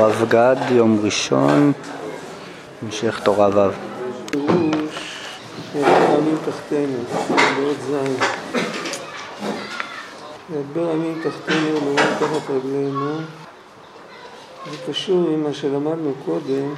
רב 0.00 0.24
גד, 0.28 0.56
יום 0.70 1.00
ראשון, 1.02 1.72
המשך 2.82 3.20
תורה 3.24 3.48
ו'. 3.48 3.70
עמים 5.74 6.36
תחתינו, 6.46 6.98
בעוד 7.56 7.76
זין. 7.86 8.16
ידבר 10.52 10.90
עמים 10.90 11.20
תחתינו 11.22 11.76
ולאומם 11.76 11.96
תחת 11.96 12.50
רגלינו. 12.50 13.16
זה 14.70 14.76
קשור 14.88 15.30
עם 15.30 15.42
מה 15.42 15.52
שלמדנו 15.52 16.12
קודם, 16.24 16.74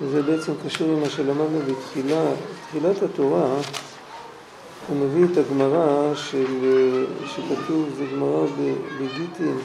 וזה 0.00 0.22
בעצם 0.22 0.52
קשור 0.66 0.88
עם 0.88 1.00
מה 1.00 1.08
שלמדנו 1.08 1.60
בתחילה, 1.66 2.24
תחילת 2.68 3.02
התורה. 3.02 3.46
הוא 4.88 4.96
מביא 4.96 5.24
את 5.32 5.38
הגמרא 5.38 6.14
שכתוב, 7.26 7.88
זה 7.96 8.04
גמרא 8.12 8.46
בגיטין. 9.00 9.58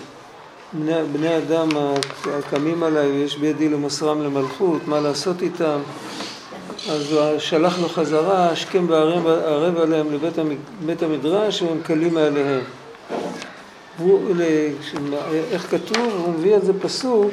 בני, 0.73 0.93
בני 1.13 1.37
אדם 1.37 1.69
הקמים 2.37 2.83
עליי 2.83 3.11
ויש 3.11 3.37
בידי 3.37 3.69
למוסרם 3.69 4.23
למלכות, 4.23 4.87
מה 4.87 4.99
לעשות 4.99 5.41
איתם? 5.41 5.79
אז 6.89 7.11
הוא 7.11 7.39
שלח 7.39 7.79
לו 7.79 7.89
חזרה, 7.89 8.49
השכם 8.49 8.85
וערב 8.89 9.77
עליהם 9.77 10.07
לבית 10.81 11.03
המדרש 11.03 11.61
והם 11.61 11.81
קלים 11.83 12.13
מעליהם. 12.13 12.61
הוא, 13.97 14.21
איך 15.51 15.71
כתוב? 15.71 16.13
הוא 16.25 16.33
מביא 16.33 16.55
על 16.55 16.61
זה 16.61 16.73
פסוק, 16.81 17.31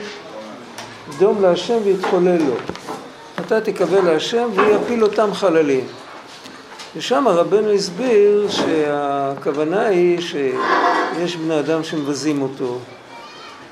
דום 1.18 1.42
להשם 1.42 1.78
ויתחולל 1.84 2.42
לו. 2.42 2.54
אתה 3.40 3.60
תקווה 3.60 4.00
להשם 4.00 4.48
והוא 4.54 4.76
יפיל 4.76 5.02
אותם 5.02 5.34
חללים. 5.34 5.84
ושם 6.96 7.28
רבנו 7.28 7.70
הסביר 7.70 8.46
שהכוונה 8.50 9.86
היא 9.86 10.20
שיש 10.20 11.36
בני 11.36 11.58
אדם 11.58 11.84
שמבזים 11.84 12.42
אותו, 12.42 12.78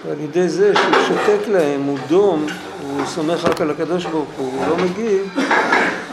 ועל 0.07 0.21
ידי 0.21 0.49
זה 0.49 0.73
שהוא 0.75 0.95
שותק 1.09 1.49
להם, 1.49 1.83
הוא 1.83 1.99
דום, 2.09 2.47
הוא 2.83 3.07
סומך 3.07 3.45
רק 3.45 3.61
על 3.61 3.71
הקדוש 3.71 4.05
ברוך 4.05 4.29
הוא, 4.37 4.53
הוא 4.57 4.67
לא 4.69 4.77
מגיב, 4.85 5.39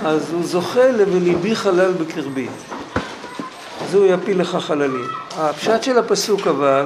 אז 0.06 0.34
הוא 0.34 0.44
זוכה 0.44 0.92
ל"וליבי 0.92 1.56
חלל 1.56 1.92
בקרבי". 1.92 2.48
אז 3.82 3.96
הוא 3.96 4.06
יפיל 4.06 4.42
לך 4.42 4.56
חללים. 4.56 5.08
הפשט 5.38 5.84
של 5.84 5.98
הפסוק 5.98 6.48
אבל, 6.48 6.86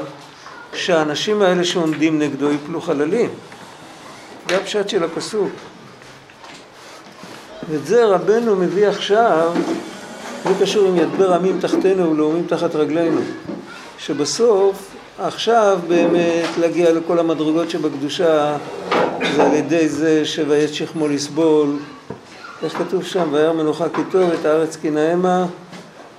שהאנשים 0.73 1.42
האלה 1.42 1.64
שעומדים 1.64 2.20
נגדו 2.20 2.52
יפלו 2.52 2.81
חללים. 2.81 3.30
זה 4.50 4.58
הפשט 4.58 4.90
של 4.90 5.03
הפסוק. 5.03 5.50
ואת 7.69 7.86
זה 7.86 8.06
רבנו 8.06 8.56
מביא 8.56 8.88
עכשיו, 8.88 9.53
זה 10.44 10.53
קשור 10.62 10.88
עם 10.88 10.97
ידבר 10.97 11.34
עמים 11.34 11.59
תחתינו 11.59 12.12
ולאומים 12.12 12.45
תחת 12.47 12.75
רגלינו. 12.75 13.22
שבסוף 13.97 14.94
עכשיו 15.19 15.80
באמת 15.88 16.49
להגיע 16.59 16.94
לכל 16.94 17.19
המדרגות 17.19 17.69
שבקדושה 17.69 18.58
זה 19.35 19.44
על 19.44 19.53
ידי 19.53 19.89
זה 19.89 20.25
שויית 20.25 20.73
שכמו 20.73 21.07
לסבול. 21.07 21.67
איך 22.63 22.77
כתוב 22.77 23.03
שם? 23.03 23.30
וירא 23.31 23.53
מנוחה 23.53 23.85
כי 23.89 24.02
טוב 24.11 24.30
את 24.39 24.45
הארץ 24.45 24.75
כי 24.75 24.89
נאמה 24.89 25.45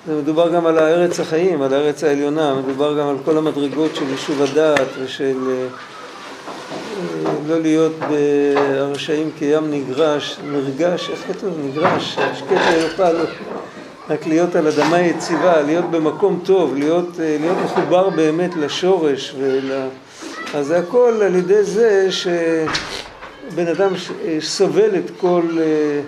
זה 0.07 0.15
מדובר 0.15 0.53
גם 0.53 0.67
על 0.67 0.79
הארץ 0.79 1.21
החיים, 1.21 1.63
על 1.63 1.75
הארץ 1.75 2.05
העליונה, 2.05 2.55
מדובר 2.55 2.99
גם 2.99 3.09
על 3.09 3.17
כל 3.25 3.39
המדרגות 3.39 3.97
של 3.97 4.11
יישוב 4.11 4.43
הדעת 4.43 4.89
ושל 5.05 5.37
אה, 5.51 5.67
לא 7.49 7.61
להיות 7.61 7.93
ברשעים 7.99 9.31
כים 9.39 9.71
נגרש, 9.71 10.37
נרגש, 10.45 11.11
איך 11.11 11.21
כתוב? 11.29 11.55
נגרש, 11.65 12.19
השקט 12.19 12.61
יופל 12.83 13.17
רק 14.11 14.27
להיות 14.27 14.55
על 14.55 14.67
אדמה 14.67 15.01
יציבה, 15.01 15.63
להיות 15.63 15.91
במקום 15.91 16.41
טוב, 16.45 16.75
להיות, 16.75 17.21
אה, 17.21 17.37
להיות 17.41 17.57
מחובר 17.65 18.11
באמת 18.11 18.57
לשורש 18.57 19.35
ול... 19.39 19.73
אז 20.55 20.67
זה 20.67 20.79
הכל 20.79 21.21
על 21.23 21.35
ידי 21.35 21.65
זה 21.65 22.09
שבן 22.11 23.67
אדם 23.67 23.93
אה, 24.25 24.39
סובל 24.41 24.97
את 24.97 25.11
כל, 25.21 25.43
אה, 25.59 26.01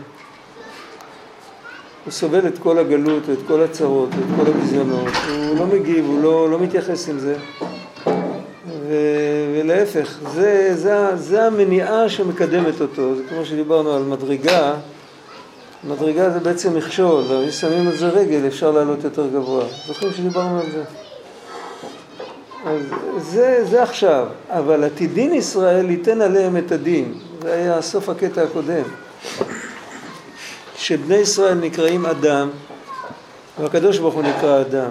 הוא 2.05 2.13
סובל 2.13 2.47
את 2.47 2.59
כל 2.59 2.79
הגלות 2.79 3.23
ואת 3.29 3.39
כל 3.47 3.63
הצרות 3.63 4.09
ואת 4.13 4.27
כל 4.37 4.51
הביזיונות, 4.51 5.13
הוא 5.29 5.59
לא 5.59 5.67
מגיב, 5.67 6.07
הוא 6.07 6.23
לא, 6.23 6.51
לא 6.51 6.59
מתייחס 6.59 7.09
עם 7.09 7.19
זה. 7.19 7.37
ו, 8.89 8.95
ולהפך, 9.55 10.19
זה, 10.35 10.71
זה, 10.75 11.17
זה 11.17 11.47
המניעה 11.47 12.09
שמקדמת 12.09 12.81
אותו, 12.81 13.15
זה 13.15 13.23
כמו 13.29 13.45
שדיברנו 13.45 13.93
על 13.93 14.03
מדרגה 14.03 14.75
מדרגה 15.85 16.31
זה 16.31 16.41
בעצם 16.41 16.77
מכשול, 16.77 17.25
ואם 17.29 17.51
שמים 17.51 17.87
על 17.89 17.97
זה 17.97 18.09
רגל 18.09 18.47
אפשר 18.47 18.71
לעלות 18.71 19.05
יותר 19.05 19.27
גבוה. 19.27 19.65
זוכרים 19.87 20.13
שדיברנו 20.13 20.61
על 20.61 20.67
זה? 20.73 20.85
אז 22.67 22.83
זה, 23.19 23.65
זה 23.71 23.83
עכשיו, 23.83 24.27
אבל 24.49 24.85
עתידין 24.85 25.35
ישראל 25.35 25.91
ייתן 25.91 26.21
עליהם 26.21 26.57
את 26.57 26.73
הדין. 26.73 27.15
זה 27.43 27.53
היה 27.53 27.83
סוף 27.83 28.09
הקטע 28.09 28.43
הקודם. 28.43 28.83
שבני 30.77 31.17
ישראל 31.17 31.55
נקראים 31.55 32.07
אדם, 32.07 32.51
והקדוש 33.61 33.99
ברוך 33.99 34.15
הוא 34.15 34.23
נקרא 34.23 34.61
אדם. 34.61 34.91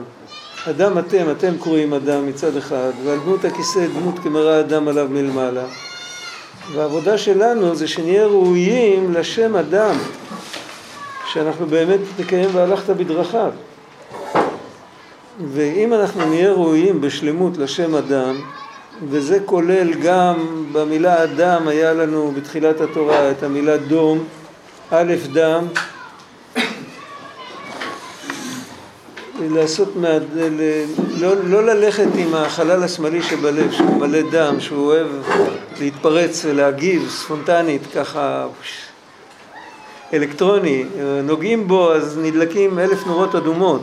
אדם 0.70 1.00
אתם, 1.00 1.32
אתם 1.32 1.58
קרואים 1.58 1.94
אדם 1.94 2.28
מצד 2.28 2.58
אחד, 2.58 2.92
ועל 3.04 3.20
דמות 3.20 3.46
הכיסא 3.46 3.88
דמות 3.88 4.20
כמראה 4.20 4.60
אדם 4.60 4.88
עליו 4.88 5.08
מלמעלה. 5.10 5.66
והעבודה 6.74 7.18
שלנו 7.18 7.76
זה 7.76 7.88
שנהיה 7.88 8.26
ראויים 8.26 9.14
לשם 9.14 9.56
אדם. 9.56 9.96
שאנחנו 11.38 11.66
באמת 11.66 12.00
נקיים 12.20 12.50
והלכת 12.54 12.90
בדרכיו. 12.90 13.52
ואם 15.54 15.94
אנחנו 15.94 16.30
נהיה 16.30 16.52
ראויים 16.52 17.02
בשלמות 17.02 17.58
לשם 17.58 17.96
אדם, 17.96 18.36
וזה 19.10 19.40
כולל 19.46 19.94
גם 19.94 20.66
במילה 20.72 21.24
אדם, 21.24 21.68
היה 21.68 21.94
לנו 21.94 22.32
בתחילת 22.36 22.82
התורה 22.82 23.32
את 23.32 23.44
המילה 23.44 23.78
דום, 23.78 24.24
א' 24.92 25.14
דם, 25.34 25.66
לעשות, 29.40 29.96
מה, 29.96 30.08
לא, 31.20 31.44
לא 31.44 31.66
ללכת 31.66 32.08
עם 32.16 32.34
החלל 32.36 32.84
השמאלי 32.84 33.22
שבלב, 33.22 33.72
שהוא 33.72 33.98
מלא 34.00 34.20
דם, 34.32 34.60
שהוא 34.60 34.86
אוהב 34.86 35.08
להתפרץ 35.80 36.46
ולהגיב 36.46 37.10
ספונטנית, 37.10 37.82
ככה 37.96 38.48
אלקטרוני, 40.14 40.86
נוגעים 41.24 41.68
בו 41.68 41.94
אז 41.94 42.18
נדלקים 42.22 42.80
אלף 42.80 43.08
נורות 43.08 43.36
אדומות, 43.36 43.82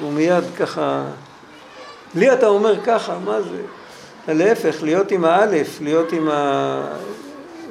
הוא 0.00 0.12
מיד 0.12 0.44
ככה, 0.58 1.04
לי 2.14 2.32
אתה 2.32 2.46
אומר 2.46 2.74
ככה, 2.84 3.18
מה 3.24 3.38
זה? 3.42 3.62
להפך, 4.32 4.82
להיות 4.82 5.10
עם 5.10 5.24
האלף, 5.24 5.80
להיות 5.80 6.12
עם 6.12 6.28
ה... 6.28 6.80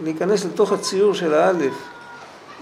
להיכנס 0.03 0.45
לתוך 0.45 0.71
הציור 0.71 1.13
של 1.13 1.33
האלף, 1.33 1.73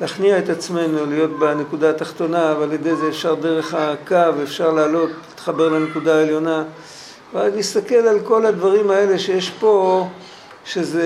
להכניע 0.01 0.37
את 0.37 0.49
עצמנו, 0.49 1.05
להיות 1.05 1.39
בנקודה 1.39 1.89
התחתונה, 1.89 2.55
ועל 2.59 2.73
ידי 2.73 2.95
זה 2.95 3.07
אפשר 3.07 3.35
דרך 3.35 3.73
הקו, 3.73 4.43
אפשר 4.43 4.71
לעלות, 4.71 5.09
להתחבר 5.29 5.69
לנקודה 5.69 6.15
העליונה, 6.15 6.63
ואז 7.33 7.55
להסתכל 7.55 7.95
על 7.95 8.19
כל 8.19 8.45
הדברים 8.45 8.91
האלה 8.91 9.19
שיש 9.19 9.49
פה 9.59 10.07
שזה 10.65 11.03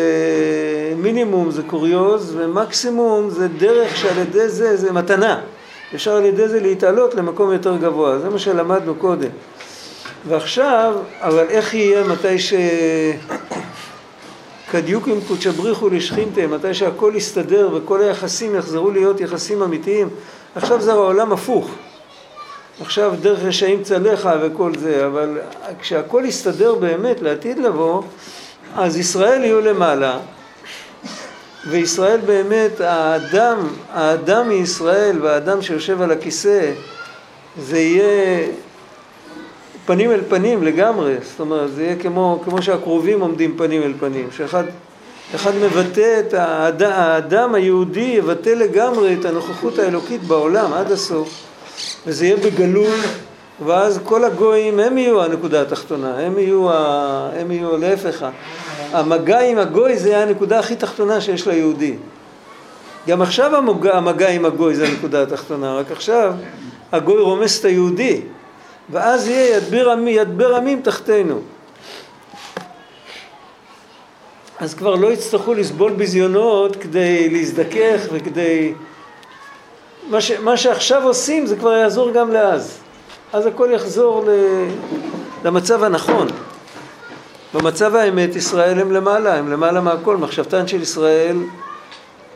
מינימום 0.97 1.51
זה 1.51 1.63
קוריוז 1.63 2.35
ומקסימום 2.37 3.29
זה 3.29 3.47
דרך 3.47 3.97
שעל 3.97 4.17
ידי 4.17 4.49
זה 4.49 4.77
זה 4.77 4.91
מתנה. 4.91 5.41
אפשר 5.95 6.11
על 6.11 6.25
ידי 6.25 6.47
זה 6.47 6.59
להתעלות 6.59 7.15
למקום 7.15 7.51
יותר 7.51 7.77
גבוה, 7.77 8.19
זה 8.19 8.29
מה 8.29 8.39
שלמדנו 8.39 8.95
קודם. 8.95 9.29
ועכשיו, 10.27 10.95
אבל 11.21 11.45
איך 11.49 11.73
יהיה 11.73 12.03
מתי 12.03 12.39
ש... 12.39 12.53
כדיוקים 14.71 15.19
קודשבריחו 15.27 15.89
לשכינתם, 15.89 16.51
מתי 16.51 16.73
שהכל 16.73 17.13
יסתדר 17.15 17.69
וכל 17.73 18.01
היחסים 18.01 18.55
יחזרו 18.55 18.91
להיות 18.91 19.21
יחסים 19.21 19.63
אמיתיים, 19.63 20.09
עכשיו 20.55 20.81
זה 20.81 20.91
העולם 20.91 21.31
הפוך. 21.31 21.69
עכשיו 22.81 23.13
דרך 23.21 23.39
רשעים 23.43 23.83
צלחה 23.83 24.33
וכל 24.41 24.71
זה, 24.79 25.05
אבל 25.07 25.37
כשהכל 25.79 26.23
יסתדר 26.25 26.75
באמת 26.75 27.21
לעתיד 27.21 27.59
לבוא, 27.59 28.01
אז 28.75 28.97
ישראל 28.97 29.43
יהיו 29.43 29.61
למעלה, 29.61 30.17
וישראל 31.69 32.19
באמת, 32.25 32.81
האדם, 32.81 33.57
האדם 33.93 34.49
מישראל 34.49 35.21
והאדם 35.21 35.61
שיושב 35.61 36.01
על 36.01 36.11
הכיסא, 36.11 36.71
זה 37.61 37.79
יהיה 37.79 38.47
פנים 39.85 40.11
אל 40.11 40.21
פנים 40.29 40.63
לגמרי, 40.63 41.15
זאת 41.21 41.39
אומרת, 41.39 41.71
זה 41.71 41.83
יהיה 41.83 41.95
כמו, 41.95 42.41
כמו 42.45 42.61
שהקרובים 42.61 43.21
עומדים 43.21 43.57
פנים 43.57 43.83
אל 43.83 43.93
פנים, 43.99 44.27
שאחד 44.31 44.63
אחד 45.35 45.51
מבטא 45.55 46.19
את 46.19 46.33
האדם, 46.33 46.91
האדם 46.91 47.55
היהודי 47.55 47.99
יבטא 48.17 48.49
לגמרי 48.49 49.15
את 49.19 49.25
הנוכחות 49.25 49.79
האלוקית 49.79 50.23
בעולם 50.23 50.73
עד 50.73 50.91
הסוף, 50.91 51.29
וזה 52.07 52.25
יהיה 52.25 52.37
בגלוי 52.37 53.01
ואז 53.65 53.99
כל 54.03 54.23
הגויים 54.23 54.79
הם 54.79 54.97
יהיו 54.97 55.23
הנקודה 55.23 55.61
התחתונה, 55.61 56.17
הם 56.17 56.39
יהיו, 56.39 56.71
ה... 56.71 57.29
הם 57.39 57.51
יהיו 57.51 57.77
להפך, 57.77 58.25
המגע 58.95 59.39
עם 59.39 59.57
הגוי 59.57 59.97
זה 59.97 60.17
הנקודה 60.17 60.59
הכי 60.59 60.75
תחתונה 60.75 61.21
שיש 61.21 61.47
ליהודי. 61.47 61.95
גם 63.07 63.21
עכשיו 63.21 63.55
המגע, 63.55 63.97
המגע 63.97 64.29
עם 64.29 64.45
הגוי 64.45 64.75
זה 64.75 64.87
הנקודה 64.87 65.23
התחתונה, 65.23 65.75
רק 65.75 65.91
עכשיו 65.91 66.33
הגוי 66.91 67.21
רומס 67.21 67.59
את 67.59 67.65
היהודי, 67.65 68.21
ואז 68.89 69.27
יהיה 69.27 69.57
ידבר 69.57 69.91
עמים, 69.91 70.07
ידבר 70.07 70.55
עמים 70.55 70.81
תחתינו. 70.81 71.39
אז 74.59 74.73
כבר 74.73 74.95
לא 74.95 75.11
יצטרכו 75.11 75.53
לסבול 75.53 75.93
ביזיונות 75.93 76.75
כדי 76.75 77.29
להזדכך 77.29 78.01
וכדי... 78.11 78.73
מה, 80.09 80.21
ש... 80.21 80.31
מה 80.31 80.57
שעכשיו 80.57 81.03
עושים 81.03 81.45
זה 81.45 81.55
כבר 81.55 81.73
יעזור 81.73 82.11
גם 82.11 82.31
לאז. 82.31 82.77
אז 83.33 83.45
הכל 83.45 83.69
יחזור 83.73 84.25
ל... 84.27 84.29
למצב 85.43 85.83
הנכון. 85.83 86.27
במצב 87.55 87.95
האמת 87.95 88.35
ישראל 88.35 88.79
הם 88.79 88.91
למעלה, 88.91 89.35
הם 89.35 89.51
למעלה 89.51 89.81
מהכל. 89.81 90.17
מחשבתן 90.17 90.67
של 90.67 90.81
ישראל 90.81 91.37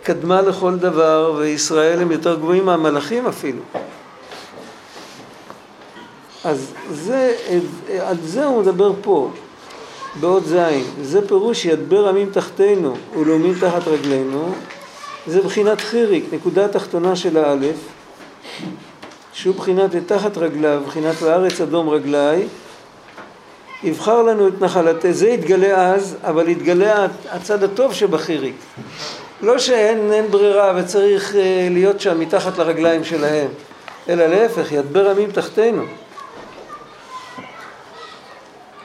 קדמה 0.04 0.42
לכל 0.42 0.76
דבר, 0.76 1.34
וישראל 1.38 2.02
הם 2.02 2.12
יותר 2.12 2.36
גבוהים 2.36 2.66
מהמלאכים 2.66 3.28
אפילו. 3.28 3.62
אז 6.44 6.74
זה, 6.92 7.36
על 8.00 8.18
זה 8.24 8.46
הוא 8.46 8.62
מדבר 8.62 8.92
פה, 9.02 9.32
בעוד 10.20 10.44
זין. 10.46 10.84
זה 11.02 11.28
פירוש 11.28 11.66
ידבר 11.66 12.08
עמים 12.08 12.30
תחתינו 12.30 12.96
ולאומים 13.20 13.54
תחת 13.60 13.88
רגלינו. 13.88 14.54
זה 15.28 15.42
בחינת 15.42 15.82
חיריק, 15.82 16.26
נקודה 16.34 16.66
התחתונה 16.66 17.16
של 17.16 17.38
האלף, 17.38 17.78
שהוא 19.34 19.56
בחינת 19.56 19.96
תחת 19.96 20.38
רגליו, 20.38 20.82
בחינת 20.88 21.22
וארץ 21.22 21.62
אדום 21.62 21.90
רגלי. 21.90 22.48
יבחר 23.84 24.22
לנו 24.22 24.48
את 24.48 24.62
נחלתי, 24.62 25.14
זה 25.14 25.30
יתגלה 25.30 25.94
אז, 25.94 26.18
אבל 26.24 26.50
יתגלה 26.50 27.06
הצד 27.30 27.64
הטוב 27.64 27.94
שבחיריק. 27.94 28.56
לא 29.42 29.60
שאין 29.60 30.12
ברירה 30.32 30.74
וצריך 30.76 31.36
אה, 31.36 31.68
להיות 31.72 32.02
שם 32.02 32.20
מתחת 32.20 32.58
לרגליים 32.58 33.04
שלהם, 33.04 33.48
אלא 34.10 34.26
להפך, 34.26 34.72
ידבר 34.72 35.10
עמים 35.10 35.32
תחתינו. 35.32 35.84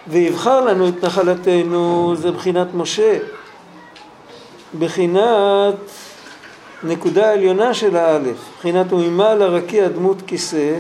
ויבחר 0.06 0.60
לנו 0.60 0.88
את 0.88 1.04
נחלתנו, 1.04 2.14
זה 2.16 2.30
בחינת 2.30 2.66
משה. 2.74 3.18
בחינת 4.78 5.74
נקודה 6.82 7.32
עליונה 7.32 7.74
של 7.74 7.96
האלף, 7.96 8.36
בחינת 8.58 8.92
ומימה 8.92 9.34
לרקיע 9.34 9.88
דמות 9.88 10.16
כיסא, 10.26 10.78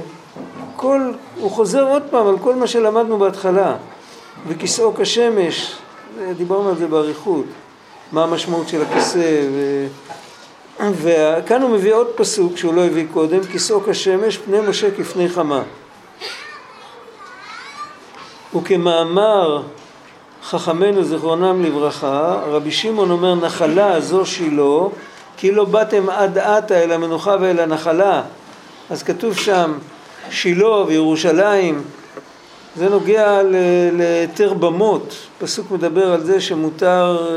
כל, 0.76 1.12
הוא 1.40 1.50
חוזר 1.50 1.82
עוד 1.82 2.02
פעם 2.10 2.26
על 2.26 2.38
כל 2.38 2.54
מה 2.54 2.66
שלמדנו 2.66 3.18
בהתחלה, 3.18 3.76
וכיסאו 4.48 4.94
כשמש, 4.94 5.76
דיברנו 6.36 6.68
על 6.68 6.76
זה 6.76 6.86
באריכות, 6.86 7.44
מה 8.12 8.24
המשמעות 8.24 8.68
של 8.68 8.82
הכיסא, 8.82 9.40
ו... 9.52 9.86
וכאן 10.92 11.62
הוא 11.62 11.70
מביא 11.70 11.94
עוד 11.94 12.06
פסוק 12.14 12.56
שהוא 12.56 12.74
לא 12.74 12.84
הביא 12.84 13.06
קודם, 13.12 13.40
כיסאו 13.52 13.80
כשמש 13.80 14.38
פני 14.38 14.60
משה 14.60 14.90
כפני 14.90 15.28
חמה. 15.28 15.62
וכמאמר 18.56 19.62
חכמינו 20.44 21.04
זיכרונם 21.04 21.62
לברכה, 21.62 22.40
רבי 22.46 22.70
שמעון 22.70 23.10
אומר 23.10 23.34
נחלה 23.34 24.00
זו 24.00 24.26
שילה, 24.26 24.88
כי 25.36 25.50
לא 25.50 25.64
באתם 25.64 26.10
עד 26.10 26.38
עתה 26.38 26.82
אל 26.82 26.92
המנוחה 26.92 27.36
ואל 27.40 27.60
הנחלה. 27.60 28.22
אז 28.90 29.02
כתוב 29.02 29.36
שם 29.36 29.72
שילה 30.30 30.76
וירושלים, 30.76 31.82
זה 32.76 32.88
נוגע 32.88 33.40
להיתר 33.92 34.54
במות, 34.54 35.14
פסוק 35.38 35.70
מדבר 35.70 36.12
על 36.12 36.24
זה 36.24 36.40
שמותר 36.40 37.28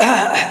אה, 0.00 0.34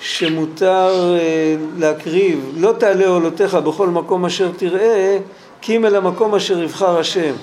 שמותר 0.00 1.16
אה, 1.18 1.56
להקריב 1.78 2.52
לא 2.56 2.74
תעלה 2.78 3.06
עולותיך 3.06 3.54
בכל 3.54 3.88
מקום 3.88 4.24
אשר 4.24 4.50
תראה 4.56 5.18
כי 5.60 5.76
אם 5.76 5.86
אל 5.86 5.96
המקום 5.96 6.34
אשר 6.34 6.62
יבחר 6.62 6.98
השם 6.98 7.34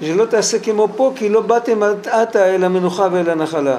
שלא 0.00 0.24
תעשה 0.24 0.58
כמו 0.58 0.88
פה 0.96 1.12
כי 1.16 1.28
לא 1.28 1.40
באתם 1.40 1.82
עתה 2.12 2.54
אל 2.54 2.64
המנוחה 2.64 3.08
ואל 3.12 3.30
הנחלה. 3.30 3.78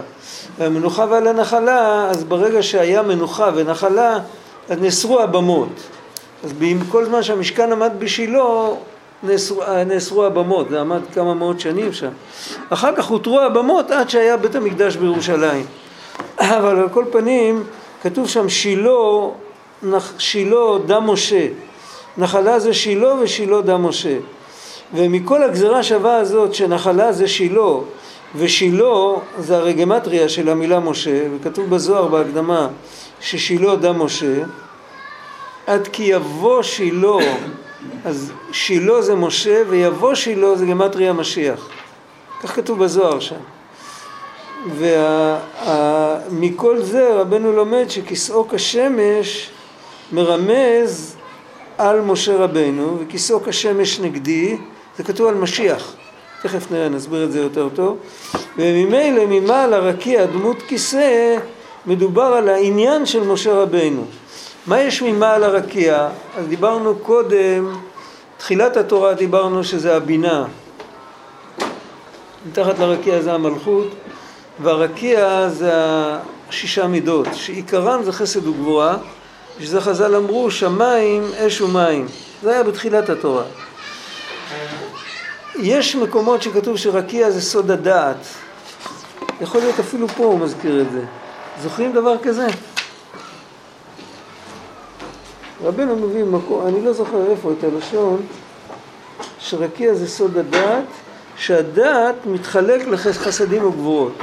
והמנוחה 0.58 1.06
ואל 1.10 1.28
הנחלה, 1.28 2.10
אז 2.10 2.24
ברגע 2.24 2.64
שהיה 2.64 3.02
מנוחה 3.02 3.50
ונחלה, 3.56 4.20
אז 4.70 4.78
נאסרו 4.82 5.20
הבמות. 5.20 5.70
אז 6.44 6.54
כל 6.90 7.06
זמן 7.06 7.24
שהמשכן 7.24 7.72
עמד 7.72 7.92
בשילה, 8.00 8.44
נאסרו, 9.24 9.64
נאסרו 9.88 10.26
הבמות, 10.26 10.70
זה 10.70 10.82
עמד 10.82 11.02
כמה 11.14 11.34
מאות 11.34 11.60
שנים 11.60 11.94
שם. 11.94 12.10
אחר 12.70 12.96
כך 12.96 13.06
הותרו 13.06 13.40
הבמות 13.40 13.92
עד 13.92 14.10
שהיה 14.10 14.38
בית 14.38 14.56
המקדש 14.56 14.96
בירושלים. 14.96 15.66
אבל 16.58 16.80
על 16.80 16.90
כל 16.90 17.06
פנים, 17.12 17.64
כתוב 18.04 18.30
שם 18.30 18.50
שילה, 18.50 18.92
שילה 20.18 20.78
דם 20.86 21.10
משה. 21.10 21.48
נחלה 22.18 22.60
זה 22.60 22.74
שילה 22.74 23.14
ושילה 23.14 23.62
דם 23.62 23.86
משה. 23.86 24.18
ומכל 24.94 25.44
הגזרה 25.44 25.84
שווה 25.84 26.16
הזאת 26.16 26.54
שנחלה 26.54 27.12
זה 27.12 27.28
שילה 27.28 27.72
ושילה 28.36 28.96
זה 29.40 29.58
הרגמטריה 29.58 30.30
של 30.30 30.50
המילה 30.50 30.80
משה 30.80 31.22
וכתוב 31.36 31.70
בזוהר 31.70 32.08
בהקדמה 32.08 32.68
ששילה 33.22 33.76
דם 33.76 34.02
משה 34.02 34.44
עד 35.68 35.88
כי 35.88 36.04
יבוא 36.04 36.64
שילה 36.64 37.18
אז 38.06 38.32
שילה 38.52 39.02
זה 39.02 39.16
משה 39.16 39.62
ויבוא 39.70 40.16
שילה 40.16 40.56
זה 40.56 40.66
גמטריה 40.66 41.14
משיח 41.14 41.70
כך 42.44 42.56
כתוב 42.56 42.84
בזוהר 42.84 43.20
שם 43.20 43.36
ומכל 44.76 46.82
זה 46.82 47.14
רבנו 47.14 47.52
לומד 47.52 47.86
שכיסאו 47.90 48.48
כשמש 48.48 49.50
מרמז 50.12 51.16
על 51.78 52.02
משה 52.02 52.36
רבנו 52.36 52.98
וכיסאו 53.00 53.44
כשמש 53.44 54.00
נגדי 54.00 54.58
זה 54.98 55.04
כתוב 55.04 55.28
על 55.28 55.36
משיח, 55.36 55.96
תכף 56.44 56.72
נראה, 56.72 56.90
נסביר 56.90 57.24
את 57.24 57.32
זה 57.32 57.40
יותר 57.40 57.70
טוב. 57.70 57.98
וממילא 58.58 59.26
ממעל 59.26 59.74
הרקיע 59.74 60.26
דמות 60.26 60.62
כיסא 60.68 61.38
מדובר 61.86 62.24
על 62.24 62.50
העניין 62.50 63.06
של 63.06 63.24
משה 63.24 63.54
רבנו. 63.54 64.06
מה 64.70 64.80
יש 64.80 65.02
ממעל 65.02 65.44
הרקיע? 65.44 66.10
אז 66.38 66.48
דיברנו 66.48 66.96
קודם, 66.96 67.76
תחילת 68.38 68.78
התורה 68.78 69.14
דיברנו 69.14 69.64
שזה 69.64 69.96
הבינה. 69.96 70.46
מתחת 72.50 72.80
לרקיע 72.80 73.22
זה 73.22 73.34
המלכות, 73.34 73.88
והרקיע 74.60 75.50
זה 75.50 75.72
השישה 76.50 76.88
מידות, 76.88 77.28
שעיקרם 77.34 78.04
זה 78.04 78.12
חסד 78.12 78.48
וגבורה, 78.48 78.98
ושזה 79.60 79.82
חז"ל 79.82 80.16
אמרו 80.16 80.52
שמיים, 80.52 81.24
אש 81.38 81.62
ומים. 81.62 82.08
זה 82.44 82.52
היה 82.52 82.64
בתחילת 82.64 83.10
התורה. 83.10 83.44
יש 85.56 85.96
מקומות 85.96 86.42
שכתוב 86.42 86.78
שרקיע 86.78 87.32
זה 87.32 87.42
סוד 87.42 87.72
הדעת. 87.72 88.28
יכול 89.42 89.62
להיות 89.62 89.80
אפילו 89.80 90.08
פה 90.08 90.24
הוא 90.24 90.40
מזכיר 90.40 90.82
את 90.82 90.92
זה. 90.92 91.02
זוכרים 91.62 91.94
דבר 91.94 92.18
כזה? 92.18 92.48
רבנו 95.64 95.96
מביא 95.96 96.24
מקום, 96.24 96.68
אני 96.68 96.82
לא 96.82 96.94
זוכר 96.94 97.32
איפה 97.32 97.52
את 97.52 97.64
הלשון, 97.64 98.22
שרקיע 99.40 99.94
זה 99.94 100.08
סוד 100.08 100.38
הדעת, 100.38 100.86
שהדעת 101.38 102.16
מתחלק 102.26 102.88
לחסדים 102.88 103.66
וגבורות. 103.66 104.14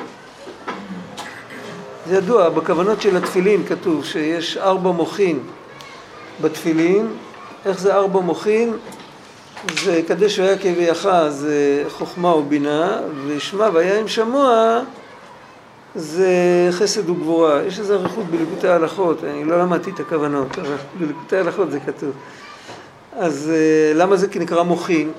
זה 2.08 2.16
ידוע, 2.16 2.48
בכוונות 2.48 3.02
של 3.02 3.16
התפילין 3.16 3.66
כתוב 3.66 4.04
שיש 4.04 4.56
ארבע 4.56 4.90
מוחין 4.90 5.40
בתפילין, 6.40 7.06
איך 7.66 7.78
זה 7.78 7.94
ארבע 7.94 8.20
מוחין? 8.20 8.76
זה 9.84 10.02
קדש 10.08 10.38
והיה 10.38 10.58
כביאך 10.58 11.08
זה 11.28 11.84
חוכמה 11.88 12.34
ובינה, 12.34 13.00
ושמע 13.26 13.68
והיה 13.72 13.98
עם 13.98 14.08
שמוע 14.08 14.80
זה 15.96 16.28
חסד 16.70 17.10
וגבורה. 17.10 17.62
יש 17.62 17.78
איזו 17.78 17.94
אריכות 17.94 18.24
בליקוטי 18.24 18.68
ההלכות, 18.68 19.24
אני 19.24 19.44
לא 19.44 19.58
למדתי 19.58 19.90
את 19.90 20.00
הכוונות, 20.00 20.58
אבל 20.58 20.74
בליקוטי 20.98 21.36
ההלכות 21.36 21.70
זה 21.70 21.80
כתוב. 21.80 22.10
אז 23.12 23.52
אה, 23.54 23.92
למה 23.94 24.16
זה 24.16 24.26
נקרא 24.40 24.62
מוחין? 24.62 25.12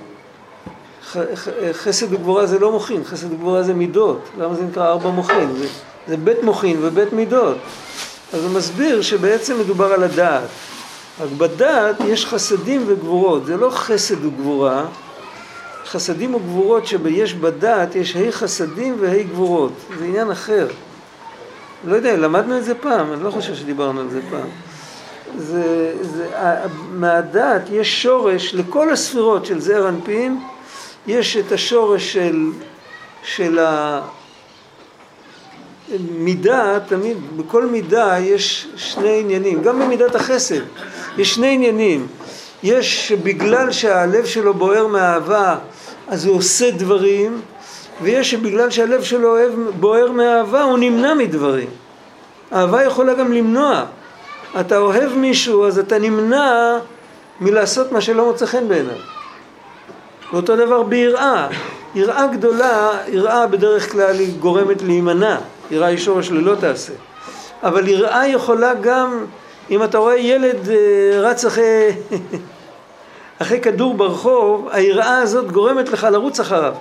חסד 1.72 2.14
וגבורה 2.14 2.46
זה 2.46 2.60
לא 2.60 2.72
מוחין, 2.72 3.04
חסד 3.04 3.32
וגבורה 3.32 3.64
זה 3.64 3.74
מידות. 3.74 4.20
למה 4.40 4.56
זה 4.56 4.64
נקרא 4.64 4.88
ארבע 4.88 5.10
מוחין? 5.10 5.56
זה, 5.56 5.68
זה 6.08 6.18
בית 6.18 6.44
מוחין 6.44 6.78
ובית 6.82 7.14
מידות. 7.14 7.58
אז 8.34 8.44
הוא 8.44 8.52
מסביר 8.52 9.02
שבעצם 9.02 9.60
מדובר 9.60 9.94
על 9.94 10.04
הדעת. 10.04 10.44
רק 11.22 11.30
בדת 11.38 11.96
יש 12.06 12.26
חסדים 12.26 12.84
וגבורות, 12.88 13.46
זה 13.46 13.58
לא 13.58 13.70
חסד 13.70 14.26
וגבורה, 14.26 14.86
חסדים 15.88 16.36
וגבורות 16.36 16.88
שיש 16.88 17.34
בדת 17.34 17.96
יש 17.96 18.16
ה' 18.16 18.32
חסדים 18.32 18.96
וה' 19.00 19.24
גבורות, 19.24 19.72
זה 20.00 20.06
עניין 20.06 20.32
אחר. 20.32 20.68
לא 21.86 21.96
יודע, 21.96 22.18
למדנו 22.18 22.58
את 22.58 22.64
זה 22.64 22.76
פעם, 22.76 23.14
אני 23.14 23.24
לא 23.24 23.32
חושב 23.32 23.56
שדיברנו 23.56 24.02
על 24.02 24.10
זה 24.10 24.20
פעם. 24.30 24.50
זה, 25.38 25.94
זה, 26.02 26.28
מהדת 26.92 27.62
יש 27.72 28.02
שורש 28.02 28.54
לכל 28.54 28.92
הספירות 28.92 29.46
של 29.46 29.60
זעיר 29.60 29.90
אנפין, 29.90 30.40
יש 31.08 31.38
את 31.38 31.52
השורש 31.52 32.14
של, 32.14 32.52
של 33.24 33.60
מידה, 36.12 36.80
תמיד, 36.88 37.18
בכל 37.38 37.66
מידה 37.66 38.20
יש 38.20 38.68
שני 38.76 39.20
עניינים, 39.20 39.62
גם 39.62 39.80
במידת 39.80 40.16
החסד 40.16 40.62
יש 41.18 41.36
שני 41.36 41.54
עניינים, 41.54 42.08
יש 42.64 43.08
שבגלל 43.08 43.72
שהלב 43.72 44.26
שלו 44.26 44.54
בוער 44.54 44.88
מאהבה 44.88 45.58
אז 46.08 46.26
הוא 46.26 46.36
עושה 46.36 46.72
דברים 46.72 47.42
ויש 48.02 48.32
שבגלל 48.32 48.70
שהלב 48.70 49.04
שלו 49.04 49.30
אוהב, 49.30 49.52
בוער 49.80 50.12
מאהבה, 50.12 50.64
הוא 50.64 50.78
נמנע 50.78 51.14
מדברים. 51.14 51.68
אהבה 52.54 52.84
יכולה 52.84 53.14
גם 53.14 53.34
למנוע. 53.34 53.86
אתה 54.60 54.78
אוהב 54.78 55.14
מישהו, 55.14 55.68
אז 55.68 55.80
אתה 55.80 56.00
נמנע 56.00 56.78
מלעשות 57.42 57.92
מה 57.92 58.02
שלא 58.02 58.26
מוצא 58.26 58.46
חן 58.46 58.68
בעיניו. 58.68 58.96
ואותו 60.34 60.56
דבר 60.56 60.84
ביראה. 60.84 61.48
יראה 61.96 62.28
גדולה, 62.28 62.92
יראה 63.08 63.48
בדרך 63.48 63.92
כלל 63.92 64.20
היא 64.20 64.38
גורמת 64.40 64.82
להימנע. 64.82 65.38
יראה 65.72 65.88
היא 65.88 65.98
שורש 65.98 66.32
ללא 66.32 66.56
תעשה. 66.56 66.94
אבל 67.64 67.88
יראה 67.88 68.28
יכולה 68.28 68.74
גם, 68.74 69.26
אם 69.70 69.84
אתה 69.84 69.98
רואה 69.98 70.18
ילד 70.18 70.70
אה, 70.70 71.22
רץ 71.22 71.46
אחרי, 71.46 71.90
אחרי 73.42 73.62
כדור 73.62 73.94
ברחוב, 73.94 74.68
היראה 74.72 75.18
הזאת 75.18 75.52
גורמת 75.52 75.90
לך 75.90 76.04
לרוץ 76.04 76.40
אחריו. 76.40 76.74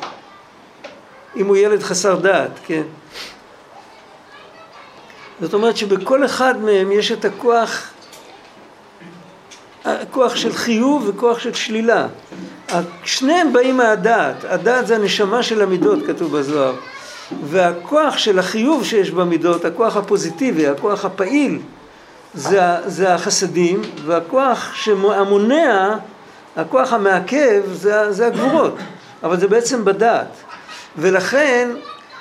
אם 1.37 1.47
הוא 1.47 1.57
ילד 1.57 1.83
חסר 1.83 2.15
דעת, 2.15 2.51
כן? 2.67 2.83
זאת 5.41 5.55
אומרת 5.55 5.77
שבכל 5.77 6.25
אחד 6.25 6.63
מהם 6.63 6.93
יש 6.93 7.13
את 7.13 7.25
הכוח, 7.25 7.91
הכוח 9.85 10.37
של 10.37 10.53
חיוב 10.53 11.09
וכוח 11.09 11.39
של 11.39 11.55
שלילה. 11.55 12.07
שניהם 13.05 13.53
באים 13.53 13.77
מהדעת, 13.77 14.45
הדעת 14.45 14.87
זה 14.87 14.95
הנשמה 14.97 15.43
של 15.43 15.63
המידות 15.63 15.99
כתוב 16.07 16.39
בזוהר 16.39 16.75
והכוח 17.45 18.19
של 18.19 18.39
החיוב 18.39 18.85
שיש 18.85 19.11
במידות, 19.11 19.65
הכוח 19.65 19.97
הפוזיטיבי, 19.97 20.67
הכוח 20.67 21.05
הפעיל 21.05 21.59
זה, 22.35 22.61
זה 22.87 23.15
החסדים 23.15 23.83
והכוח 24.05 24.89
המונע, 25.05 25.97
הכוח 26.57 26.93
המעכב 26.93 27.63
זה, 27.73 28.13
זה 28.13 28.27
הגבורות 28.27 28.75
אבל 29.23 29.41
זה 29.41 29.49
בעצם 29.49 29.85
בדעת. 29.85 30.37
ולכן 30.99 31.71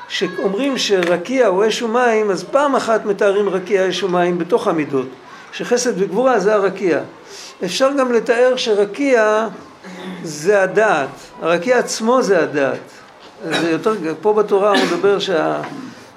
כשאומרים 0.08 0.78
שרקיע 0.78 1.48
הוא 1.48 1.68
אש 1.68 1.82
ומים 1.82 2.32
אז 2.32 2.44
פעם 2.44 2.76
אחת 2.76 3.06
מתארים 3.06 3.50
רקיע 3.50 3.90
אש 3.90 4.04
ומים 4.04 4.38
בתוך 4.38 4.68
המידות 4.68 5.08
שחסד 5.52 6.02
וגבורה 6.02 6.40
זה 6.40 6.54
הרקיע. 6.54 7.00
אפשר 7.66 7.92
גם 7.98 8.12
לתאר 8.12 8.56
שרקיע 8.56 9.48
זה 10.24 10.62
הדעת, 10.62 11.10
הרקיע 11.42 11.78
עצמו 11.78 12.22
זה 12.22 12.44
הדעת. 12.44 12.80
זה 13.44 13.70
יותר, 13.70 13.96
פה 14.22 14.34
בתורה 14.34 14.70
הוא 14.70 14.78
מדבר 14.86 15.20
שה, 15.20 15.62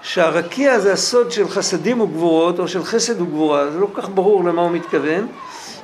שהרקיע 0.03 0.79
זה 0.79 0.93
הסוד 0.93 1.33
של 1.33 1.49
חסדים 1.49 2.01
וגבורות, 2.01 2.59
או 2.59 2.69
של 2.69 2.85
חסד 2.85 3.21
וגבורה, 3.21 3.71
זה 3.71 3.79
לא 3.79 3.89
כל 3.93 4.03
כך 4.03 4.09
ברור 4.09 4.45
למה 4.45 4.63
הוא 4.63 4.71
מתכוון, 4.71 5.27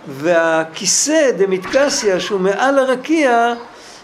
והכיסא 0.09 1.31
דמתקסיה 1.31 2.21
שהוא 2.21 2.41
מעל 2.41 2.79
הרקיע 2.79 3.55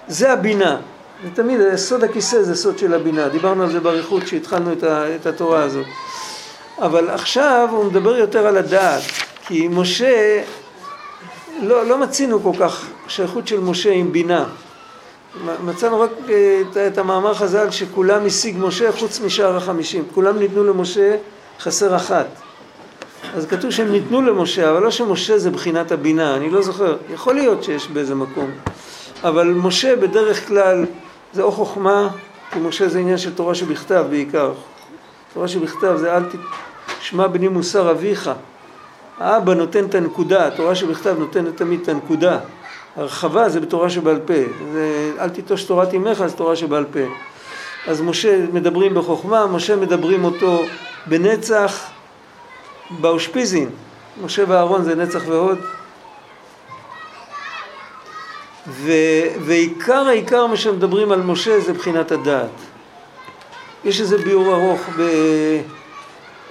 זה 0.09 0.33
הבינה. 0.33 0.77
ותמיד 1.25 1.77
סוד 1.77 2.05
הכיסא 2.05 2.43
זה 2.43 2.55
סוד 2.55 2.79
של 2.79 2.95
הבינה, 2.95 3.29
דיברנו 3.29 3.63
על 3.63 3.71
זה 3.73 3.81
באריכות 3.81 4.23
כשהתחלנו 4.23 4.73
את, 4.73 4.83
ה, 4.83 5.15
את 5.15 5.27
התורה 5.27 5.63
הזאת. 5.63 5.87
אבל 6.79 7.11
עכשיו 7.11 7.69
הוא 7.71 7.85
מדבר 7.85 8.17
יותר 8.17 8.47
על 8.47 8.57
הדעת, 8.57 9.03
כי 9.47 9.69
משה 9.71 10.43
לא, 11.63 11.87
לא 11.87 11.99
מצינו 11.99 12.43
כל 12.43 12.53
כך 12.61 12.87
שייכות 13.09 13.49
של 13.49 13.61
משה 13.61 13.93
עם 13.93 14.13
בינה. 14.13 14.45
מצאנו 15.65 16.01
רק 16.01 16.11
אה, 16.29 16.63
את, 16.71 16.77
את 16.77 16.99
המאמר 16.99 17.35
חז"ל 17.35 17.71
שכולם 17.71 18.27
השיג 18.27 18.57
משה 18.59 18.93
חוץ 18.93 19.21
משאר 19.21 19.57
החמישים. 19.57 20.05
כולם 20.15 20.39
ניתנו 20.39 20.65
למשה, 20.65 21.17
חסר 21.61 21.97
אחת. 21.97 22.27
אז 23.35 23.47
כתוב 23.47 23.71
שהם 23.71 23.93
ניתנו 23.93 24.23
למשה, 24.23 24.71
אבל 24.71 24.83
לא 24.83 24.91
שמשה 24.91 25.39
זה 25.39 25.51
בחינת 25.51 25.93
הבינה, 25.93 26.37
אני 26.37 26.51
לא 26.51 26.63
זוכר. 26.63 26.97
יכול 27.15 27.35
להיות 27.35 27.65
שיש 27.65 27.89
באיזה 27.89 28.15
מקום. 28.15 28.51
אבל 29.25 29.47
משה 29.47 29.97
בדרך 29.97 30.49
כלל 30.49 30.87
זה 31.33 31.43
או 31.43 31.53
חוכמה, 31.53 32.09
כי 32.53 32.59
משה 32.59 32.89
זה 32.89 32.99
עניין 32.99 33.19
של 33.19 33.35
תורה 33.35 33.55
שבכתב 33.55 34.05
בעיקר. 34.11 34.53
תורה 35.35 35.49
שבכתב 35.49 35.97
זה 35.97 36.17
אל 36.17 36.23
תשמע 37.01 37.27
בני 37.27 37.49
מוסר 37.49 37.91
אביך. 37.91 38.31
האבא 39.19 39.55
נותן 39.55 39.85
את 39.85 39.95
הנקודה, 39.95 40.47
התורה 40.47 40.75
שבכתב 40.75 41.15
נותנת 41.19 41.57
תמיד 41.57 41.81
את 41.83 41.89
הנקודה. 41.89 42.39
הרחבה 42.97 43.49
זה 43.49 43.61
בתורה 43.61 43.91
שבעל 43.91 44.19
פה. 44.27 44.35
זה, 44.73 45.13
אל 45.19 45.29
תיטוש 45.29 45.65
תורת 45.65 45.95
אמך, 45.95 46.27
זה 46.27 46.37
תורה 46.37 46.57
שבעל 46.57 46.85
פה. 46.93 47.01
אז 47.87 48.01
משה 48.01 48.47
מדברים 48.53 48.95
בחוכמה, 48.95 49.47
משה 49.47 49.77
מדברים 49.77 50.25
אותו 50.25 50.63
בנצח, 51.07 51.91
באושפיזין. 52.91 53.71
משה 54.25 54.45
ואהרון 54.49 54.83
זה 54.83 54.95
נצח 54.95 55.23
והוד. 55.27 55.59
ו, 58.69 58.93
ועיקר 59.41 60.09
העיקר 60.09 60.47
מה 60.47 60.57
שמדברים 60.57 61.13
על 61.13 61.23
משה 61.23 61.61
זה 61.61 61.73
בחינת 61.73 62.13
הדעת. 62.13 62.51
יש 63.85 64.01
איזה 64.01 64.19
ביאור 64.19 64.55
ארוך 64.55 64.81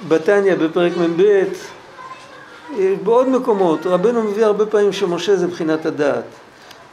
בתניא 0.07 0.55
בפרק 0.55 0.91
מ"ב 0.97 1.43
בעוד 3.03 3.29
מקומות, 3.29 3.85
רבנו 3.85 4.23
מביא 4.23 4.45
הרבה 4.45 4.65
פעמים 4.65 4.93
שמשה 4.93 5.35
זה 5.35 5.47
בחינת 5.47 5.85
הדעת. 5.85 6.23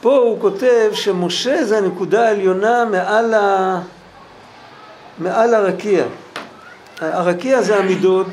פה 0.00 0.16
הוא 0.16 0.40
כותב 0.40 0.90
שמשה 0.92 1.64
זה 1.64 1.78
הנקודה 1.78 2.28
העליונה 2.28 2.84
מעל, 2.84 3.34
ה... 3.34 3.80
מעל 5.18 5.54
הרקיע. 5.54 6.04
הרקיע 7.00 7.62
זה 7.62 7.76
המידות, 7.76 8.26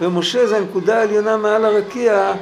ומשה 0.00 0.46
זה 0.46 0.56
הנקודה 0.56 0.98
העליונה 0.98 1.36
מעל 1.36 1.64
הרקיע, 1.64 2.32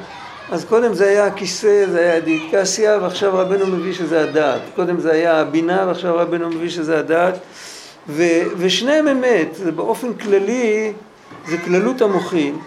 אז 0.51 0.65
קודם 0.65 0.93
זה 0.93 1.07
היה 1.07 1.25
הכיסא, 1.25 1.85
זה 1.91 1.99
היה 1.99 2.15
הדידקסיה, 2.15 2.97
ועכשיו 3.01 3.31
רבנו 3.33 3.67
מביא 3.67 3.93
שזה 3.93 4.23
הדעת. 4.23 4.61
קודם 4.75 4.99
זה 4.99 5.11
היה 5.11 5.39
הבינה, 5.39 5.83
ועכשיו 5.87 6.15
רבנו 6.17 6.49
מביא 6.49 6.69
שזה 6.69 6.99
הדעת. 6.99 7.37
ו... 8.09 8.23
ושניהם 8.57 9.07
אמת, 9.07 9.55
זה 9.55 9.71
באופן 9.71 10.13
כללי, 10.13 10.93
זה 11.47 11.57
כללות 11.57 12.01
המוחין. 12.01 12.57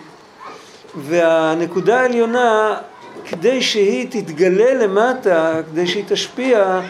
והנקודה 0.97 2.01
העליונה, 2.01 2.77
כדי 3.25 3.63
שהיא 3.63 4.07
תתגלה 4.11 4.75
למטה, 4.75 5.61
כדי 5.71 5.87
שהיא 5.87 6.05
תשפיע, 6.09 6.81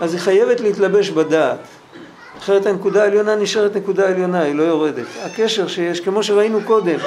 אז 0.00 0.14
היא 0.14 0.20
חייבת 0.20 0.60
להתלבש 0.60 1.10
בדעת. 1.10 1.58
אחרת 2.42 2.66
הנקודה 2.66 3.02
העליונה 3.02 3.34
נשארת 3.34 3.76
נקודה 3.76 4.08
עליונה, 4.08 4.40
היא 4.40 4.54
לא 4.54 4.62
יורדת. 4.62 5.06
הקשר 5.24 5.66
שיש, 5.66 6.00
כמו 6.00 6.22
שראינו 6.22 6.58
קודם, 6.64 6.98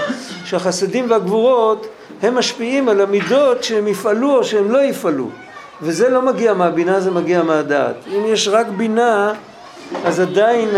שהחסדים 0.45 1.11
והגבורות 1.11 1.87
הם 2.21 2.35
משפיעים 2.35 2.89
על 2.89 3.01
המידות 3.01 3.63
שהם 3.63 3.87
יפעלו 3.87 4.37
או 4.37 4.43
שהם 4.43 4.71
לא 4.71 4.83
יפעלו. 4.83 5.29
וזה 5.81 6.09
לא 6.09 6.21
מגיע 6.21 6.53
מהבינה, 6.53 6.99
זה 6.99 7.11
מגיע 7.11 7.43
מהדעת. 7.43 7.95
אם 8.07 8.21
יש 8.25 8.47
רק 8.47 8.67
בינה, 8.67 9.33
אז 10.05 10.19
עדיין 10.19 10.69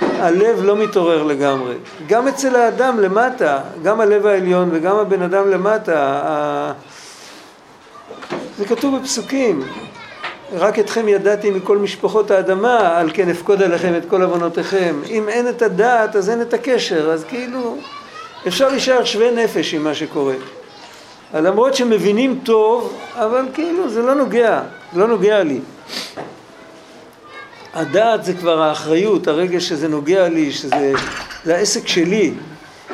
הלב 0.00 0.62
לא 0.62 0.76
מתעורר 0.76 1.22
לגמרי. 1.22 1.74
גם 2.06 2.28
אצל 2.28 2.56
האדם 2.56 3.00
למטה, 3.00 3.60
גם 3.82 4.00
הלב 4.00 4.26
העליון 4.26 4.68
וגם 4.72 4.96
הבן 4.96 5.22
אדם 5.22 5.50
למטה, 5.50 6.72
זה 8.58 8.64
כתוב 8.64 8.98
בפסוקים. 8.98 9.62
רק 10.52 10.78
אתכם 10.78 11.08
ידעתי 11.08 11.50
מכל 11.50 11.78
משפחות 11.78 12.30
האדמה, 12.30 12.98
על 12.98 13.10
כן 13.14 13.30
אפקוד 13.30 13.62
עליכם 13.62 13.94
את 13.96 14.02
כל 14.08 14.22
עוונותיכם. 14.22 15.00
אם 15.10 15.28
אין 15.28 15.48
את 15.48 15.62
הדעת, 15.62 16.16
אז 16.16 16.30
אין 16.30 16.42
את 16.42 16.54
הקשר, 16.54 17.10
אז 17.10 17.24
כאילו 17.24 17.76
אפשר 18.48 18.68
להישאר 18.68 19.04
שווה 19.04 19.30
נפש 19.30 19.74
עם 19.74 19.84
מה 19.84 19.94
שקורה. 19.94 20.34
למרות 21.34 21.74
שמבינים 21.74 22.40
טוב, 22.42 22.98
אבל 23.14 23.44
כאילו 23.54 23.88
זה 23.88 24.02
לא 24.02 24.14
נוגע, 24.14 24.62
לא 24.92 25.06
נוגע 25.06 25.42
לי. 25.42 25.60
הדעת 27.74 28.24
זה 28.24 28.34
כבר 28.34 28.62
האחריות, 28.62 29.28
הרגע 29.28 29.60
שזה 29.60 29.88
נוגע 29.88 30.28
לי, 30.28 30.52
שזה 30.52 30.92
זה 31.44 31.56
העסק 31.56 31.88
שלי. 31.88 32.32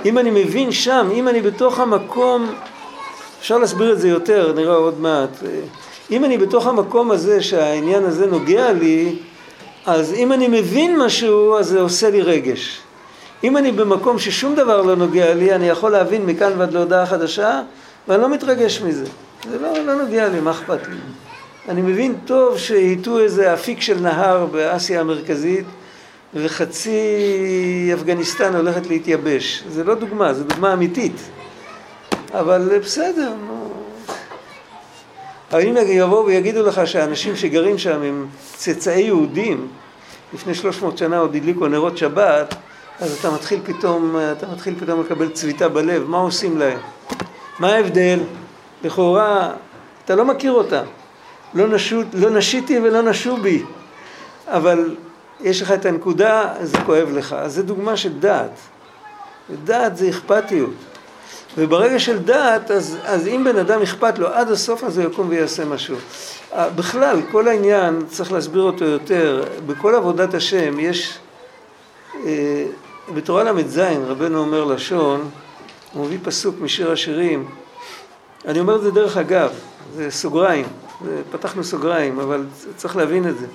אם 0.05 0.19
אני 0.19 0.31
מבין 0.31 0.73
שם, 0.73 1.09
אם 1.15 1.29
אני 1.29 1.41
בתוך 1.41 1.81
המקום, 1.81 2.55
אפשר 3.41 3.59
להסביר 3.59 3.93
את 3.93 4.01
זה 4.01 4.09
יותר, 4.09 4.53
נראה 4.57 4.75
עוד 4.75 5.01
מעט. 5.01 5.39
אם 6.11 6.25
אני 6.25 6.39
בתוך 6.39 6.67
המקום 6.67 7.11
הזה 7.11 7.43
שהעניין 7.43 8.05
הזה 8.05 8.27
נוגע 8.27 8.73
לי, 8.73 9.17
אז 9.87 10.13
אם 10.13 10.33
אני 10.33 10.49
מבין 10.49 10.99
משהו, 10.99 11.59
אז 11.59 11.67
זה 11.67 11.81
עושה 11.81 12.11
לי 12.11 12.23
רגש. 12.23 12.81
אם 13.45 13.57
אני 13.57 13.73
במקום 13.73 14.19
ששום 14.19 14.55
דבר 14.55 14.83
לא 14.83 14.97
נוגע 14.97 15.35
לי, 15.35 15.55
אני 15.55 15.69
יכול 15.69 15.91
להבין 15.91 16.27
מכאן 16.27 16.53
ועד 16.59 16.73
להודעה 16.73 17.07
חדשה, 17.07 17.63
ואני 18.09 18.23
לא 18.23 18.29
מתרגש 18.29 18.81
מזה. 18.81 19.05
זה 19.51 19.59
לא, 19.59 19.79
לא 19.87 19.95
נוגע 19.95 20.29
לי, 20.29 20.41
מה 20.41 20.51
אכפת 20.51 20.89
לי? 20.89 20.97
אני 21.69 21.83
מבין 21.83 22.15
טוב 22.25 22.59
שהיטו 22.59 23.19
איזה 23.19 23.55
אפיק 23.55 23.81
של 23.81 24.01
נהר 24.01 24.47
באסיה 24.47 25.01
המרכזית 25.01 25.65
וחצי 26.35 27.91
אפגניסטן 27.95 28.57
הולכת 28.57 28.87
להתייבש. 28.87 29.65
זה 29.69 29.85
לא 29.85 29.95
דוגמה, 29.95 30.35
זו 30.35 30.45
דוגמה 30.45 30.73
אמיתית. 30.73 31.17
אבל 32.35 32.79
בסדר. 32.79 33.33
אבל 35.55 35.63
אם 35.63 35.77
יבואו 35.87 36.27
ויגידו 36.27 36.67
לך 36.67 36.87
שהאנשים 36.87 37.37
שגרים 37.37 37.79
שם 37.79 38.03
הם 38.03 38.27
צאצאי 38.57 39.01
יהודים, 39.01 39.69
לפני 40.35 40.55
300 40.55 40.99
שנה 40.99 41.19
עוד 41.19 41.35
הדליקו 41.35 41.69
נרות 41.69 41.99
שבת, 41.99 42.55
אז 43.01 43.19
אתה 43.21 43.31
מתחיל 43.31 43.61
פתאום, 43.65 44.17
אתה 44.33 44.47
מתחיל 44.47 44.75
פתאום 44.81 45.01
לקבל 45.01 45.29
צביטה 45.29 45.69
בלב, 45.69 46.05
מה 46.09 46.19
עושים 46.19 46.59
להם? 46.59 46.79
מה 47.59 47.73
ההבדל? 47.73 48.21
לכאורה, 48.85 49.53
אתה 50.05 50.15
לא 50.15 50.25
מכיר 50.25 50.53
אותם. 50.53 50.85
לא, 51.55 51.69
נשו, 51.69 52.03
לא 52.13 52.31
נשיתי 52.31 52.79
ולא 52.81 53.03
נשו 53.03 53.37
בי, 53.37 53.63
אבל 54.47 54.97
יש 55.41 55.63
לך 55.63 55.73
את 55.73 55.87
הנקודה, 55.87 56.55
זה 56.63 56.79
כואב 56.87 57.09
לך. 57.13 57.33
אז 57.33 57.55
זו 57.55 57.63
דוגמה 57.63 57.97
של 57.97 58.19
דעת. 58.19 58.59
דעת 59.65 59.97
זה 59.97 60.09
אכפתיות. 60.09 60.94
וברגע 61.59 61.99
של 61.99 62.19
דעת, 62.19 62.71
אז, 62.71 62.99
אז 63.05 63.27
אם 63.27 63.45
בן 63.45 63.57
אדם 63.57 63.83
אכפת 63.83 64.19
לו 64.19 64.29
עד 64.29 64.51
הסוף, 64.51 64.85
אז 64.85 64.99
הוא 64.99 65.11
יקום 65.11 65.29
ויעשה 65.29 65.65
משהו. 65.65 65.97
אה, 66.53 66.71
בכלל, 66.71 67.21
כל 67.31 67.49
העניין, 67.49 68.03
צריך 68.09 68.33
להסביר 68.33 68.63
אותו 68.63 68.85
יותר, 68.85 69.45
בכל 69.67 69.95
עבודת 69.95 70.35
השם 70.35 70.81
יש, 70.81 71.19
אה, 72.27 72.67
בתורה 73.15 73.45
ל"ז, 73.45 73.79
רבנו 74.07 74.39
אומר 74.39 74.65
לשון, 74.65 75.31
הוא 75.93 76.07
מביא 76.07 76.19
פסוק 76.23 76.55
משיר 76.61 76.93
השירים, 76.93 77.49
אני 78.45 78.61
אומר 78.61 78.77
את 78.77 78.83
זה 78.83 78.91
דרך 78.91 79.17
אגב, 79.17 79.51
זה 79.97 80.11
סוגריים, 80.11 80.67
זה, 81.05 81.23
פתחנו 81.33 81.65
סוגריים, 81.65 82.21
אבל 82.21 82.45
צריך 82.77 82.97
להבין 82.97 83.29
את 83.29 83.39
זה. 83.39 83.47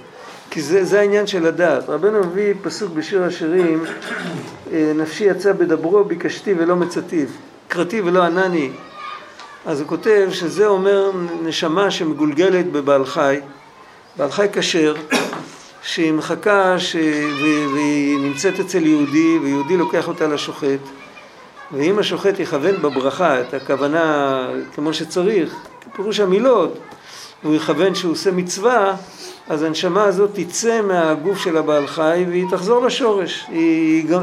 כי 0.51 0.61
זה, 0.61 0.85
זה 0.85 0.99
העניין 0.99 1.27
של 1.27 1.45
הדעת. 1.45 1.89
רבנו 1.89 2.19
מביא 2.19 2.53
פסוק 2.61 2.93
בשיר 2.93 3.23
השירים, 3.23 3.83
אה, 4.71 4.91
נפשי 4.95 5.23
יצא 5.23 5.53
בדברו, 5.53 6.03
ביקשתי 6.03 6.53
ולא 6.57 6.75
מצאתיו, 6.75 7.27
קראתי 7.69 8.01
ולא 8.01 8.23
ענני. 8.23 8.71
אז 9.65 9.79
הוא 9.79 9.87
כותב 9.87 10.27
שזה 10.31 10.67
אומר 10.67 11.11
נשמה 11.43 11.91
שמגולגלת 11.91 12.71
בבעל 12.71 13.05
חי, 13.05 13.39
בעל 14.17 14.31
חי 14.31 14.47
כשר, 14.53 14.95
שהיא 15.83 16.13
מחכה 16.13 16.79
ש... 16.79 16.95
והיא 17.73 18.19
נמצאת 18.19 18.59
אצל 18.59 18.85
יהודי, 18.85 19.39
ויהודי 19.43 19.77
לוקח 19.77 20.07
אותה 20.07 20.27
לשוחט, 20.27 20.79
ואם 21.71 21.99
השוחט 21.99 22.39
יכוון 22.39 22.81
בברכה 22.81 23.41
את 23.41 23.53
הכוונה 23.53 24.47
כמו 24.75 24.93
שצריך, 24.93 25.55
פירוש 25.95 26.19
המילות, 26.19 26.77
והוא 27.43 27.55
יכוון 27.55 27.95
שהוא 27.95 28.11
עושה 28.11 28.31
מצווה, 28.31 28.95
אז 29.49 29.63
הנשמה 29.63 30.03
הזאת 30.03 30.29
תצא 30.33 30.81
מהגוף 30.81 31.37
של 31.37 31.57
הבעל 31.57 31.87
חי 31.87 32.25
והיא 32.29 32.45
תחזור 32.51 32.85
לשורש, 32.85 33.45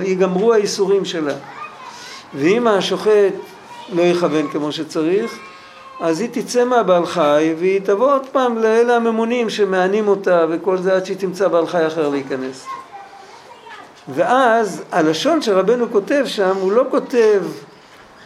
ייגמרו 0.02 0.54
האיסורים 0.54 1.04
שלה. 1.04 1.34
ואם 2.34 2.66
השוחט 2.66 3.34
לא 3.92 4.02
יכוון 4.02 4.48
כמו 4.48 4.72
שצריך, 4.72 5.38
אז 6.00 6.20
היא 6.20 6.28
תצא 6.32 6.64
מהבעל 6.64 7.06
חי 7.06 7.54
והיא 7.58 7.80
תבוא 7.84 8.14
עוד 8.14 8.26
פעם 8.32 8.58
לאלה 8.58 8.96
הממונים 8.96 9.50
שמענים 9.50 10.08
אותה 10.08 10.46
וכל 10.50 10.78
זה 10.78 10.96
עד 10.96 11.06
שהיא 11.06 11.16
תמצא 11.16 11.48
בעל 11.48 11.66
חי 11.66 11.86
אחר 11.86 12.08
להיכנס. 12.08 12.66
ואז 14.08 14.82
הלשון 14.92 15.42
שרבנו 15.42 15.90
כותב 15.92 16.22
שם, 16.26 16.56
הוא 16.60 16.72
לא 16.72 16.84
כותב 16.90 17.42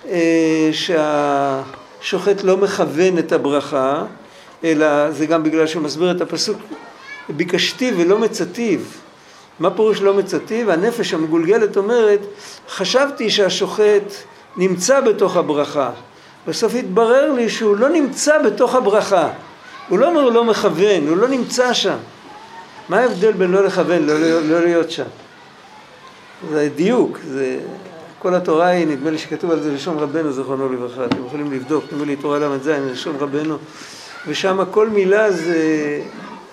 אה, 0.09 0.71
שהשוחט 0.73 2.45
לא 2.45 2.57
מכוון 2.57 3.19
את 3.19 3.33
הברכה, 3.33 4.05
אלא 4.65 5.11
זה 5.11 5.27
גם 5.27 5.43
בגלל 5.43 5.67
שהוא 5.67 5.83
מסביר 5.83 6.11
את 6.11 6.21
הפסוק 6.21 6.59
ביקשתי 7.29 7.93
ולא 7.97 8.19
מצאתיו. 8.19 8.81
מה 9.61 9.71
פירוש 9.71 10.03
לא 10.03 10.15
מצאתיו? 10.15 10.73
הנפש 10.73 11.15
המגולגלת 11.15 11.77
אומרת, 11.77 12.21
חשבתי 12.69 13.31
שהשוחט 13.31 14.15
נמצא 14.57 15.01
בתוך 15.01 15.37
הברכה. 15.37 15.91
בסוף 16.49 16.75
התברר 16.75 17.33
לי 17.33 17.49
שהוא 17.49 17.77
לא 17.77 17.89
נמצא 17.89 18.43
בתוך 18.43 18.75
הברכה. 18.75 19.29
הוא 19.89 19.99
לא 19.99 20.09
אומר 20.09 20.29
לא 20.29 20.45
מכוון, 20.45 21.09
הוא 21.09 21.17
לא 21.17 21.29
נמצא 21.29 21.73
שם. 21.73 21.97
מה 22.89 22.99
ההבדל 22.99 23.33
בין 23.33 23.51
לא 23.51 23.65
לכוון, 23.65 24.07
לא, 24.07 24.21
לא, 24.21 24.41
לא 24.41 24.61
להיות 24.61 24.91
שם? 24.91 25.05
זה 26.51 26.69
דיוק, 26.75 27.19
זה... 27.25 27.59
כל 28.19 28.35
התורה 28.35 28.67
היא, 28.67 28.87
נדמה 28.87 29.11
לי 29.11 29.19
שכתוב 29.19 29.51
על 29.51 29.61
זה 29.61 29.73
לשון 29.73 29.99
רבנו 29.99 30.33
זכרונו 30.33 30.73
לברכה, 30.73 31.05
אתם 31.05 31.27
יכולים 31.27 31.53
לבדוק, 31.53 31.85
נדמה 31.93 32.05
לי 32.05 32.17
תורה 32.17 32.39
ל"ז, 32.39 32.69
לשון 32.69 33.17
רבנו, 33.19 33.57
ושם 34.27 34.59
כל 34.71 34.89
מילה 34.89 35.31
זה 35.31 36.01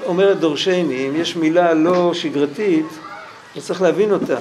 אומרת 0.06 0.39
דורשני, 0.39 1.08
אם 1.08 1.16
יש 1.16 1.36
מילה 1.36 1.74
לא 1.74 2.13
שגרתית, 2.13 2.86
אז 3.56 3.66
צריך 3.66 3.82
להבין 3.82 4.12
אותה. 4.12 4.38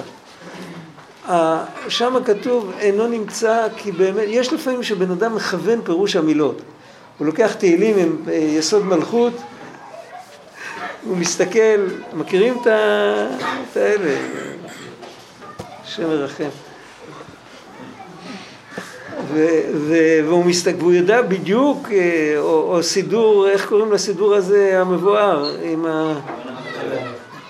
שם 1.89 2.15
כתוב 2.25 2.71
אינו 2.79 3.07
נמצא 3.07 3.67
כי 3.77 3.91
באמת, 3.91 4.23
יש 4.27 4.53
לפעמים 4.53 4.83
שבן 4.83 5.11
אדם 5.11 5.35
מכוון 5.35 5.81
פירוש 5.83 6.15
המילות. 6.15 6.61
הוא 7.17 7.27
לוקח 7.27 7.53
תהילים 7.53 7.97
עם 7.97 8.17
אה, 8.27 8.33
יסוד 8.33 8.85
מלכות, 8.85 9.33
הוא 11.03 11.17
מסתכל, 11.17 11.87
מכירים 12.13 12.57
את 12.61 12.67
האלה? 13.75 14.17
השם 15.83 16.11
ירחם. 16.11 16.66
והוא, 19.33 20.45
מסתכל, 20.45 20.77
והוא 20.79 20.93
יודע 20.93 21.21
בדיוק, 21.21 21.87
אה, 21.91 22.35
או, 22.37 22.75
או 22.75 22.83
סידור, 22.83 23.47
איך 23.47 23.69
קוראים 23.69 23.91
לסידור 23.91 24.35
הזה 24.35 24.81
המבואר, 24.81 25.55
עם 25.63 25.85
ה... 25.85 26.13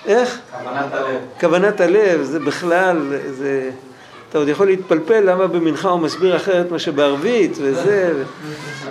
איך? 0.06 0.40
כוונת 0.52 0.94
הלב. 0.94 1.18
כוונת 1.40 1.82
הלב, 1.82 2.24
זה 2.24 2.40
בכלל, 2.40 2.98
זה... 3.30 3.70
אתה 4.30 4.38
עוד 4.38 4.48
יכול 4.48 4.68
להתפלפל 4.68 5.20
למה 5.20 5.48
במנחה 5.48 5.90
הוא 5.90 6.00
מסביר 6.00 6.36
אחרת 6.36 6.72
מה 6.72 6.80
שבערבית 6.80 7.58
וזה, 7.62 8.12
ו... 8.16 8.24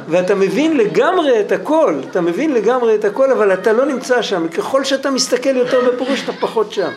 ואתה 0.08 0.34
מבין 0.34 0.76
לגמרי 0.76 1.40
את 1.40 1.52
הכל, 1.52 1.94
אתה 2.10 2.20
מבין 2.20 2.54
לגמרי 2.54 2.94
את 2.94 3.04
הכל, 3.04 3.30
אבל 3.32 3.52
אתה 3.52 3.72
לא 3.72 3.86
נמצא 3.86 4.22
שם, 4.22 4.48
ככל 4.48 4.84
שאתה 4.84 5.10
מסתכל 5.10 5.56
יותר 5.56 5.80
בפירוש 5.90 6.24
אתה 6.24 6.32
פחות 6.32 6.72
שם. 6.72 6.90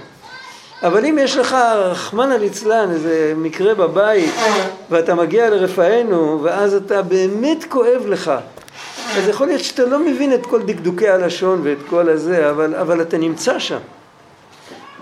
אבל 0.84 1.06
אם 1.06 1.18
יש 1.22 1.38
לך, 1.38 1.54
רחמנא 1.76 2.34
ליצלן, 2.34 2.92
איזה 2.92 3.34
מקרה 3.38 3.76
בבית, 3.76 4.34
ואתה 4.90 5.16
מגיע 5.16 5.50
לרפאנו, 5.50 6.40
ואז 6.44 6.74
אתה 6.74 7.02
באמת 7.02 7.66
כואב 7.70 8.04
לך, 8.08 8.32
אז 9.18 9.28
יכול 9.28 9.48
להיות 9.48 9.64
שאתה 9.64 9.86
לא 9.86 10.00
מבין 10.00 10.34
את 10.34 10.46
כל 10.46 10.62
דקדוקי 10.62 11.10
הלשון 11.10 11.62
ואת 11.64 11.78
כל 11.90 12.10
הזה, 12.10 12.50
אבל, 12.50 12.76
אבל 12.76 13.02
אתה 13.02 13.18
נמצא 13.18 13.60
שם. 13.60 13.80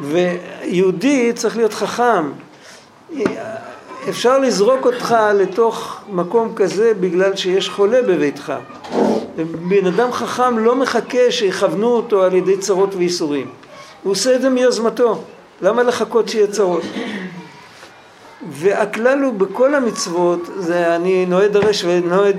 ויהודי 0.01 1.33
צריך 1.33 1.57
להיות 1.57 1.73
חכם. 1.73 2.31
אפשר 4.09 4.39
לזרוק 4.39 4.85
אותך 4.85 5.15
לתוך 5.35 6.01
מקום 6.09 6.53
כזה 6.55 6.93
בגלל 6.99 7.35
שיש 7.35 7.69
חולה 7.69 8.01
בביתך. 8.01 8.53
בן 9.69 9.85
אדם 9.85 10.11
חכם 10.11 10.57
לא 10.57 10.75
מחכה 10.75 11.31
שיכוונו 11.31 11.87
אותו 11.87 12.23
על 12.23 12.33
ידי 12.33 12.57
צרות 12.57 12.95
וייסורים. 12.95 13.47
הוא 14.03 14.11
עושה 14.11 14.35
את 14.35 14.41
זה 14.41 14.49
מיוזמתו. 14.49 15.23
למה 15.61 15.83
לחכות 15.83 16.29
שיהיה 16.29 16.47
צרות? 16.47 16.83
והכלל 18.49 19.23
הוא 19.23 19.33
בכל 19.33 19.75
המצוות, 19.75 20.39
זה 20.57 20.95
אני 20.95 21.25
נוהה 21.25 21.47
דורש 21.47 21.83
ונוהה 21.83 22.31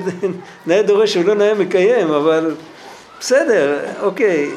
נאה 0.67 0.83
דורש 0.83 1.17
ולא 1.17 1.35
נאה 1.35 1.55
מקיים, 1.55 2.11
אבל 2.11 2.55
בסדר, 3.21 3.79
אוקיי, 4.03 4.51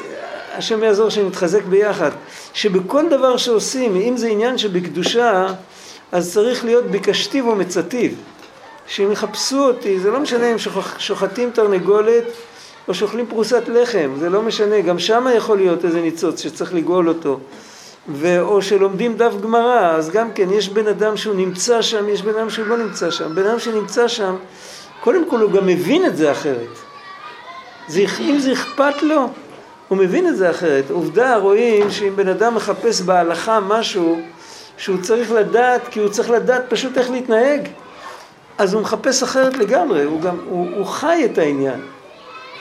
השם 0.54 0.82
יעזור 0.82 1.08
שנתחזק 1.08 1.64
ביחד. 1.64 2.10
שבכל 2.54 3.08
דבר 3.08 3.36
שעושים, 3.36 3.96
אם 3.96 4.16
זה 4.16 4.28
עניין 4.28 4.58
שבקדושה, 4.58 5.46
אז 6.12 6.32
צריך 6.32 6.64
להיות 6.64 6.84
ביקשתיו 6.84 7.48
או 7.48 7.56
מצתיו. 7.56 8.10
שאם 8.86 9.12
יחפשו 9.12 9.58
אותי, 9.58 10.00
זה 10.00 10.10
לא 10.10 10.20
משנה 10.20 10.52
אם 10.52 10.56
שוחטים 10.98 11.50
תרנגולת 11.50 12.24
או 12.88 12.94
שאוכלים 12.94 13.26
פרוסת 13.26 13.62
לחם, 13.68 14.10
זה 14.18 14.30
לא 14.30 14.42
משנה, 14.42 14.80
גם 14.80 14.98
שם 14.98 15.26
יכול 15.36 15.56
להיות 15.56 15.84
איזה 15.84 16.00
ניצוץ 16.00 16.42
שצריך 16.42 16.74
לגאול 16.74 17.08
אותו. 17.08 17.40
ו... 18.08 18.40
או 18.40 18.62
שלומדים 18.62 19.16
דף 19.16 19.32
גמרא, 19.42 19.96
אז 19.96 20.10
גם 20.10 20.32
כן 20.32 20.52
יש 20.52 20.68
בן 20.68 20.86
אדם 20.86 21.16
שהוא 21.16 21.34
נמצא 21.34 21.82
שם, 21.82 22.08
יש 22.08 22.22
בן 22.22 22.34
אדם 22.34 22.50
שהוא 22.50 22.66
לא 22.66 22.76
נמצא 22.76 23.10
שם. 23.10 23.34
בן 23.34 23.46
אדם 23.46 23.58
שנמצא 23.58 24.08
שם, 24.08 24.36
קודם 25.00 25.30
כל 25.30 25.40
הוא 25.40 25.52
גם 25.52 25.66
מבין 25.66 26.06
את 26.06 26.16
זה 26.16 26.32
אחרת. 26.32 26.78
זה, 27.88 28.04
אם 28.20 28.38
זה 28.38 28.52
אכפת 28.52 29.02
לו, 29.02 29.28
הוא 29.88 29.98
מבין 29.98 30.28
את 30.28 30.36
זה 30.36 30.50
אחרת. 30.50 30.90
עובדה, 30.90 31.36
רואים 31.36 31.90
שאם 31.90 32.16
בן 32.16 32.28
אדם 32.28 32.54
מחפש 32.54 33.00
בהלכה 33.00 33.60
משהו 33.60 34.20
שהוא 34.76 34.98
צריך 35.02 35.32
לדעת, 35.32 35.88
כי 35.90 36.00
הוא 36.00 36.08
צריך 36.08 36.30
לדעת 36.30 36.64
פשוט 36.68 36.98
איך 36.98 37.10
להתנהג, 37.10 37.68
אז 38.58 38.74
הוא 38.74 38.82
מחפש 38.82 39.22
אחרת 39.22 39.56
לגמרי, 39.56 40.02
הוא 40.02 40.20
גם, 40.20 40.36
הוא, 40.48 40.68
הוא 40.76 40.86
חי 40.86 41.22
את 41.24 41.38
העניין. 41.38 41.80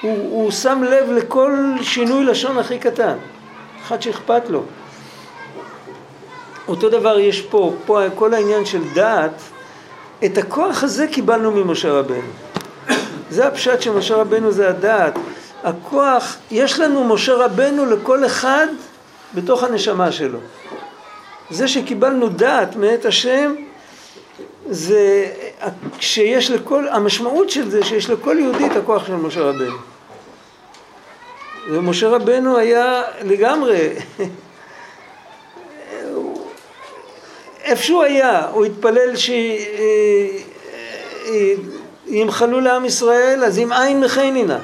הוא, 0.02 0.18
הוא 0.32 0.52
שם 0.52 0.84
לב 0.84 1.12
לכל 1.12 1.58
שינוי 1.82 2.26
לשון 2.26 2.58
הכי 2.58 2.80
קטן, 2.80 3.18
אחד 3.82 4.02
שאכפת 4.02 4.50
לו. 4.50 4.64
אותו 6.68 6.90
דבר 6.90 7.20
יש 7.20 7.42
פה, 7.42 7.74
פה 7.86 8.02
כל 8.16 8.34
העניין 8.34 8.66
של 8.66 8.82
דעת, 8.94 9.42
את 10.26 10.38
הכוח 10.38 10.84
הזה 10.84 11.08
קיבלנו 11.08 11.52
ממשה 11.52 11.92
רבנו. 11.92 12.32
זה 13.30 13.48
הפשט 13.48 13.82
של 13.82 13.92
משה 13.92 14.16
רבנו 14.16 14.52
זה 14.52 14.70
הדעת. 14.70 15.14
הכוח, 15.64 16.38
יש 16.52 16.80
לנו 16.80 17.04
משה 17.04 17.34
רבנו 17.34 17.86
לכל 17.86 18.26
אחד 18.26 18.68
בתוך 19.34 19.64
הנשמה 19.64 20.12
שלו. 20.12 20.40
זה 21.50 21.68
שקיבלנו 21.68 22.30
דעת 22.30 22.76
מאת 22.76 23.06
השם, 23.06 23.56
זה 24.70 25.32
שיש 26.00 26.52
לכל, 26.52 26.88
המשמעות 26.88 27.50
של 27.50 27.70
זה 27.70 27.84
שיש 27.84 28.10
לכל 28.10 28.38
יהודי 28.40 28.66
את 28.66 28.76
הכוח 28.76 29.08
של 29.08 29.16
משה 29.16 29.42
רבנו. 29.42 29.78
ומשה 31.70 32.10
רבנו 32.10 32.58
היה 32.58 33.02
לגמרי 33.24 33.90
איפה 37.64 37.84
שהוא 37.84 38.04
היה, 38.04 38.46
הוא 38.52 38.66
התפלל 38.66 39.14
שימחלו 42.08 42.60
לעם 42.60 42.86
ישראל, 42.86 43.44
אז 43.44 43.60
אם 43.60 43.74
אין 43.74 44.00
מחנינה. 44.00 44.60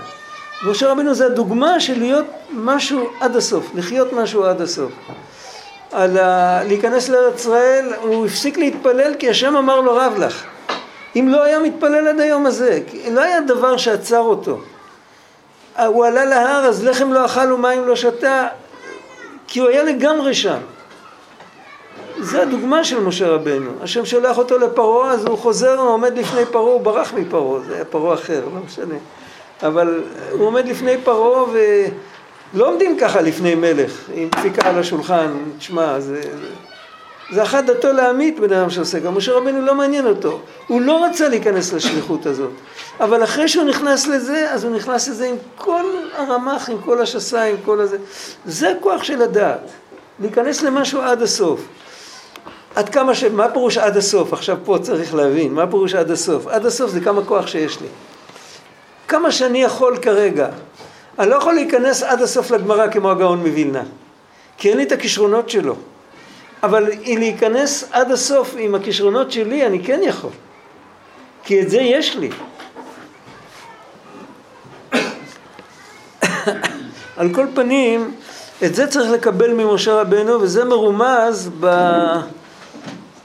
משה 0.66 0.92
רבנו 0.92 1.14
זה 1.14 1.26
הדוגמה 1.26 1.80
של 1.80 2.00
להיות 2.00 2.26
משהו 2.52 3.10
עד 3.20 3.36
הסוף, 3.36 3.66
לחיות 3.76 4.14
משהו 4.14 4.46
עד 4.46 4.62
הסוף. 4.62 4.92
על 5.92 6.18
ה... 6.18 6.64
להיכנס 6.64 7.10
לארץ 7.10 7.40
ישראל, 7.40 7.94
הוא 8.02 8.26
הפסיק 8.26 8.58
להתפלל 8.58 9.14
כי 9.20 9.30
השם 9.30 9.56
אמר 9.56 9.82
לו 9.82 9.96
רב 9.96 10.14
לך. 10.18 10.44
אם 11.16 11.30
לא 11.30 11.44
היה 11.44 11.60
מתפלל 11.60 12.08
עד 12.08 12.20
היום 12.20 12.46
הזה, 12.46 12.80
לא 13.12 13.22
היה 13.22 13.42
דבר 13.42 13.78
שעצר 13.78 14.20
אותו. 14.20 14.60
הוא 15.86 16.06
עלה 16.06 16.26
להר, 16.26 16.66
אז 16.66 16.86
לחם 16.86 17.14
לא 17.14 17.26
אכל 17.26 17.52
ומים 17.52 17.88
לא 17.88 17.96
שתה, 17.96 18.48
כי 19.48 19.60
הוא 19.60 19.70
היה 19.70 19.84
לגמרי 19.84 20.34
שם. 20.34 20.58
זה 22.20 22.42
הדוגמה 22.42 22.84
של 22.84 23.00
משה 23.00 23.28
רבנו. 23.28 23.72
השם 23.82 24.06
שולח 24.06 24.38
אותו 24.38 24.58
לפרעה, 24.58 25.12
אז 25.12 25.26
הוא 25.26 25.38
חוזר, 25.38 25.80
הוא 25.80 25.90
עומד 25.90 26.18
לפני 26.18 26.46
פרעה, 26.46 26.74
הוא 26.74 26.82
ברח 26.82 27.14
מפרעה, 27.14 27.62
זה 27.68 27.76
היה 27.76 27.86
פרעה 27.86 28.14
אחר, 28.14 28.42
לא 28.54 28.62
משנה. 28.66 28.96
אבל 29.64 30.04
הוא 30.32 30.48
עומד 30.48 30.68
לפני 30.68 30.98
פרעה 31.04 31.44
ולא 32.54 32.70
עומדים 32.70 32.98
ככה 33.00 33.22
לפני 33.22 33.56
מלך, 33.56 34.10
עם 34.14 34.30
דפיקה 34.30 34.70
על 34.70 34.80
השולחן, 34.80 35.34
תשמע, 35.58 36.00
זה... 36.00 36.22
זה 37.34 37.44
אחת 37.44 37.66
דתו 37.66 37.94
להמית 37.94 38.40
בן 38.40 38.54
אדם 38.54 38.70
שעושה, 38.70 39.00
גם 39.00 39.18
משה 39.18 39.34
רבנו 39.34 39.62
לא 39.62 39.76
מעניין 39.76 40.08
אותו, 40.08 40.40
הוא 40.68 40.82
לא 40.82 41.06
רצה 41.06 41.30
להיכנס 41.30 41.74
לשליחות 41.74 42.26
הזאת, 42.26 42.52
אבל 43.00 43.24
אחרי 43.24 43.48
שהוא 43.48 43.64
נכנס 43.64 44.08
לזה, 44.08 44.52
אז 44.52 44.64
הוא 44.64 44.76
נכנס 44.76 45.08
לזה 45.08 45.28
עם 45.28 45.36
כל 45.58 45.86
הרמ"ח, 46.18 46.70
עם 46.70 46.78
כל 46.86 47.02
השסה, 47.02 47.44
עם 47.44 47.56
כל 47.66 47.82
הזה, 47.82 47.98
זה 48.46 48.70
הכוח 48.70 49.04
של 49.04 49.22
הדעת, 49.22 49.70
להיכנס 50.20 50.62
למשהו 50.62 51.02
עד 51.02 51.22
הסוף. 51.22 51.62
עד 52.78 52.90
כמה 52.90 53.16
ש... 53.16 53.24
מה 53.24 53.50
פירוש 53.50 53.78
עד 53.78 53.98
הסוף? 53.98 54.34
עכשיו 54.34 54.58
פה 54.66 54.78
צריך 54.82 55.16
להבין, 55.16 55.54
מה 55.54 55.68
פירוש 55.68 55.96
עד 55.96 56.12
הסוף? 56.12 56.48
עד 56.48 56.66
הסוף 56.66 56.92
זה 56.92 57.02
כמה 57.02 57.24
כוח 57.26 57.48
שיש 57.48 57.82
לי. 57.82 57.88
כמה 59.08 59.32
שאני 59.32 59.64
יכול 59.64 59.98
כרגע. 59.98 60.48
אני 61.20 61.30
לא 61.30 61.36
יכול 61.36 61.54
להיכנס 61.54 62.04
עד 62.04 62.22
הסוף 62.22 62.52
לגמרא 62.52 62.88
כמו 62.88 63.12
הגאון 63.12 63.40
מווילנה, 63.40 63.84
כי 64.58 64.70
אין 64.70 64.78
לי 64.78 64.84
את 64.84 64.92
הכישרונות 64.92 65.50
שלו. 65.50 65.76
אבל 66.64 66.92
להיכנס 67.06 67.90
עד 67.92 68.12
הסוף 68.12 68.56
עם 68.58 68.76
הכישרונות 68.76 69.32
שלי, 69.32 69.66
אני 69.66 69.84
כן 69.84 70.00
יכול. 70.04 70.32
כי 71.44 71.62
את 71.62 71.70
זה 71.70 71.78
יש 71.78 72.16
לי. 72.16 72.30
על 77.18 77.34
כל 77.34 77.46
פנים, 77.56 78.12
את 78.64 78.76
זה 78.76 78.88
צריך 78.88 79.12
לקבל 79.12 79.54
ממשה 79.54 80.02
רבנו, 80.02 80.42
וזה 80.42 80.66
מרומז 80.66 81.50
ב... 81.60 81.68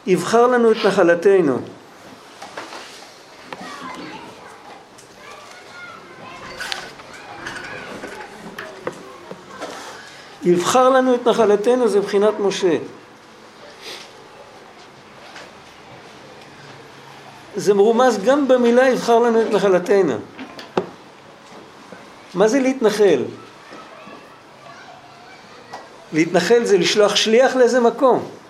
יבחר 0.06 0.46
לנו 0.46 0.72
את 0.72 0.76
נחלתנו. 0.86 1.58
יבחר 10.44 10.88
לנו 10.88 11.14
את 11.14 11.26
נחלתנו 11.28 11.88
זה 11.88 11.98
מבחינת 11.98 12.34
משה. 12.40 12.76
זה 17.56 17.74
מרומז 17.74 18.18
גם 18.24 18.48
במילה 18.48 18.88
יבחר 18.88 19.18
לנו 19.18 19.42
את 19.42 19.46
נחלתנו. 19.46 20.18
מה 22.34 22.48
זה 22.48 22.60
להתנחל? 22.60 23.24
להתנחל 26.12 26.64
זה 26.64 26.78
לשלוח 26.78 27.16
שליח 27.16 27.56
לאיזה 27.56 27.80
מקום. 27.80 28.41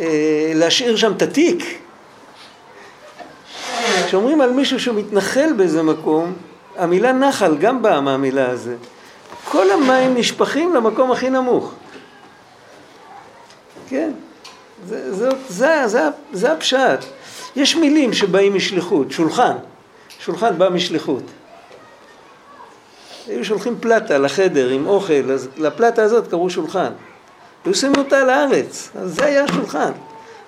אה, 0.00 0.52
להשאיר 0.54 0.96
שם 0.96 1.12
את 1.12 1.22
התיק. 1.22 1.78
כשאומרים 4.06 4.40
על 4.40 4.50
מישהו 4.50 4.80
שהוא 4.80 4.96
מתנחל 4.96 5.52
באיזה 5.56 5.82
מקום, 5.82 6.32
המילה 6.76 7.12
נחל 7.12 7.56
גם 7.56 7.82
באה 7.82 8.00
מהמילה 8.00 8.50
הזו. 8.50 8.70
כל 9.44 9.70
המים 9.70 10.14
נשפכים 10.14 10.74
למקום 10.74 11.12
הכי 11.12 11.30
נמוך. 11.30 11.72
כן, 13.88 14.10
זה, 14.86 15.14
זה, 15.14 15.28
זה, 15.48 15.82
זה, 15.86 16.08
זה 16.32 16.52
הפשט. 16.52 17.04
יש 17.56 17.76
מילים 17.76 18.12
שבאים 18.12 18.54
משליחות, 18.54 19.10
שולחן, 19.10 19.56
שולחן 20.18 20.58
בא 20.58 20.68
משליחות. 20.68 21.22
היו 23.26 23.44
שולחים 23.44 23.76
פלטה 23.80 24.18
לחדר 24.18 24.68
עם 24.68 24.86
אוכל, 24.86 25.32
אז 25.32 25.48
לפלטה 25.56 26.02
הזאת 26.02 26.28
קראו 26.28 26.50
שולחן. 26.50 26.92
היו 27.66 27.74
שמים 27.74 27.98
אותה 27.98 28.18
על 28.18 28.30
הארץ, 28.30 28.90
אז 29.00 29.14
זה 29.14 29.24
היה 29.24 29.44
השולחן. 29.44 29.90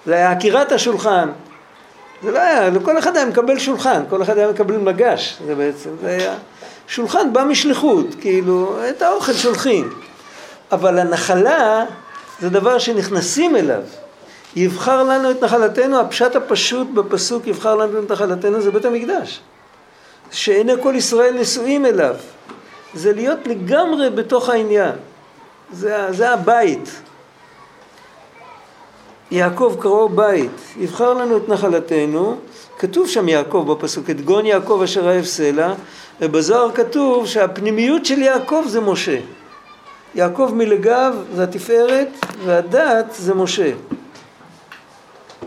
זה 0.06 0.14
היה 0.14 0.30
עקירת 0.30 0.72
השולחן. 0.72 1.28
זה 2.22 2.30
לא 2.30 2.38
היה, 2.38 2.70
כל 2.82 2.98
אחד 2.98 3.16
היה 3.16 3.26
מקבל 3.26 3.58
שולחן, 3.58 4.02
כל 4.10 4.22
אחד 4.22 4.38
היה 4.38 4.50
מקבל 4.50 4.76
מגש, 4.76 5.38
זה 5.46 5.54
בעצם, 5.54 5.90
זה 6.02 6.08
היה... 6.08 6.34
שולחן 6.88 7.32
בא 7.32 7.44
משליחות, 7.44 8.06
כאילו, 8.20 8.76
את 8.90 9.02
האוכל 9.02 9.32
שולחים. 9.32 9.90
אבל 10.72 10.98
הנחלה 10.98 11.84
זה 12.40 12.50
דבר 12.50 12.78
שנכנסים 12.78 13.56
אליו. 13.56 13.82
יבחר 14.56 15.02
לנו 15.02 15.30
את 15.30 15.44
נחלתנו, 15.44 16.00
הפשט 16.00 16.36
הפשוט 16.36 16.88
בפסוק 16.94 17.46
יבחר 17.46 17.74
לנו 17.74 17.98
את 17.98 18.12
נחלתנו 18.12 18.60
זה 18.60 18.70
בית 18.70 18.84
המקדש. 18.84 19.40
שעיני 20.30 20.72
כל 20.82 20.94
ישראל 20.96 21.40
נשואים 21.40 21.86
אליו. 21.86 22.14
זה 22.94 23.12
להיות 23.12 23.46
לגמרי 23.46 24.10
בתוך 24.10 24.48
העניין. 24.48 24.92
זה, 25.72 26.06
זה 26.10 26.30
הבית. 26.30 27.00
יעקב 29.30 29.76
קראו 29.80 30.08
בית, 30.08 30.50
יבחר 30.76 31.14
לנו 31.14 31.36
את 31.36 31.48
נחלתנו, 31.48 32.36
כתוב 32.78 33.08
שם 33.08 33.28
יעקב 33.28 33.64
בפסוק, 33.72 34.10
את 34.10 34.20
גון 34.20 34.46
יעקב 34.46 34.80
אשר 34.84 35.10
אהב 35.10 35.24
סלע, 35.24 35.74
ובזוהר 36.20 36.72
כתוב 36.72 37.26
שהפנימיות 37.26 38.06
של 38.06 38.18
יעקב 38.18 38.64
זה 38.66 38.80
משה. 38.80 39.20
יעקב 40.14 40.50
מלגב 40.54 41.14
זה 41.34 41.44
התפארת, 41.44 42.08
והדת 42.44 43.06
זה 43.12 43.34
משה. 43.34 43.72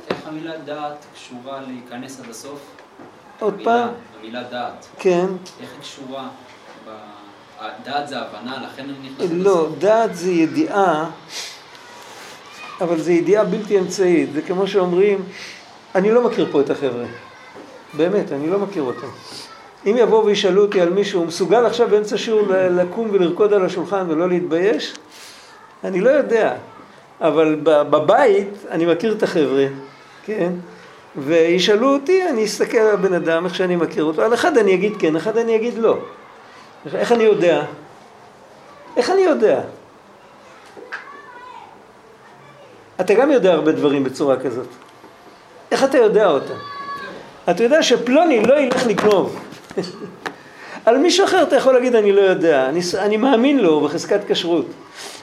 איך 0.10 0.18
המילה 0.28 0.58
דעת 0.58 1.06
קשורה 1.16 1.62
להיכנס 1.68 2.20
עד 2.20 2.30
הסוף? 2.30 2.60
עוד 3.40 3.54
המילה, 3.54 3.72
פעם? 3.72 3.90
המילה 4.20 4.44
דעת. 4.44 4.86
כן. 5.00 5.26
איך 5.62 5.70
היא 5.74 5.82
קשורה? 5.82 6.28
ב... 6.88 6.92
דעת 7.86 8.08
זה 8.08 8.20
הבנה, 8.20 8.58
לכן 8.66 8.84
אני 8.84 9.10
נכנס 9.10 9.30
לא. 9.32 9.68
דעת 9.80 10.16
זה 10.16 10.32
ידיעה, 10.32 11.10
אבל 12.82 13.02
זה 13.02 13.14
ידיעה 13.14 13.44
בלתי 13.44 13.80
אמצעית. 13.80 14.34
זה 14.34 14.42
כמו 14.42 14.68
שאומרים, 14.68 15.24
אני 15.96 16.12
לא 16.12 16.24
מכיר 16.24 16.48
פה 16.52 16.62
את 16.62 16.70
החבר'ה. 16.70 17.06
באמת, 17.94 18.32
אני 18.32 18.50
לא 18.50 18.60
מכיר 18.60 18.84
אותם. 18.84 19.08
אם 19.86 19.96
יבואו 20.00 20.26
וישאלו 20.26 20.62
אותי 20.62 20.82
על 20.82 20.90
מישהו, 20.90 21.20
הוא 21.20 21.28
מסוגל 21.28 21.66
עכשיו 21.66 21.88
באמצע 21.88 22.18
שיעור 22.18 22.42
לקום 22.50 23.10
ולרקוד 23.12 23.54
על 23.54 23.66
השולחן 23.66 24.06
ולא 24.10 24.30
להתבייש? 24.30 24.96
אני 25.84 26.02
לא 26.02 26.10
יודע. 26.10 26.54
אבל 27.22 27.56
בבית 27.64 28.50
אני 28.72 28.86
מכיר 28.86 29.14
את 29.14 29.24
החבר'ה, 29.24 29.66
כן? 30.26 30.52
וישאלו 31.16 31.94
אותי, 31.94 32.30
אני 32.30 32.46
אסתכל 32.46 32.78
על 32.78 32.94
הבן 32.94 33.14
אדם, 33.14 33.46
איך 33.46 33.56
שאני 33.56 33.76
מכיר 33.76 34.04
אותו. 34.04 34.22
על 34.22 34.34
אחד 34.34 34.58
אני 34.58 34.74
אגיד 34.74 34.94
כן, 35.00 35.16
אחד 35.16 35.38
אני 35.38 35.56
אגיד 35.56 35.78
לא. 35.78 35.98
איך 36.96 37.12
אני 37.12 37.24
יודע? 37.24 37.64
איך 38.98 39.10
אני 39.10 39.22
יודע? 39.22 39.62
אתה 43.00 43.14
גם 43.14 43.32
יודע 43.32 43.54
הרבה 43.54 43.72
דברים 43.72 44.04
בצורה 44.04 44.40
כזאת. 44.40 44.68
איך 45.72 45.84
אתה 45.84 45.98
יודע 45.98 46.26
אותם? 46.26 46.54
אתה 47.50 47.64
יודע 47.64 47.84
שפלוני 47.84 48.44
לא 48.44 48.60
ילך 48.60 48.88
לגנוב. 48.88 49.40
על 50.86 50.98
מישהו 50.98 51.26
אחר 51.26 51.44
אתה 51.44 51.56
יכול 51.56 51.74
להגיד 51.74 51.96
אני 51.96 52.12
לא 52.12 52.22
יודע, 52.22 52.70
אני, 52.70 52.80
אני 52.98 53.18
מאמין 53.18 53.60
לו 53.60 53.82
בחזקת 53.82 54.20
כשרות, 54.28 54.66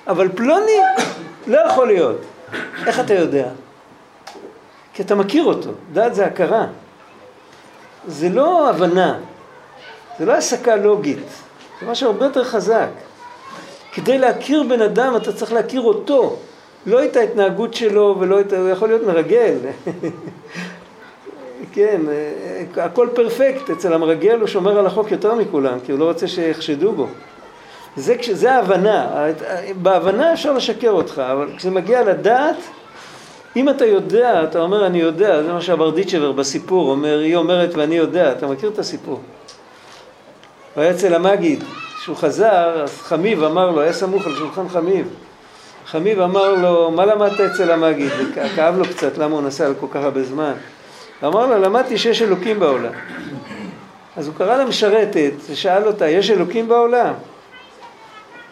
אבל 0.07 0.28
פלוני 0.35 0.78
לא 1.46 1.59
יכול 1.59 1.87
להיות. 1.87 2.16
איך 2.87 3.00
אתה 3.00 3.14
יודע? 3.14 3.48
כי 4.94 5.02
אתה 5.02 5.14
מכיר 5.14 5.44
אותו, 5.44 5.70
דעת 5.92 6.14
זה 6.14 6.26
הכרה. 6.26 6.66
זה 8.07 8.28
לא 8.28 8.70
הבנה, 8.70 9.18
זה 10.18 10.26
לא 10.26 10.33
הסקה 10.33 10.76
לוגית, 10.76 11.26
זה 11.81 11.87
משהו 11.87 12.07
הרבה 12.11 12.24
יותר 12.24 12.44
חזק. 12.44 12.88
כדי 13.92 14.18
להכיר 14.18 14.62
בן 14.62 14.83
אדם 14.83 15.16
אתה 15.16 15.33
צריך 15.33 15.52
להכיר 15.52 15.81
אותו, 15.81 16.37
לא 16.86 17.04
את 17.04 17.16
ההתנהגות 17.16 17.74
שלו 17.74 18.16
ולא 18.20 18.40
את... 18.40 18.52
הוא 18.52 18.68
יכול 18.68 18.88
להיות 18.88 19.02
מרגל. 19.02 19.54
כן, 21.72 22.00
הכל 22.76 23.08
פרפקט, 23.14 23.70
אצל 23.70 23.92
המרגל 23.92 24.40
הוא 24.40 24.46
שומר 24.46 24.78
על 24.78 24.86
החוק 24.86 25.10
יותר 25.10 25.34
מכולם, 25.34 25.78
כי 25.86 25.92
הוא 25.92 26.00
לא 26.00 26.04
רוצה 26.04 26.28
שיחשדו 26.28 26.92
בו. 26.92 27.06
זה, 27.96 28.16
זה 28.32 28.52
ההבנה, 28.52 29.26
בהבנה 29.82 30.32
אפשר 30.32 30.52
לשקר 30.52 30.90
אותך, 30.90 31.22
אבל 31.32 31.48
כשזה 31.56 31.70
מגיע 31.70 32.04
לדעת, 32.04 32.56
אם 33.56 33.68
אתה 33.68 33.86
יודע, 33.86 34.44
אתה 34.44 34.60
אומר 34.60 34.86
אני 34.86 34.98
יודע, 34.98 35.42
זה 35.42 35.52
מה 35.52 35.60
שהברדיצ'בר 35.60 36.32
בסיפור 36.32 36.90
אומר, 36.90 37.18
היא 37.18 37.36
אומרת 37.36 37.74
ואני 37.74 37.94
יודע, 37.94 38.32
אתה 38.32 38.46
מכיר 38.46 38.70
את 38.70 38.78
הסיפור. 38.78 39.20
הוא 40.74 40.82
היה 40.82 40.90
אצל 40.90 41.14
המגיד, 41.14 41.64
כשהוא 42.00 42.16
חזר, 42.16 42.82
אז 42.82 43.00
חמיב 43.00 43.44
אמר 43.44 43.70
לו, 43.70 43.80
היה 43.80 43.92
סמוך 43.92 44.26
על 44.26 44.34
שולחן 44.34 44.68
חמיב. 44.68 45.08
חמיב 45.90 46.20
אמר 46.20 46.55
לו, 46.55 46.90
מה 46.90 47.07
למדת 47.07 47.40
אצל 47.40 47.70
המגיד? 47.70 48.12
כאב 48.57 48.79
לו 48.79 48.85
קצת, 48.85 49.18
למה 49.18 49.35
הוא 49.35 49.42
נסע 49.42 49.66
על 49.66 49.74
כל 49.81 49.87
כך 49.90 50.01
הרבה 50.03 50.22
זמן. 50.22 50.53
אמר 51.24 51.46
לה, 51.46 51.59
למדתי 51.59 51.98
שיש 51.98 52.22
אלוקים 52.22 52.61
בעולם. 52.61 52.92
אז 54.16 54.27
הוא 54.27 54.35
קרא 54.35 54.57
למשרתת 54.57 55.33
ושאל 55.51 55.87
אותה, 55.87 56.09
יש 56.09 56.31
אלוקים 56.31 56.68
בעולם? 56.68 57.14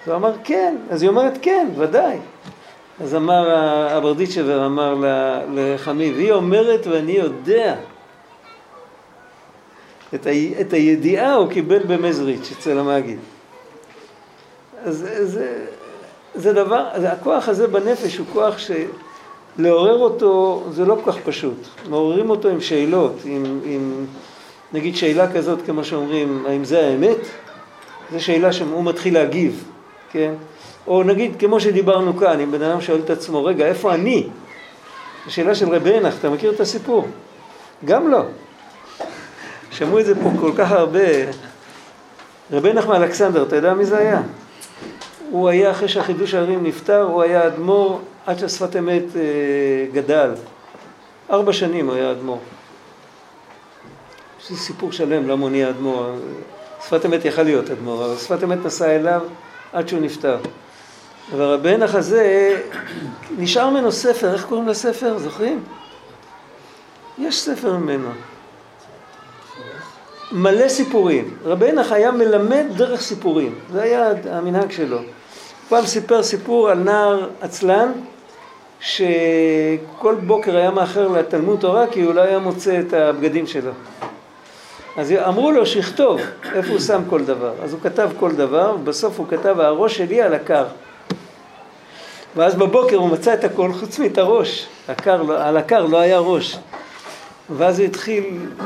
אז 0.02 0.08
הוא 0.08 0.16
אמר, 0.16 0.32
כן. 0.44 0.76
אז 0.90 1.02
היא 1.02 1.08
אומרת, 1.08 1.38
כן, 1.42 1.68
ודאי. 1.76 2.18
אז 3.00 3.14
אמר 3.14 3.50
הברדיצ'בר, 3.90 4.66
אמר 4.66 4.94
לחמיב, 5.54 6.18
היא 6.18 6.32
אומרת 6.32 6.86
ואני 6.86 7.12
יודע. 7.12 7.74
את, 10.14 10.26
ה, 10.26 10.30
את 10.60 10.72
הידיעה 10.72 11.34
הוא 11.34 11.50
קיבל 11.50 11.78
במזריץ' 11.78 12.52
אצל 12.58 12.78
המגיד. 12.78 13.18
אז 14.84 15.08
זה, 15.22 15.66
זה 16.36 16.52
דבר, 16.52 16.88
הכוח 17.08 17.48
הזה 17.48 17.66
בנפש 17.66 18.16
הוא 18.16 18.26
כוח 18.32 18.54
שלעורר 18.58 19.98
אותו 19.98 20.62
זה 20.70 20.84
לא 20.84 20.96
כל 21.04 21.12
כך 21.12 21.18
פשוט. 21.24 21.66
מעוררים 21.88 22.30
אותו 22.30 22.48
עם 22.48 22.60
שאלות, 22.60 23.12
עם, 23.24 23.60
עם 23.64 24.06
נגיד 24.72 24.96
שאלה 24.96 25.32
כזאת 25.32 25.58
כמו 25.66 25.84
שאומרים, 25.84 26.44
האם 26.48 26.64
זה 26.64 26.86
האמת? 26.86 27.18
זו 28.12 28.24
שאלה 28.24 28.52
שהוא 28.52 28.84
מתחיל 28.84 29.14
להגיב, 29.14 29.64
כן? 30.10 30.34
או 30.86 31.02
נגיד, 31.02 31.32
כמו 31.38 31.60
שדיברנו 31.60 32.16
כאן, 32.16 32.40
אם 32.40 32.50
בן 32.50 32.62
אדם 32.62 32.80
שואל 32.80 33.00
את 33.04 33.10
עצמו, 33.10 33.44
רגע, 33.44 33.66
איפה 33.66 33.94
אני? 33.94 34.26
זו 35.26 35.34
שאלה 35.34 35.54
של 35.54 35.68
רבי 35.68 35.96
ענך, 35.96 36.14
אתה 36.18 36.30
מכיר 36.30 36.52
את 36.52 36.60
הסיפור? 36.60 37.06
גם 37.84 38.10
לא. 38.10 38.22
שמעו 39.70 39.98
את 39.98 40.06
זה 40.06 40.14
פה 40.14 40.30
כל 40.40 40.52
כך 40.56 40.72
הרבה. 40.72 41.00
רבי 42.52 42.70
ענך 42.70 42.86
מאלכסנדר, 42.86 43.42
אתה 43.42 43.56
יודע 43.56 43.74
מי 43.74 43.84
זה 43.84 43.98
היה? 43.98 44.22
הוא 45.30 45.48
היה, 45.48 45.70
אחרי 45.70 45.88
שהחידוש 45.88 46.34
הערים 46.34 46.64
נפטר, 46.64 47.02
הוא 47.02 47.22
היה 47.22 47.46
אדמו"ר 47.46 48.00
עד 48.26 48.38
שהשפת 48.38 48.76
אמת 48.76 49.04
אה, 49.16 49.22
גדל. 49.92 50.30
ארבע 51.30 51.52
שנים 51.52 51.86
הוא 51.86 51.94
היה 51.94 52.10
אדמו"ר. 52.10 52.38
יש 54.40 54.50
לי 54.50 54.56
סיפור 54.56 54.92
שלם 54.92 55.28
למה 55.28 55.42
הוא 55.42 55.50
נהיה 55.50 55.70
אדמו"ר. 55.70 56.14
שפת 56.86 57.06
אמת 57.06 57.24
יכל 57.24 57.42
להיות 57.42 57.70
אדמו"ר, 57.70 58.04
אבל 58.04 58.16
שפת 58.16 58.44
אמת 58.44 58.58
נסע 58.64 58.96
אליו 58.96 59.20
עד 59.72 59.88
שהוא 59.88 60.00
נפטר. 60.00 60.38
ורבי 61.36 61.74
ענך 61.74 61.94
הזה, 61.94 62.56
נשאר 63.38 63.70
ממנו 63.70 63.92
ספר, 63.92 64.32
איך 64.32 64.44
קוראים 64.44 64.68
לספר? 64.68 65.18
זוכרים? 65.18 65.62
יש 67.18 67.40
ספר 67.40 67.76
ממנו. 67.76 68.08
מלא 70.32 70.68
סיפורים. 70.68 71.36
רבי 71.44 71.68
ענך 71.68 71.92
היה 71.92 72.10
מלמד 72.10 72.64
דרך 72.76 73.00
סיפורים, 73.00 73.54
זה 73.72 73.82
היה 73.82 74.12
המנהג 74.30 74.70
שלו. 74.70 74.98
פעם 75.68 75.86
סיפר 75.86 76.22
סיפור 76.22 76.70
על 76.70 76.78
נער 76.78 77.28
עצלן, 77.40 77.92
שכל 78.80 80.14
בוקר 80.26 80.56
היה 80.56 80.70
מאחר 80.70 81.08
לתלמוד 81.08 81.60
תורה 81.60 81.86
כי 81.86 82.02
הוא 82.02 82.14
לא 82.14 82.20
היה 82.20 82.38
מוצא 82.38 82.80
את 82.80 82.92
הבגדים 82.92 83.46
שלו. 83.46 83.70
אז 84.96 85.12
אמרו 85.28 85.52
לו 85.52 85.66
שיכתוב 85.66 86.20
איפה 86.54 86.72
הוא 86.72 86.80
שם 86.80 87.02
כל 87.10 87.24
דבר. 87.24 87.52
אז 87.62 87.72
הוא 87.72 87.80
כתב 87.82 88.10
כל 88.18 88.32
דבר, 88.32 88.74
ובסוף 88.80 89.18
הוא 89.18 89.26
כתב 89.28 89.60
הראש 89.60 89.96
שלי 89.96 90.22
על 90.22 90.34
הקר. 90.34 90.64
ואז 92.36 92.54
בבוקר 92.54 92.96
הוא 92.96 93.08
מצא 93.08 93.34
את 93.34 93.44
הכל 93.44 93.72
חוץ 93.72 93.98
מאת 93.98 94.18
הראש. 94.18 94.66
הקר, 94.88 95.22
לא- 95.22 95.42
על 95.42 95.56
הקר 95.56 95.86
לא 95.86 95.98
היה 95.98 96.18
ראש. 96.18 96.58
ואז 97.50 97.78
הוא 97.78 97.86
התחיל, 97.86 98.24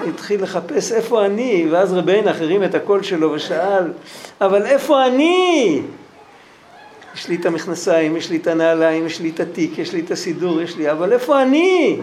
התחיל 0.08 0.42
לחפש 0.42 0.92
איפה 0.92 1.26
אני, 1.26 1.68
ואז 1.70 1.92
רבי 1.92 2.12
עינך 2.12 2.40
הרים 2.40 2.64
את 2.64 2.74
הקול 2.74 3.02
שלו 3.02 3.32
ושאל, 3.32 3.92
אבל 4.40 4.66
איפה 4.66 5.06
אני? 5.06 5.82
יש 7.14 7.28
לי 7.28 7.36
את 7.36 7.46
המכנסיים, 7.46 8.16
יש 8.16 8.30
לי 8.30 8.36
את 8.36 8.46
הנעליים, 8.46 9.06
יש 9.06 9.20
לי 9.20 9.30
את 9.30 9.40
התיק, 9.40 9.78
יש 9.78 9.92
לי 9.92 10.00
את 10.00 10.10
הסידור, 10.10 10.60
יש 10.60 10.76
לי, 10.76 10.90
אבל 10.90 11.12
איפה 11.12 11.42
אני? 11.42 12.00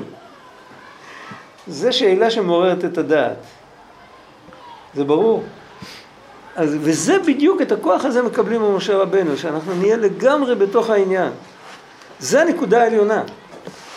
זו 1.67 1.93
שאלה 1.93 2.31
שמעוררת 2.31 2.85
את 2.85 2.97
הדעת. 2.97 3.37
זה 4.93 5.03
ברור. 5.03 5.43
אז, 6.55 6.77
וזה 6.81 7.19
בדיוק, 7.19 7.61
את 7.61 7.71
הכוח 7.71 8.05
הזה 8.05 8.21
מקבלים 8.21 8.61
ממשה 8.61 8.97
רבנו, 8.97 9.37
שאנחנו 9.37 9.75
נהיה 9.75 9.97
לגמרי 9.97 10.55
בתוך 10.55 10.89
העניין. 10.89 11.31
זה 12.19 12.41
הנקודה 12.41 12.83
העליונה. 12.83 13.23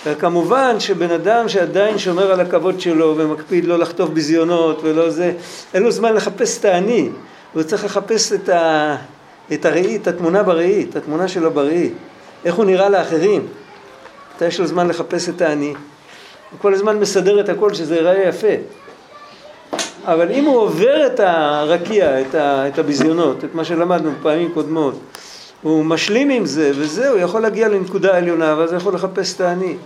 וכמובן 0.06 0.80
שבן 0.80 1.10
אדם 1.10 1.48
שעדיין 1.48 1.98
שומר 1.98 2.32
על 2.32 2.40
הכבוד 2.40 2.80
שלו 2.80 3.14
ומקפיד 3.16 3.64
לא 3.64 3.78
לחטוף 3.78 4.10
ביזיונות 4.10 4.80
ולא 4.82 5.10
זה, 5.10 5.32
אין 5.74 5.82
לו 5.82 5.90
זמן 5.90 6.12
לחפש 6.12 6.58
את 6.58 6.64
האני, 6.64 7.08
הוא 7.52 7.62
צריך 7.62 7.84
לחפש 7.84 8.32
את, 8.32 8.48
ה, 8.48 8.96
את 9.52 9.64
הראי, 9.64 9.96
את 9.96 10.06
התמונה 10.06 10.42
בראי, 10.42 10.86
את 10.90 10.96
התמונה 10.96 11.28
שלו 11.28 11.50
בראי, 11.50 11.90
איך 12.44 12.54
הוא 12.54 12.64
נראה 12.64 12.88
לאחרים. 12.88 13.46
מתי 14.34 14.44
יש 14.44 14.60
לו 14.60 14.66
זמן 14.66 14.88
לחפש 14.88 15.28
את 15.28 15.40
האני? 15.40 15.74
הוא 16.50 16.58
כל 16.58 16.74
הזמן 16.74 16.98
מסדר 16.98 17.40
את 17.40 17.48
הכל 17.48 17.74
שזה 17.74 17.96
ייראה 17.96 18.28
יפה. 18.28 18.54
אבל 20.04 20.30
אם 20.30 20.44
הוא 20.44 20.56
עובר 20.56 21.06
את 21.06 21.20
הרקיע, 21.20 22.20
את, 22.20 22.34
ה, 22.34 22.68
את 22.68 22.78
הביזיונות, 22.78 23.44
את 23.44 23.54
מה 23.54 23.64
שלמדנו 23.64 24.10
פעמים 24.22 24.52
קודמות, 24.54 24.94
הוא 25.62 25.84
משלים 25.84 26.30
עם 26.30 26.46
זה, 26.46 26.70
וזהו, 26.74 27.18
יכול 27.18 27.40
להגיע 27.40 27.68
לנקודה 27.68 28.16
עליונה, 28.16 28.54
ואז 28.58 28.72
יכול 28.72 28.94
לחפש 28.94 29.34
את 29.34 29.40
האני. 29.40 29.76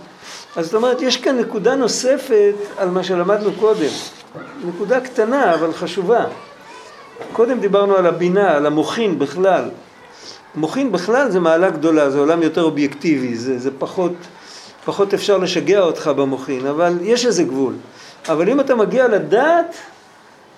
אז 0.55 0.65
זאת 0.65 0.73
אומרת, 0.73 1.01
יש 1.01 1.17
כאן 1.17 1.37
נקודה 1.37 1.75
נוספת 1.75 2.53
על 2.77 2.89
מה 2.89 3.03
שלמדנו 3.03 3.51
קודם. 3.59 3.89
נקודה 4.65 5.01
קטנה, 5.01 5.53
אבל 5.53 5.73
חשובה. 5.73 6.25
קודם 7.33 7.59
דיברנו 7.59 7.95
על 7.95 8.05
הבינה, 8.05 8.55
על 8.55 8.65
המוחין 8.65 9.19
בכלל. 9.19 9.69
מוחין 10.55 10.91
בכלל 10.91 11.31
זה 11.31 11.39
מעלה 11.39 11.69
גדולה, 11.69 12.09
זה 12.09 12.19
עולם 12.19 12.43
יותר 12.43 12.63
אובייקטיבי, 12.63 13.35
זה, 13.35 13.59
זה 13.59 13.69
פחות, 13.79 14.13
פחות 14.85 15.13
אפשר 15.13 15.37
לשגע 15.37 15.79
אותך 15.79 16.07
במוחין, 16.07 16.67
אבל 16.67 16.97
יש 17.01 17.25
איזה 17.25 17.43
גבול. 17.43 17.73
אבל 18.29 18.49
אם 18.49 18.59
אתה 18.59 18.75
מגיע 18.75 19.07
לדעת, 19.07 19.75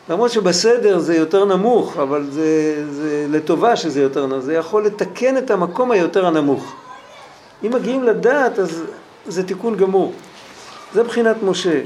למרות 0.10 0.32
שבסדר 0.32 1.00
זה 1.00 1.15
יותר 1.15 1.46
נמוך, 1.46 1.98
אבל 1.98 2.28
זה, 2.32 2.84
זה 2.91 3.26
לטובה 3.30 3.76
שזה 3.76 4.02
יותר 4.02 4.26
נמוך, 4.26 4.39
זה 4.39 4.54
יכול 4.54 4.86
לתקן 4.86 5.38
את 5.38 5.52
המקום 5.52 5.91
היותר 5.91 6.26
הנמוך. 6.26 6.76
אם 7.65 7.72
מגיעים 7.74 8.04
לדעת, 8.04 8.60
אז 8.60 8.84
זה 9.28 9.43
תיקון 9.43 9.76
גמור. 9.76 10.13
זה 10.93 11.04
בחינת 11.04 11.36
משה. 11.43 11.82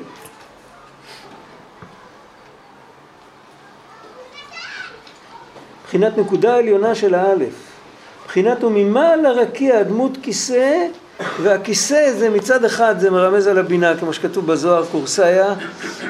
בחינת 5.91 6.17
נקודה 6.17 6.55
עליונה 6.55 6.95
של 6.95 7.15
האלף. 7.15 7.53
בחינת 8.27 8.63
וממעל 8.63 9.25
הרקיע 9.25 9.83
דמות 9.83 10.17
כיסא 10.21 10.87
והכיסא 11.41 12.13
זה 12.13 12.29
מצד 12.29 12.65
אחד 12.65 12.99
זה 12.99 13.09
מרמז 13.09 13.47
על 13.47 13.57
הבינה 13.57 13.97
כמו 13.97 14.13
שכתוב 14.13 14.47
בזוהר 14.47 14.85
קורסאיה 14.91 15.53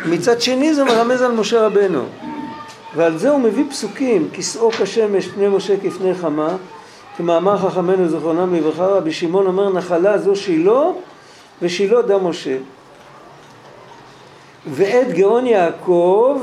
מצד 0.05 0.41
שני 0.41 0.73
זה 0.73 0.83
מרמז 0.83 1.21
על 1.21 1.31
משה 1.31 1.65
רבנו 1.65 2.03
ועל 2.95 3.17
זה 3.17 3.29
הוא 3.29 3.39
מביא 3.39 3.63
פסוקים 3.69 4.27
כיסאו 4.33 4.71
כשמש 4.71 5.27
פני 5.27 5.47
משה 5.47 5.73
כפני 5.83 6.13
חמה 6.13 6.55
כמאמר 7.17 7.57
חכמינו 7.57 8.09
זכרונם 8.09 8.55
לברכה 8.55 8.85
רבי 8.85 9.11
שמעון 9.11 9.47
אומר 9.47 9.69
נחלה 9.69 10.17
זו 10.17 10.35
שילה 10.35 10.83
ושילה 11.61 12.01
דם 12.01 12.27
משה 12.27 12.57
ועת 14.67 15.11
גאון 15.11 15.47
יעקב 15.47 16.41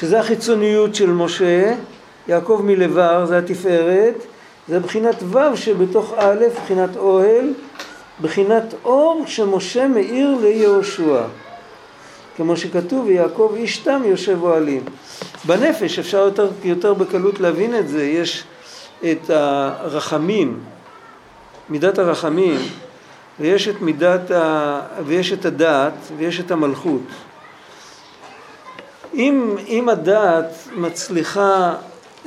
שזה 0.00 0.20
החיצוניות 0.20 0.94
של 0.94 1.10
משה 1.10 1.74
יעקב 2.28 2.60
מלבר 2.64 3.26
זה 3.26 3.38
התפארת 3.38 4.14
זה 4.68 4.80
בחינת 4.80 5.22
ו' 5.22 5.56
שבתוך 5.56 6.14
א', 6.16 6.44
בחינת 6.62 6.96
אוהל, 6.96 7.52
בחינת 8.20 8.74
אור 8.84 9.24
שמשה 9.26 9.88
מאיר 9.88 10.36
ליהושע. 10.42 11.22
כמו 12.36 12.56
שכתוב, 12.56 13.06
ויעקב 13.06 13.52
איש 13.56 13.78
תם 13.78 14.02
יושב 14.04 14.38
אוהלים. 14.42 14.84
בנפש 15.44 15.98
אפשר 15.98 16.18
יותר, 16.18 16.50
יותר 16.64 16.94
בקלות 16.94 17.40
להבין 17.40 17.78
את 17.78 17.88
זה, 17.88 18.04
יש 18.04 18.44
את 19.04 19.30
הרחמים, 19.30 20.60
מידת 21.68 21.98
הרחמים, 21.98 22.60
ויש 23.40 23.68
את 23.68 23.80
מידת 23.80 24.30
ה... 24.30 24.80
ויש 25.06 25.32
את 25.32 25.44
הדעת, 25.44 25.94
ויש 26.16 26.40
את 26.40 26.50
המלכות. 26.50 27.02
אם, 29.14 29.56
אם 29.68 29.88
הדעת 29.88 30.68
מצליחה 30.76 31.74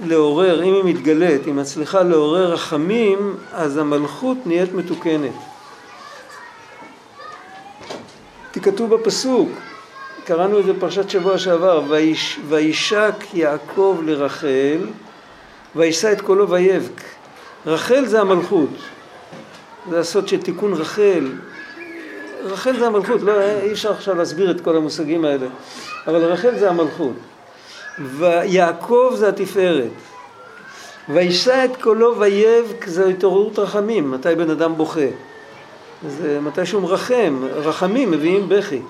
לעורר, 0.06 0.64
אם 0.64 0.74
היא 0.74 0.84
מתגלית, 0.84 1.46
היא 1.46 1.54
מצליחה 1.54 2.04
לעורר 2.04 2.54
רחמים, 2.54 3.36
אז 3.54 3.78
המלכות 3.78 4.38
נהיית 4.46 4.74
מתוקנת. 4.74 5.32
כתוב 8.62 8.96
בפסוק, 8.96 9.50
קראנו 10.26 10.60
את 10.60 10.66
זה 10.66 10.74
בפרשת 10.74 11.10
שבוע 11.10 11.38
שעבר, 11.38 11.82
ויש, 11.88 12.40
וישק 12.48 13.14
יעקב 13.34 13.98
לרחל, 14.06 14.88
וישא 15.76 16.12
את 16.12 16.22
קולו 16.22 16.50
ויבק. 16.50 17.02
רחל 17.66 18.06
זה 18.06 18.22
המלכות, 18.22 18.70
זה 19.90 20.00
הסוד 20.00 20.28
של 20.28 20.42
תיקון 20.42 20.74
רחל. 20.74 21.32
רחל 22.44 22.80
זה 22.80 22.88
המלכות, 22.88 23.22
לא, 23.22 23.42
אי 23.42 23.72
אפשר 23.72 23.92
עכשיו 23.92 24.16
להסביר 24.16 24.52
את 24.52 24.62
כל 24.62 24.76
המושגים 24.76 25.26
האלה, 25.26 25.48
אבל 26.08 26.26
רחל 26.26 26.60
זה 26.60 26.70
המלכות. 26.70 27.16
ויעקב 28.00 29.14
זה 29.16 29.30
התפארת. 29.30 29.92
וישא 31.10 31.66
את 31.66 31.82
קולו 31.82 32.20
ויבק 32.20 32.86
זה 32.88 33.08
התעוררות 33.08 33.60
רחמים, 33.60 34.12
מתי 34.12 34.36
בן 34.36 34.50
אדם 34.50 34.78
בוכה. 34.78 35.08
זה 36.08 36.40
מתי 36.42 36.66
שהוא 36.66 36.82
מרחם, 36.82 37.42
רחמים 37.54 38.12
מביאים 38.12 38.50
בכי. 38.50 38.82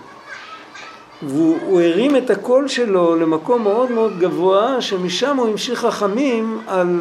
והוא 1.21 1.81
הרים 1.81 2.15
את 2.15 2.29
הקול 2.29 2.67
שלו 2.67 3.15
למקום 3.15 3.63
מאוד 3.63 3.91
מאוד 3.91 4.19
גבוה, 4.19 4.81
שמשם 4.81 5.37
הוא 5.37 5.47
המשיך 5.47 5.83
רחמים 5.83 6.61
על, 6.67 6.99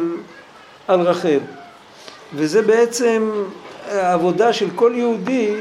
על 0.87 1.01
רחל. 1.01 1.39
וזה 2.35 2.61
בעצם 2.61 3.31
העבודה 3.87 4.53
של 4.53 4.67
כל 4.75 4.91
יהודי 4.95 5.55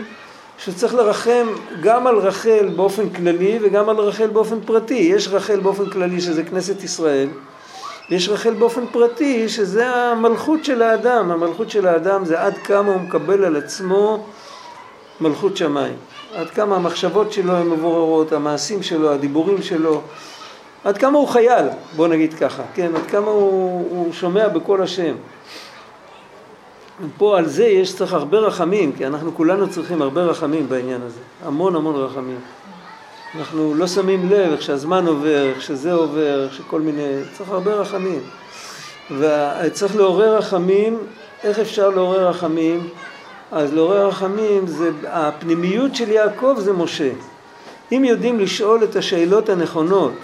שצריך 0.58 0.94
לרחם 0.94 1.46
גם 1.80 2.06
על 2.06 2.16
רחל 2.16 2.68
באופן 2.76 3.10
כללי 3.10 3.58
וגם 3.62 3.88
על 3.88 3.96
רחל 3.96 4.26
באופן 4.26 4.60
פרטי. 4.60 4.94
יש 4.94 5.28
רחל 5.28 5.60
באופן 5.60 5.90
כללי 5.90 6.20
שזה 6.20 6.44
כנסת 6.44 6.82
ישראל, 6.82 7.28
ויש 8.10 8.28
רחל 8.28 8.54
באופן 8.54 8.86
פרטי 8.92 9.48
שזה 9.48 9.88
המלכות 9.88 10.64
של 10.64 10.82
האדם. 10.82 11.30
המלכות 11.30 11.70
של 11.70 11.86
האדם 11.86 12.24
זה 12.24 12.40
עד 12.40 12.56
כמה 12.56 12.92
הוא 12.92 13.00
מקבל 13.00 13.44
על 13.44 13.56
עצמו 13.56 14.26
מלכות 15.20 15.56
שמיים. 15.56 15.96
עד 16.34 16.50
כמה 16.50 16.76
המחשבות 16.76 17.32
שלו 17.32 17.52
הן 17.52 17.66
מבוררות, 17.66 18.32
המעשים 18.32 18.82
שלו, 18.82 19.12
הדיבורים 19.12 19.62
שלו, 19.62 20.00
עד 20.84 20.98
כמה 20.98 21.18
הוא 21.18 21.28
חייל, 21.28 21.66
בוא 21.96 22.08
נגיד 22.08 22.34
ככה, 22.34 22.62
כן, 22.74 22.96
עד 22.96 23.06
כמה 23.10 23.30
הוא, 23.30 23.86
הוא 23.90 24.12
שומע 24.12 24.48
בקול 24.48 24.82
השם. 24.82 25.14
פה 27.18 27.38
על 27.38 27.46
זה 27.46 27.64
יש 27.64 27.96
צריך 27.96 28.12
הרבה 28.12 28.38
רחמים, 28.38 28.92
כי 28.92 29.06
אנחנו 29.06 29.34
כולנו 29.34 29.70
צריכים 29.70 30.02
הרבה 30.02 30.22
רחמים 30.22 30.68
בעניין 30.68 31.02
הזה, 31.02 31.20
המון 31.44 31.76
המון 31.76 31.96
רחמים. 31.96 32.38
אנחנו 33.38 33.74
לא 33.74 33.86
שמים 33.86 34.30
לב 34.30 34.52
איך 34.52 34.62
שהזמן 34.62 35.06
עובר, 35.06 35.42
איך 35.42 35.62
שזה 35.62 35.92
עובר, 35.92 36.44
איך 36.44 36.54
שכל 36.54 36.80
מיני, 36.80 37.22
צריך 37.32 37.50
הרבה 37.50 37.74
רחמים. 37.74 38.20
וצריך 39.18 39.96
לעורר 39.96 40.36
רחמים, 40.36 40.98
איך 41.44 41.58
אפשר 41.58 41.90
לעורר 41.90 42.28
רחמים? 42.28 42.88
אז 43.52 43.74
לעורר 43.74 44.06
רחמים 44.06 44.66
זה, 44.66 44.90
הפנימיות 45.06 45.94
של 45.94 46.10
יעקב 46.10 46.56
זה 46.58 46.72
משה. 46.72 47.10
אם 47.92 48.04
יודעים 48.04 48.40
לשאול 48.40 48.84
את 48.84 48.96
השאלות 48.96 49.48
הנכונות, 49.48 50.14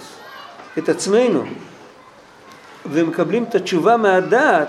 את 0.77 0.89
עצמנו, 0.89 1.43
ומקבלים 2.85 3.43
את 3.43 3.55
התשובה 3.55 3.97
מהדעת, 3.97 4.67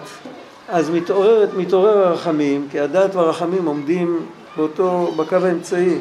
אז 0.74 0.90
מתעורר, 0.90 1.46
מתעורר 1.56 1.98
הרחמים, 2.08 2.68
כי 2.70 2.80
הדעת 2.80 3.14
והרחמים 3.14 3.66
עומדים 3.66 4.26
באותו, 4.56 5.12
בקו 5.16 5.36
האמצעי. 5.36 5.98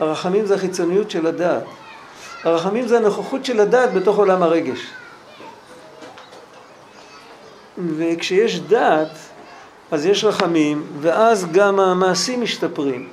הרחמים 0.00 0.46
זה 0.46 0.54
החיצוניות 0.54 1.10
של 1.10 1.26
הדעת. 1.26 1.62
הרחמים 2.44 2.86
זה 2.86 2.96
הנוכחות 2.96 3.44
של 3.44 3.60
הדעת 3.60 3.94
בתוך 3.94 4.16
עולם 4.16 4.42
הרגש. 4.42 4.80
וכשיש 7.96 8.60
דעת, 8.60 9.18
אז 9.90 10.06
יש 10.06 10.24
רחמים, 10.24 10.86
ואז 11.00 11.46
גם 11.52 11.80
המעשים 11.80 12.42
משתפרים. 12.42 13.08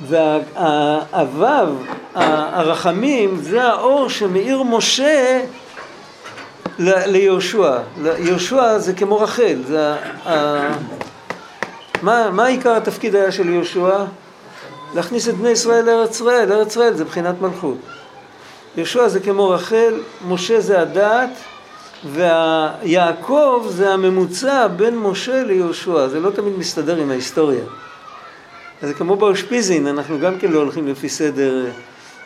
והוו, 0.00 1.76
הרחמים, 2.14 3.36
זה 3.36 3.64
האור 3.64 4.08
שמאיר 4.08 4.62
משה 4.62 5.44
ליהושע. 6.78 7.78
יהושע 8.18 8.78
זה 8.78 8.92
כמו 8.92 9.20
רחל, 9.20 9.56
זה 9.66 9.94
ה... 10.26 10.68
מה, 12.02 12.30
מה 12.30 12.46
עיקר 12.46 12.76
התפקיד 12.76 13.16
היה 13.16 13.32
של 13.32 13.48
יהושע? 13.48 14.04
להכניס 14.94 15.28
את 15.28 15.34
בני 15.34 15.50
ישראל 15.50 15.84
לארץ 15.84 16.10
ישראל, 16.10 16.52
ארץ 16.52 16.70
ישראל 16.70 16.94
זה 16.94 17.04
בחינת 17.04 17.40
מלכות. 17.40 17.78
יהושע 18.76 19.08
זה 19.08 19.20
כמו 19.20 19.50
רחל, 19.50 20.00
משה 20.28 20.60
זה 20.60 20.80
הדעת, 20.80 21.30
ויעקב 22.12 23.66
זה 23.70 23.92
הממוצע 23.92 24.66
בין 24.66 24.98
משה 24.98 25.42
ליהושע, 25.42 26.08
זה 26.08 26.20
לא 26.20 26.30
תמיד 26.30 26.58
מסתדר 26.58 26.96
עם 26.96 27.10
ההיסטוריה. 27.10 27.64
אז 28.82 28.88
זה 28.88 28.94
כמו 28.94 29.16
באושפיזין, 29.16 29.86
אנחנו 29.86 30.18
גם 30.20 30.38
כן 30.38 30.52
לא 30.52 30.58
הולכים 30.58 30.88
לפי 30.88 31.08
סדר, 31.08 31.66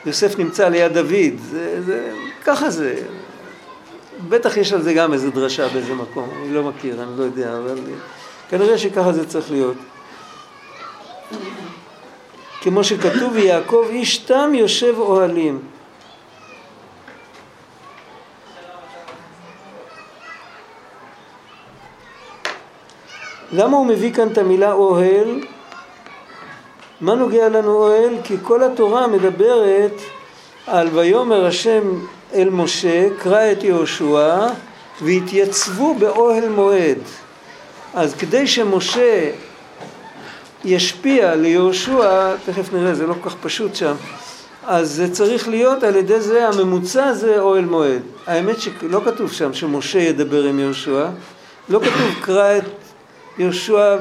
יוסף 0.07 0.39
נמצא 0.39 0.69
ליד 0.69 0.93
דוד, 0.93 1.41
זה, 1.51 1.83
זה, 1.87 2.11
ככה 2.45 2.71
זה, 2.71 2.95
בטח 4.29 4.57
יש 4.57 4.73
על 4.73 4.83
זה 4.83 4.95
גם 4.95 5.13
איזה 5.13 5.31
דרשה 5.31 5.69
באיזה 5.69 5.95
מקום, 5.95 6.31
אני 6.43 6.55
לא 6.55 6.63
מכיר, 6.63 7.03
אני 7.03 7.19
לא 7.19 7.25
יודע, 7.25 7.59
אבל 7.59 7.79
כנראה 8.49 8.79
שככה 8.79 9.13
זה 9.13 9.29
צריך 9.29 9.51
להיות. 9.51 9.77
כמו 12.61 12.85
שכתוב, 12.85 13.33
ויעקב 13.33 13.87
איש 13.91 14.19
תם 14.19 14.51
יושב 14.55 14.95
אוהלים. 14.99 15.61
למה 23.53 23.77
הוא 23.77 23.87
מביא 23.87 24.13
כאן 24.13 24.29
את 24.29 24.39
המילה 24.39 24.73
אוהל? 24.73 25.41
מה 27.01 27.15
נוגע 27.15 27.49
לנו 27.49 27.73
אוהל? 27.73 28.15
כי 28.25 28.37
כל 28.43 28.63
התורה 28.63 29.07
מדברת 29.07 30.01
על 30.67 30.89
ויאמר 30.89 31.47
השם 31.47 31.83
אל 32.37 32.51
משה, 32.51 33.09
קרא 33.19 33.53
את 33.53 33.65
יהושע, 33.65 34.47
והתייצבו 35.03 35.95
באוהל 35.95 36.49
מועד. 36.49 36.99
אז 37.95 38.15
כדי 38.15 38.47
שמשה 38.47 39.31
ישפיע 40.65 41.35
ליהושע, 41.35 42.35
תכף 42.47 42.73
נראה, 42.73 42.95
זה 42.95 43.07
לא 43.07 43.15
כל 43.23 43.31
כך 43.31 43.37
פשוט 43.43 43.75
שם, 43.75 43.95
אז 44.67 44.91
זה 44.91 45.13
צריך 45.13 45.49
להיות 45.49 45.83
על 45.83 45.97
ידי 45.97 46.21
זה, 46.21 46.49
הממוצע 46.49 47.13
זה 47.13 47.41
אוהל 47.41 47.65
מועד. 47.65 48.03
האמת 48.27 48.61
שלא 48.61 49.01
כתוב 49.05 49.33
שם 49.33 49.55
שמשה 49.55 49.99
ידבר 49.99 50.45
עם 50.45 50.59
יהושע, 50.59 51.09
לא 51.69 51.79
כתוב 51.79 52.15
קרא 52.23 52.59
את 52.59 52.65
יהושע 53.39 53.97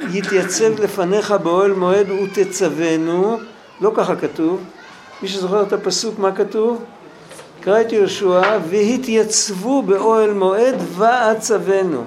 ויתייצב 0.00 0.80
לפניך 0.80 1.30
באוהל 1.30 1.72
מועד 1.72 2.10
ותצוונו, 2.10 3.38
לא 3.80 3.92
ככה 3.94 4.16
כתוב. 4.16 4.60
מי 5.22 5.28
שזוכר 5.28 5.62
את 5.62 5.72
הפסוק, 5.72 6.18
מה 6.18 6.32
כתוב? 6.32 6.82
קרא 7.60 7.80
את 7.80 7.92
יהושע 7.92 8.58
והתייצבו 8.68 9.82
באוהל 9.82 10.32
מועד 10.32 10.74
ואצוונו. 10.96 12.04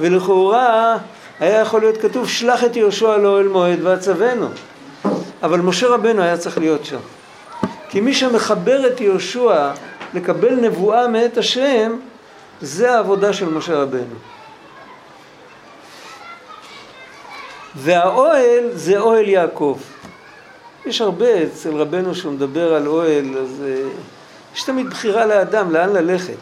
ולכאורה 0.00 0.98
היה 1.40 1.60
יכול 1.60 1.80
להיות 1.80 1.96
כתוב 1.96 2.28
שלח 2.28 2.64
את 2.64 2.76
יהושע 2.76 3.16
לאוהל 3.16 3.48
מועד 3.48 3.78
ואצוונו. 3.82 4.48
אבל 5.42 5.60
משה 5.60 5.88
רבנו 5.88 6.22
היה 6.22 6.36
צריך 6.36 6.58
להיות 6.58 6.84
שם. 6.84 6.98
כי 7.88 8.00
מי 8.00 8.14
שמחבר 8.14 8.86
את 8.86 9.00
יהושע 9.00 9.72
לקבל 10.14 10.54
נבואה 10.54 11.08
מאת 11.08 11.38
השם, 11.38 11.96
זה 12.60 12.94
העבודה 12.94 13.32
של 13.32 13.48
משה 13.48 13.74
רבנו. 13.82 14.14
והאוהל 17.76 18.70
זה 18.72 18.98
אוהל 18.98 19.28
יעקב. 19.28 19.78
יש 20.86 21.00
הרבה 21.00 21.42
אצל 21.42 21.76
רבנו 21.76 22.14
שהוא 22.14 22.32
מדבר 22.32 22.74
על 22.74 22.86
אוהל, 22.86 23.38
אז 23.38 23.62
uh, 23.64 24.19
יש 24.54 24.62
תמיד 24.62 24.90
בחירה 24.90 25.26
לאדם 25.26 25.70
לאן 25.70 25.92
ללכת. 25.92 26.38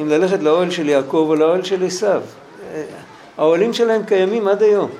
אם 0.00 0.08
ללכת 0.08 0.42
לאוהל 0.42 0.70
של 0.70 0.88
יעקב 0.88 1.26
או 1.28 1.34
לאוהל 1.34 1.62
של 1.62 1.86
עשיו. 1.86 2.22
האוהלים 3.38 3.72
שלהם 3.72 4.04
קיימים 4.04 4.48
עד 4.48 4.62
היום. 4.62 4.90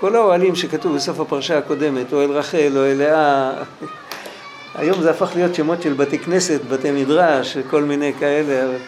כל 0.00 0.16
האוהלים 0.16 0.56
שכתוב 0.56 0.96
בסוף 0.96 1.20
הפרשה 1.20 1.58
הקודמת, 1.58 2.12
אוהל 2.12 2.30
רחל, 2.30 2.72
אוהל 2.76 2.96
לאה, 2.96 3.52
היום 4.78 5.02
זה 5.02 5.10
הפך 5.10 5.30
להיות 5.34 5.54
שמות 5.54 5.82
של 5.82 5.92
בתי 5.92 6.18
כנסת, 6.18 6.60
בתי 6.68 6.90
מדרש, 6.90 7.56
כל 7.70 7.82
מיני 7.82 8.12
כאלה, 8.18 8.78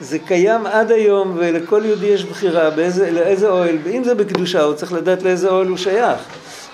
זה 0.00 0.18
קיים 0.18 0.66
עד 0.66 0.90
היום 0.90 1.36
ולכל 1.38 1.82
יהודי 1.84 2.06
יש 2.06 2.24
בחירה 2.24 2.70
באיזה, 2.70 3.10
לאיזה 3.10 3.50
אוהל, 3.50 3.78
אם 3.90 4.04
זה 4.04 4.14
בקדושה 4.14 4.62
הוא 4.62 4.74
צריך 4.74 4.92
לדעת 4.92 5.22
לאיזה 5.22 5.48
אוהל 5.48 5.66
הוא 5.66 5.76
שייך, 5.76 6.20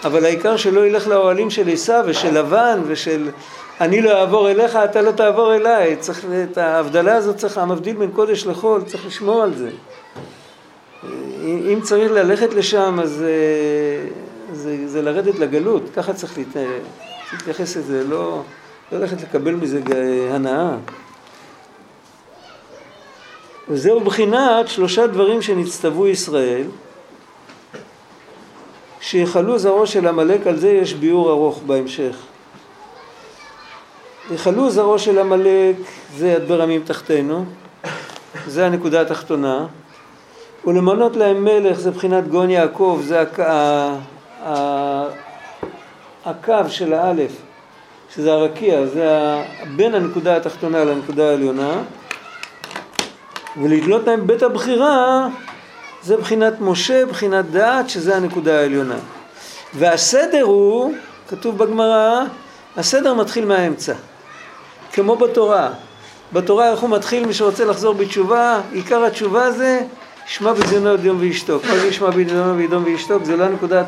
אבל 0.06 0.24
העיקר 0.24 0.56
שלא 0.56 0.86
ילך 0.86 1.08
לאוהלים 1.08 1.50
של 1.50 1.68
עשיו 1.68 2.04
ושל 2.06 2.38
לבן 2.38 2.80
ושל 2.86 3.30
אני 3.80 4.02
לא 4.02 4.20
אעבור 4.20 4.50
אליך, 4.50 4.76
אתה 4.76 5.02
לא 5.02 5.10
תעבור 5.10 5.54
אליי, 5.54 5.96
צריך, 5.96 6.24
את 6.50 6.58
ההבדלה 6.58 7.16
הזאת 7.16 7.36
צריך, 7.36 7.58
המבדיל 7.58 7.96
בין 7.96 8.10
קודש 8.10 8.46
לחול, 8.46 8.82
צריך 8.82 9.06
לשמור 9.06 9.42
על 9.42 9.54
זה. 9.54 9.70
אם 11.42 11.78
צריך 11.82 12.12
ללכת 12.12 12.54
לשם 12.54 12.98
אז 13.02 13.10
זה, 13.10 13.32
זה, 14.52 14.88
זה 14.88 15.02
לרדת 15.02 15.38
לגלות, 15.38 15.82
ככה 15.96 16.12
צריך 16.12 16.38
להתייחס 17.32 17.76
לזה, 17.76 18.04
לא, 18.04 18.42
לא 18.92 18.98
ללכת 18.98 19.22
לקבל 19.22 19.54
מזה 19.54 19.80
הנאה. 20.30 20.76
וזהו 23.68 24.00
בחינת 24.00 24.68
שלושה 24.68 25.06
דברים 25.06 25.42
שנצטוו 25.42 26.06
ישראל, 26.06 26.64
שיכלו 29.06 29.58
זרעו 29.58 29.86
של 29.86 30.08
עמלק, 30.08 30.46
על 30.46 30.56
זה 30.56 30.70
יש 30.70 30.94
ביאור 30.94 31.30
ארוך 31.30 31.62
בהמשך. 31.66 32.16
יכלו 34.30 34.70
זרעו 34.70 34.98
של 34.98 35.18
עמלק, 35.18 35.76
זה 36.16 36.28
יד 36.28 36.48
ברמים 36.48 36.82
תחתינו, 36.84 37.44
זה 38.46 38.66
הנקודה 38.66 39.00
התחתונה, 39.00 39.66
ולמנות 40.64 41.16
להם 41.16 41.44
מלך, 41.44 41.78
זה 41.78 41.90
בחינת 41.90 42.28
גאון 42.28 42.50
יעקב, 42.50 43.00
זה 43.04 43.20
הק... 43.20 43.38
הקו 46.24 46.68
של 46.68 46.92
האלף, 46.92 47.32
שזה 48.14 48.32
הרקיע, 48.32 48.86
זה 48.86 49.08
בין 49.76 49.94
הנקודה 49.94 50.36
התחתונה 50.36 50.84
לנקודה 50.84 51.30
העליונה. 51.30 51.82
ולתלות 53.62 54.06
להם 54.06 54.26
בית 54.26 54.42
הבחירה 54.42 55.28
זה 56.06 56.16
בחינת 56.16 56.54
משה, 56.60 57.06
בחינת 57.06 57.50
דעת, 57.50 57.90
שזה 57.90 58.16
הנקודה 58.16 58.60
העליונה. 58.60 58.94
והסדר 59.74 60.42
הוא, 60.42 60.94
כתוב 61.28 61.58
בגמרא, 61.58 62.22
הסדר 62.76 63.14
מתחיל 63.14 63.44
מהאמצע. 63.44 63.92
כמו 64.92 65.16
בתורה. 65.16 65.70
בתורה 66.32 66.70
איך 66.70 66.80
הוא 66.80 66.90
מתחיל, 66.90 67.26
מי 67.26 67.34
שרוצה 67.34 67.64
לחזור 67.64 67.94
בתשובה, 67.94 68.60
עיקר 68.72 69.04
התשובה 69.04 69.50
זה 69.50 69.80
שמע 70.26 70.52
בזיונו 70.52 70.94
יום 71.02 71.16
וישתוק. 71.20 71.64
מה 71.64 71.78
זה 71.78 71.86
ישמע 71.86 72.10
בזיונו 72.10 72.58
ועד 72.58 72.72
יום 72.72 72.84
וישתוק? 72.84 73.24
זה 73.24 73.36
לא 73.36 73.44
הנקודת, 73.44 73.86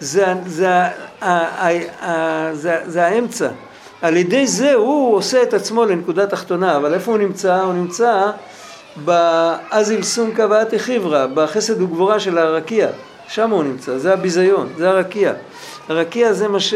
זה, 0.00 0.34
זה, 0.46 0.68
זה, 2.52 2.76
זה 2.86 3.06
האמצע. 3.06 3.48
על 4.02 4.16
ידי 4.16 4.46
זה 4.46 4.74
הוא 4.74 5.16
עושה 5.16 5.42
את 5.42 5.54
עצמו 5.54 5.84
לנקודה 5.84 6.26
תחתונה, 6.26 6.76
אבל 6.76 6.94
איפה 6.94 7.10
הוא 7.10 7.18
נמצא? 7.18 7.60
הוא 7.60 7.72
נמצא 7.72 8.30
באזיל 8.96 10.02
סומקה 10.02 10.46
ואתי 10.50 10.78
חיברה, 10.78 11.26
בחסד 11.26 11.82
וגבורה 11.82 12.20
של 12.20 12.38
הרקיע. 12.38 12.88
שם 13.28 13.50
הוא 13.50 13.64
נמצא, 13.64 13.98
זה 13.98 14.12
הביזיון, 14.12 14.72
זה 14.76 14.90
הרקיע. 14.90 15.32
הרקיע 15.88 16.32
זה 16.32 16.48
מה 16.48 16.60
ש... 16.60 16.74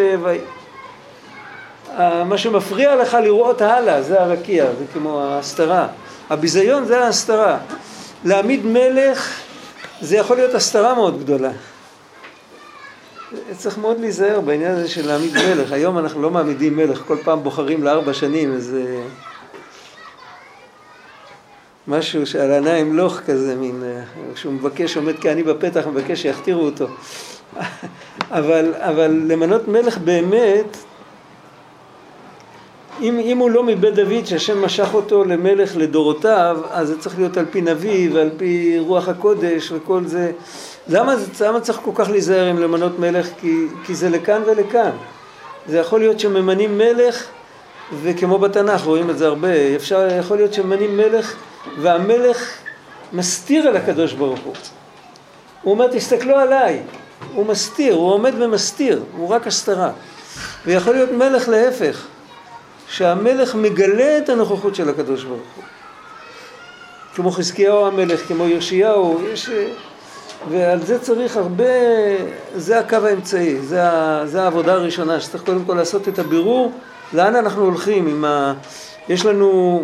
מה 2.25 2.39
שמפריע 2.39 2.97
לך 2.97 3.17
לראות 3.23 3.63
הלאה, 3.63 4.03
זה 4.03 4.21
הרקיע, 4.23 4.65
זה 4.79 4.85
כמו 4.93 5.21
ההסתרה. 5.21 5.87
הביזיון 6.31 6.85
זה 6.85 7.05
ההסתרה. 7.05 7.59
להעמיד 8.25 8.67
מלך 8.67 9.41
זה 10.01 10.17
יכול 10.17 10.37
להיות 10.37 10.55
הסתרה 10.55 10.95
מאוד 10.95 11.21
גדולה. 11.21 11.51
צריך 13.57 13.79
מאוד 13.79 14.01
להיזהר 14.01 14.41
בעניין 14.41 14.73
הזה 14.73 14.89
של 14.89 15.07
להעמיד 15.07 15.33
מלך. 15.35 15.73
היום 15.73 15.99
אנחנו 15.99 16.23
לא 16.23 16.31
מעמידים 16.31 16.77
מלך, 16.77 17.03
כל 17.07 17.17
פעם 17.25 17.43
בוחרים 17.43 17.83
לארבע 17.83 18.13
שנים 18.13 18.55
איזה 18.55 19.03
משהו 21.89 22.27
שעל 22.27 22.51
עיניי 22.51 22.81
ימלוך 22.81 23.21
כזה, 23.27 23.57
מין, 23.57 23.83
שהוא 24.35 24.53
מבקש, 24.53 24.97
עומד 24.97 25.15
כעני 25.21 25.43
בפתח, 25.43 25.87
מבקש 25.87 26.23
שיכתירו 26.23 26.65
אותו. 26.65 26.87
אבל, 28.39 28.75
אבל 28.75 29.21
למנות 29.27 29.69
מלך 29.69 29.99
באמת, 29.99 30.77
אם, 33.01 33.19
אם 33.19 33.39
הוא 33.39 33.51
לא 33.51 33.63
מבית 33.63 33.95
דוד 33.95 34.27
שהשם 34.27 34.65
משך 34.65 34.95
אותו 34.95 35.25
למלך 35.25 35.77
לדורותיו, 35.77 36.59
אז 36.71 36.89
זה 36.89 36.99
צריך 36.99 37.19
להיות 37.19 37.37
על 37.37 37.45
פי 37.51 37.61
נביא 37.61 38.11
ועל 38.13 38.31
פי 38.37 38.79
רוח 38.79 39.09
הקודש 39.09 39.73
וכל 39.73 40.05
זה. 40.05 40.33
למה, 40.89 41.15
למה 41.41 41.61
צריך 41.61 41.79
כל 41.85 41.91
כך 41.95 42.11
להיזהר 42.11 42.47
עם 42.47 42.59
למנות 42.59 42.99
מלך? 42.99 43.29
כי, 43.41 43.67
כי 43.85 43.95
זה 43.95 44.11
לכאן 44.11 44.43
ולכאן. 44.47 44.91
זה 45.69 45.79
יכול 45.79 46.01
להיות 46.01 46.21
שממנים 46.21 46.79
מלך, 46.79 47.27
וכמו 48.03 48.39
בתנ"ך 48.39 48.85
רואים 48.85 49.11
את 49.11 49.19
זה 49.19 49.27
הרבה, 49.27 49.77
אפשר, 49.77 50.09
יכול 50.19 50.37
להיות 50.37 50.53
שממנים 50.53 50.97
מלך 50.97 51.37
והמלך 51.79 52.59
מסתיר 53.13 53.69
על 53.69 53.77
הקדוש 53.77 54.13
ברוך 54.13 54.41
הוא. 54.41 54.55
הוא 55.63 55.73
אומר 55.73 55.87
תסתכלו 55.87 56.37
עליי, 56.37 56.83
הוא 57.35 57.47
מסתיר, 57.47 57.95
הוא 57.95 58.13
עומד 58.13 58.33
ומסתיר, 58.39 59.03
הוא 59.17 59.29
רק 59.29 59.47
הסתרה. 59.47 59.91
ויכול 60.67 60.95
להיות 60.95 61.11
מלך 61.11 61.49
להפך, 61.49 62.07
שהמלך 62.89 63.55
מגלה 63.55 64.19
את 64.19 64.29
הנוכחות 64.29 64.75
של 64.75 64.89
הקדוש 64.89 65.25
ברוך 65.25 65.41
הוא. 65.57 65.65
כמו 67.15 67.31
חזקיהו 67.31 67.87
המלך, 67.87 68.29
כמו 68.29 68.49
ירשיהו, 68.49 69.21
יש... 69.33 69.51
ועל 70.51 70.83
זה 70.83 70.99
צריך 70.99 71.37
הרבה, 71.37 71.65
זה 72.57 72.79
הקו 72.79 72.97
האמצעי, 72.97 73.61
זה, 73.61 73.81
זה 74.25 74.43
העבודה 74.43 74.73
הראשונה, 74.73 75.21
שצריך 75.21 75.45
קודם 75.45 75.65
כל 75.65 75.75
לעשות 75.75 76.09
את 76.09 76.19
הבירור, 76.19 76.73
לאן 77.13 77.37
אנחנו 77.37 77.65
הולכים, 77.65 78.07
עם 78.07 78.25
ה... 78.25 78.55
יש 79.09 79.27
לנו 79.27 79.83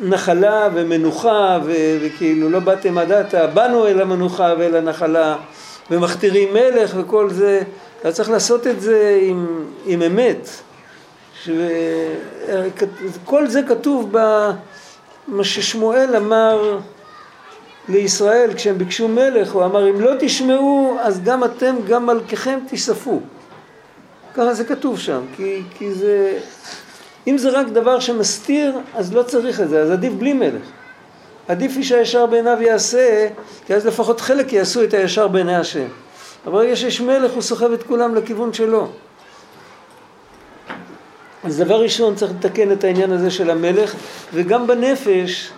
נחלה 0.00 0.68
ומנוחה, 0.74 1.58
ו... 1.64 1.72
וכאילו 2.00 2.50
לא 2.50 2.58
באתם 2.58 2.98
עד 2.98 3.12
עתה, 3.12 3.46
באנו 3.46 3.86
אל 3.86 4.00
המנוחה 4.00 4.54
ואל 4.58 4.76
הנחלה, 4.76 5.36
ומכתירים 5.90 6.54
מלך 6.54 6.94
וכל 6.96 7.30
זה, 7.30 7.62
אתה 8.00 8.12
צריך 8.12 8.30
לעשות 8.30 8.66
את 8.66 8.80
זה 8.80 9.20
עם, 9.22 9.64
עם 9.86 10.02
אמת. 10.02 10.48
כל 13.24 13.46
זה 13.46 13.62
כתוב 13.62 14.12
במה 14.12 15.44
ששמואל 15.44 16.16
אמר 16.16 16.78
לישראל 17.88 18.54
כשהם 18.54 18.78
ביקשו 18.78 19.08
מלך, 19.08 19.52
הוא 19.52 19.64
אמר 19.64 19.90
אם 19.90 20.00
לא 20.00 20.10
תשמעו 20.20 20.96
אז 21.00 21.22
גם 21.22 21.44
אתם, 21.44 21.76
גם 21.88 22.06
מלככם 22.06 22.58
תספו. 22.70 23.20
ככה 24.34 24.54
זה 24.54 24.64
כתוב 24.64 24.98
שם, 24.98 25.20
כי, 25.36 25.62
כי 25.74 25.94
זה, 25.94 26.38
אם 27.26 27.38
זה 27.38 27.50
רק 27.50 27.66
דבר 27.66 28.00
שמסתיר 28.00 28.78
אז 28.94 29.14
לא 29.14 29.22
צריך 29.22 29.60
את 29.60 29.68
זה, 29.68 29.82
אז 29.82 29.90
עדיף 29.90 30.12
בלי 30.12 30.32
מלך. 30.32 30.62
עדיף 31.48 31.76
איש 31.76 31.92
הישר 31.92 32.26
בעיניו 32.26 32.62
יעשה, 32.62 33.28
כי 33.66 33.74
אז 33.74 33.86
לפחות 33.86 34.20
חלק 34.20 34.52
יעשו 34.52 34.84
את 34.84 34.94
הישר 34.94 35.28
בעיני 35.28 35.56
השם. 35.56 35.86
אבל 36.44 36.52
ברגע 36.52 36.76
שיש 36.76 37.00
מלך 37.00 37.32
הוא 37.32 37.42
סוחב 37.42 37.72
את 37.72 37.82
כולם 37.82 38.14
לכיוון 38.14 38.52
שלו. 38.52 38.88
אז 41.44 41.58
דבר 41.58 41.82
ראשון 41.82 42.14
צריך 42.14 42.32
לתקן 42.32 42.72
את 42.72 42.84
העניין 42.84 43.12
הזה 43.12 43.30
של 43.30 43.50
המלך, 43.50 43.94
וגם 44.34 44.66
בנפש, 44.66 45.50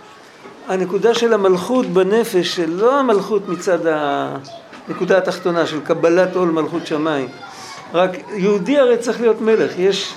הנקודה 0.68 1.14
של 1.14 1.32
המלכות 1.32 1.86
בנפש, 1.86 2.60
לא 2.60 2.98
המלכות 2.98 3.48
מצד 3.48 3.78
הנקודה 3.86 5.18
התחתונה 5.18 5.66
של 5.66 5.80
קבלת 5.80 6.36
עול 6.36 6.48
מלכות 6.48 6.86
שמיים, 6.86 7.28
רק 7.94 8.10
יהודי 8.34 8.78
הרי 8.78 8.98
צריך 8.98 9.20
להיות 9.20 9.40
מלך, 9.40 9.78
יש, 9.78 10.14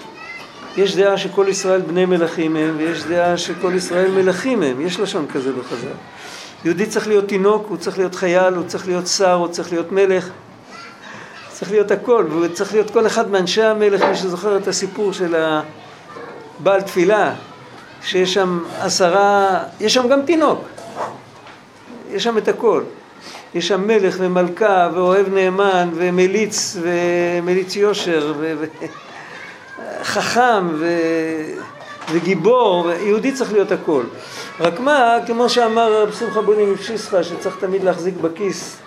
יש 0.78 0.96
דעה 0.96 1.18
שכל 1.18 1.46
ישראל 1.50 1.82
בני 1.82 2.06
מלכים 2.06 2.56
הם, 2.56 2.76
ויש 2.78 3.04
דעה 3.04 3.38
שכל 3.38 3.72
ישראל 3.76 4.12
מלכים 4.12 4.64
הם, 4.64 4.82
יש 4.82 5.00
לשון 5.00 5.26
כזה 5.34 5.52
בחז"ל. 5.54 5.88
יהודי 6.66 6.86
צריך 6.86 7.08
להיות 7.08 7.28
תינוק, 7.28 7.66
הוא 7.70 7.78
צריך 7.78 7.98
להיות 7.98 8.16
חייל, 8.16 8.54
הוא 8.54 8.64
צריך 8.68 8.88
להיות 8.88 9.08
שר, 9.08 9.34
הוא 9.34 9.48
צריך 9.48 9.72
להיות 9.72 9.92
מלך. 9.92 10.30
צריך 11.50 11.72
להיות 11.72 11.92
הכל, 11.92 12.26
והוא 12.30 12.48
צריך 12.48 12.74
להיות 12.74 12.92
כל 12.92 13.08
אחד 13.08 13.32
מאנשי 13.32 13.64
המלך, 13.64 14.04
מי 14.04 14.16
שזוכר 14.16 14.58
את 14.58 14.68
הסיפור 14.68 15.14
של 15.14 15.36
הבעל 16.60 16.82
תפילה, 16.82 17.34
שיש 18.02 18.34
שם 18.34 18.60
עשרה, 18.80 19.60
יש 19.80 19.94
שם 19.94 20.08
גם 20.08 20.22
תינוק, 20.22 20.60
יש 22.12 22.24
שם 22.24 22.38
את 22.38 22.48
הכל. 22.48 22.84
יש 23.54 23.68
שם 23.68 23.88
מלך 23.88 24.16
ומלכה 24.20 24.90
ואוהב 24.94 25.34
נאמן 25.34 25.90
ומליץ 25.96 26.78
ומליץ 26.82 27.76
יושר 27.76 28.34
וחכם 30.02 30.70
ו... 30.74 30.88
וגיבור, 32.12 32.92
יהודי 32.92 33.32
צריך 33.32 33.54
להיות 33.54 33.72
הכל. 33.72 34.04
רק 34.60 34.80
מה, 34.80 35.18
כמו 35.28 35.50
שאמר 35.50 36.02
רב 36.02 36.12
שמחה 36.12 36.42
בוני 36.42 36.66
מפשיסחה, 36.66 37.24
שצריך 37.24 37.58
תמיד 37.60 37.84
להחזיק 37.84 38.16
בכיס 38.22 38.78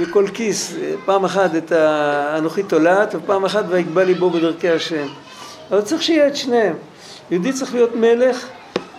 בכל 0.00 0.24
כיס, 0.34 0.74
פעם 1.04 1.24
אחת 1.24 1.56
את 1.56 1.72
האנוכי 1.72 2.62
תולעת 2.62 3.14
ופעם 3.14 3.44
אחת 3.44 3.64
ויגבה 3.68 4.04
ליבו 4.04 4.30
בדרכי 4.30 4.68
השם. 4.68 5.06
אבל 5.70 5.80
צריך 5.80 6.02
שיהיה 6.02 6.28
את 6.28 6.36
שניהם. 6.36 6.74
יהודי 7.30 7.52
צריך 7.52 7.74
להיות 7.74 7.96
מלך 7.96 8.46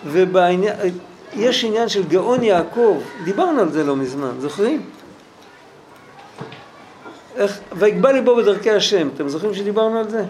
ובעניין, 0.06 0.74
יש 1.36 1.64
עניין 1.64 1.88
של 1.88 2.02
גאון 2.02 2.42
יעקב, 2.42 3.00
דיברנו 3.24 3.60
על 3.60 3.72
זה 3.72 3.84
לא 3.84 3.96
מזמן, 3.96 4.30
זוכרים? 4.38 4.82
איך, 7.36 7.60
ויגבה 7.72 8.12
ליבו 8.12 8.36
בדרכי 8.36 8.70
השם, 8.70 9.08
אתם 9.14 9.28
זוכרים 9.28 9.54
שדיברנו 9.54 9.98
על 9.98 10.08
זה? 10.08 10.24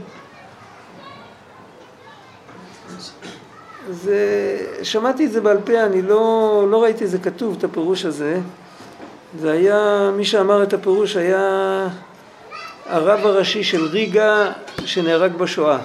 זה, 3.90 4.58
שמעתי 4.82 5.26
את 5.26 5.32
זה 5.32 5.40
בעל 5.40 5.58
פה, 5.64 5.84
אני 5.84 6.02
לא, 6.02 6.66
לא 6.70 6.82
ראיתי 6.82 7.04
את 7.04 7.10
זה 7.10 7.18
כתוב, 7.18 7.56
את 7.58 7.64
הפירוש 7.64 8.04
הזה. 8.04 8.40
זה 9.40 9.52
היה, 9.52 10.10
מי 10.16 10.24
שאמר 10.24 10.62
את 10.62 10.72
הפירוש 10.72 11.16
היה 11.16 11.88
הרב 12.86 13.26
הראשי 13.26 13.64
של 13.64 13.84
ריגה 13.86 14.52
שנהרג 14.84 15.32
בשואה. 15.32 15.78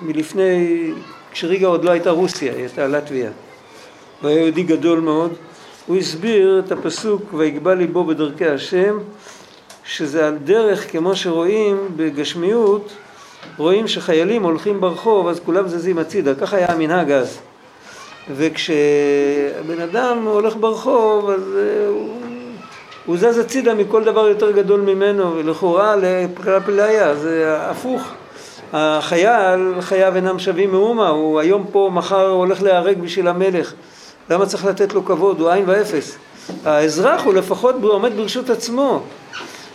מלפני, 0.00 0.92
כשריגה 1.30 1.66
עוד 1.66 1.84
לא 1.84 1.90
הייתה 1.90 2.10
רוסיה, 2.10 2.52
היא 2.52 2.60
הייתה 2.60 2.86
לטביה. 2.86 3.30
הוא 4.20 4.30
היה 4.30 4.40
יהודי 4.40 4.62
גדול 4.62 5.00
מאוד. 5.00 5.32
הוא 5.86 5.96
הסביר 5.96 6.62
את 6.66 6.72
הפסוק 6.72 7.22
ויגבה 7.34 7.74
ליבו 7.74 8.04
בדרכי 8.04 8.46
השם, 8.46 8.98
שזה 9.84 10.26
על 10.26 10.36
דרך 10.44 10.92
כמו 10.92 11.16
שרואים 11.16 11.88
בגשמיות, 11.96 12.92
רואים 13.58 13.88
שחיילים 13.88 14.42
הולכים 14.42 14.80
ברחוב 14.80 15.28
אז 15.28 15.40
כולם 15.40 15.68
זזים 15.68 15.98
הצידה, 15.98 16.34
ככה 16.34 16.56
היה 16.56 16.72
המנהג 16.72 17.10
אז. 17.10 17.38
וכשבן 18.36 19.80
אדם 19.84 20.24
הולך 20.24 20.56
ברחוב 20.56 21.30
אז 21.30 21.56
אה, 21.56 21.88
הוא, 21.88 22.20
הוא 23.06 23.16
זז 23.16 23.38
הצידה 23.38 23.74
מכל 23.74 24.04
דבר 24.04 24.28
יותר 24.28 24.50
גדול 24.50 24.80
ממנו 24.80 25.36
ולכאורה 25.36 25.96
לבחירה 25.96 26.60
פלאיה 26.60 27.14
זה 27.14 27.56
הפוך. 27.60 28.02
החייל, 28.72 29.80
חייו 29.80 30.16
אינם 30.16 30.38
שווים 30.38 30.70
מאומה, 30.70 31.08
הוא 31.08 31.40
היום 31.40 31.66
פה, 31.72 31.90
מחר 31.92 32.28
הולך 32.28 32.62
להיהרג 32.62 32.98
בשביל 32.98 33.28
המלך 33.28 33.74
למה 34.30 34.46
צריך 34.46 34.64
לתת 34.64 34.94
לו 34.94 35.04
כבוד? 35.04 35.40
הוא 35.40 35.50
עין 35.50 35.64
ואפס 35.66 36.16
האזרח 36.64 37.24
הוא 37.24 37.34
לפחות 37.34 37.74
עומד 37.82 38.16
ברשות 38.16 38.50
עצמו 38.50 39.02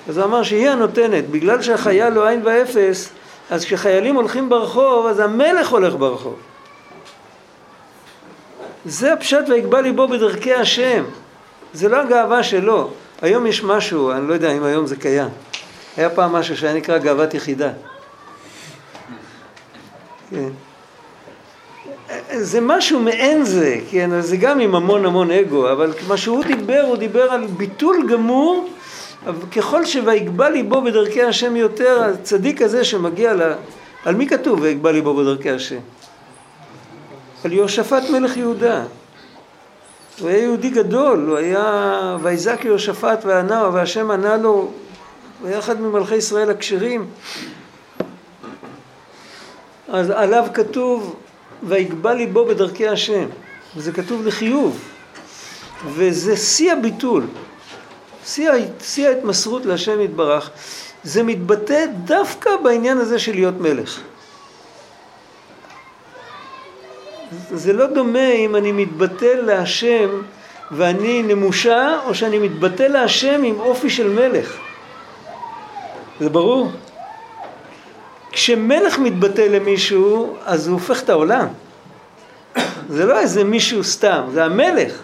אז 0.10 0.18
הוא 0.18 0.26
אמר 0.26 0.44
שהיא 0.44 0.70
הנותנת, 0.70 1.30
בגלל 1.30 1.62
שהחייל 1.62 2.14
הוא 2.14 2.26
עין 2.26 2.42
ואפס 2.44 3.10
אז 3.50 3.66
כשחיילים 3.66 4.16
הולכים 4.16 4.50
ברחוב 4.50 5.06
אז 5.06 5.20
המלך 5.20 5.70
הולך 5.70 5.96
ברחוב 5.96 6.36
זה 8.86 9.14
הפשט 9.14 9.50
ויגבה 9.50 9.82
ליבו 9.82 10.08
בדרכי 10.08 10.54
השם. 10.54 11.04
זה 11.74 11.90
לא 11.90 11.98
הגאווה 11.98 12.44
שלו. 12.44 12.90
היום 13.22 13.48
יש 13.48 13.64
משהו, 13.64 14.12
אני 14.12 14.28
לא 14.28 14.34
יודע 14.34 14.52
אם 14.52 14.64
היום 14.64 14.88
זה 14.88 14.96
קיים. 14.96 15.30
היה 15.98 16.10
פעם 16.10 16.32
משהו 16.32 16.58
שהיה 16.58 16.74
נקרא 16.74 16.98
גאוות 16.98 17.34
יחידה. 17.34 17.70
כן. 20.30 20.50
זה 22.34 22.62
משהו 22.62 23.00
מעין 23.00 23.46
זה, 23.46 23.78
כן, 23.92 24.22
זה 24.22 24.38
גם 24.38 24.60
עם 24.60 24.76
המון 24.76 25.06
המון 25.06 25.32
אגו, 25.32 25.72
אבל 25.72 25.94
מה 26.08 26.18
שהוא 26.18 26.44
דיבר, 26.44 26.82
הוא 26.88 26.98
דיבר 26.98 27.32
על 27.32 27.48
ביטול 27.48 28.08
גמור, 28.12 28.70
ככל 29.56 29.86
שויגבה 29.86 30.50
ליבו 30.50 30.82
בדרכי 30.82 31.24
השם 31.24 31.56
יותר, 31.56 32.04
הצדיק 32.04 32.62
הזה 32.62 32.84
שמגיע 32.84 33.34
ל... 33.34 33.54
על 34.06 34.16
מי 34.16 34.28
כתוב 34.28 34.62
ויגבה 34.62 34.92
ליבו 34.92 35.14
בדרכי 35.14 35.50
השם? 35.50 35.80
על 37.44 37.54
יהושפט 37.54 38.10
מלך 38.10 38.38
יהודה. 38.38 38.84
הוא 40.20 40.30
היה 40.30 40.38
יהודי 40.38 40.70
גדול, 40.70 41.26
הוא 41.30 41.38
היה 41.38 42.18
ויזק 42.22 42.66
יהושפט 42.66 43.26
וענה, 43.26 43.70
והשם 43.74 44.12
ענה 44.12 44.38
לו, 44.38 44.52
הוא 45.42 45.48
היה 45.48 45.60
אחד 45.60 45.82
ממלכי 45.82 46.16
ישראל 46.16 46.50
הכשרים. 46.50 47.06
אז 49.90 50.10
עליו 50.10 50.46
כתוב 50.54 51.16
ויגבה 51.64 52.14
ליבו 52.14 52.46
בדרכי 52.46 52.88
השם, 52.88 53.26
וזה 53.76 53.92
כתוב 53.92 54.26
לחיוב, 54.26 54.80
וזה 55.86 56.38
שיא 56.38 56.72
הביטול, 56.72 57.24
שיא, 58.26 58.52
שיא 58.84 59.08
ההתמסרות 59.08 59.66
להשם 59.66 60.02
יתברך, 60.02 60.50
זה 61.04 61.24
מתבטא 61.24 61.86
דווקא 62.06 62.50
בעניין 62.64 62.98
הזה 62.98 63.20
של 63.20 63.34
להיות 63.34 63.60
מלך. 63.60 64.02
זה 67.54 67.74
לא 67.74 67.86
דומה 67.88 68.32
אם 68.32 68.56
אני 68.56 68.72
מתבטל 68.72 69.42
להשם 69.42 70.22
ואני 70.72 71.24
נמושה, 71.24 72.00
או 72.06 72.16
שאני 72.16 72.40
מתבטל 72.40 72.88
להשם 72.88 73.44
עם 73.44 73.60
אופי 73.60 73.90
של 73.90 74.10
מלך. 74.10 74.58
זה 76.20 76.30
ברור? 76.30 76.72
כשמלך 78.32 79.00
מתבטא 79.00 79.42
למישהו, 79.42 80.36
אז 80.46 80.68
הוא 80.68 80.74
הופך 80.74 81.04
את 81.04 81.10
העולם. 81.10 81.48
זה 82.90 83.06
לא 83.06 83.20
איזה 83.20 83.44
מישהו 83.44 83.84
סתם, 83.84 84.22
זה 84.34 84.46
המלך. 84.46 85.02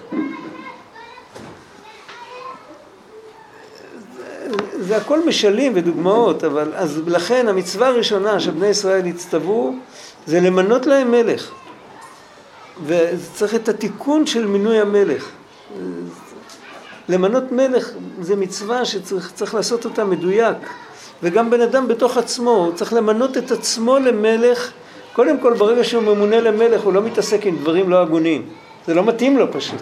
זה, 4.79 4.97
הכל 4.97 5.27
משלים 5.27 5.71
ודוגמאות, 5.75 6.43
אבל 6.43 6.71
אז 6.75 7.01
לכן 7.07 7.47
המצווה 7.47 7.87
הראשונה 7.87 8.39
שבני 8.39 8.67
ישראל 8.67 9.05
הצטוו 9.05 9.75
זה 10.27 10.39
למנות 10.39 10.85
להם 10.85 11.11
מלך. 11.11 11.51
וצריך 12.85 13.55
את 13.55 13.69
התיקון 13.69 14.25
של 14.25 14.45
מינוי 14.45 14.79
המלך. 14.79 15.29
למנות 17.09 17.51
מלך 17.51 17.89
זה 18.21 18.35
מצווה 18.35 18.85
שצריך 18.85 19.55
לעשות 19.55 19.85
אותה 19.85 20.05
מדויק. 20.05 20.57
וגם 21.23 21.49
בן 21.49 21.61
אדם 21.61 21.87
בתוך 21.87 22.17
עצמו, 22.17 22.51
הוא 22.51 22.73
צריך 22.73 22.93
למנות 22.93 23.37
את 23.37 23.51
עצמו 23.51 23.99
למלך. 23.99 24.71
קודם 25.13 25.39
כל, 25.39 25.53
ברגע 25.53 25.83
שהוא 25.83 26.03
ממונה 26.03 26.41
למלך, 26.41 26.81
הוא 26.81 26.93
לא 26.93 27.01
מתעסק 27.01 27.45
עם 27.45 27.57
דברים 27.57 27.89
לא 27.89 28.01
הגונים. 28.01 28.49
זה 28.87 28.93
לא 28.93 29.03
מתאים 29.03 29.37
לו 29.37 29.53
פשוט. 29.53 29.81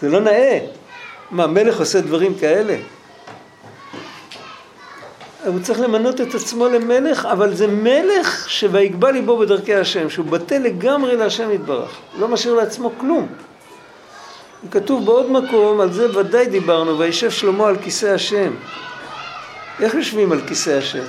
זה 0.00 0.08
לא 0.08 0.20
נאה. 0.20 0.58
מה, 1.30 1.46
מלך 1.46 1.80
עושה 1.80 2.00
דברים 2.00 2.34
כאלה? 2.34 2.76
הוא 5.46 5.60
צריך 5.62 5.80
למנות 5.80 6.20
את 6.20 6.34
עצמו 6.34 6.68
למלך, 6.68 7.26
אבל 7.26 7.54
זה 7.54 7.66
מלך 7.66 8.48
שויגבה 8.48 9.10
ליבו 9.10 9.38
בדרכי 9.38 9.74
השם, 9.74 10.10
שהוא 10.10 10.26
בטל 10.26 10.58
לגמרי 10.58 11.16
להשם 11.16 11.50
יתברך, 11.52 11.90
לא 12.18 12.28
משאיר 12.28 12.54
לעצמו 12.54 12.90
כלום. 12.98 13.26
כתוב 14.70 15.04
בעוד 15.04 15.30
מקום, 15.30 15.80
על 15.80 15.92
זה 15.92 16.18
ודאי 16.18 16.46
דיברנו, 16.46 16.98
וישב 16.98 17.30
שלמה 17.30 17.68
על 17.68 17.76
כיסא 17.82 18.06
השם. 18.06 18.52
איך 19.80 19.94
יושבים 19.94 20.32
על 20.32 20.40
כיסא 20.48 20.70
השם? 20.70 21.04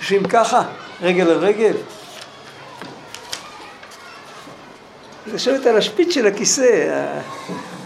יושבים 0.00 0.28
ככה, 0.28 0.62
רגל 1.02 1.30
על 1.30 1.38
רגל? 1.38 1.72
לשבת 5.26 5.66
על 5.66 5.76
השפיץ 5.76 6.14
של 6.14 6.26
הכיסא. 6.26 7.02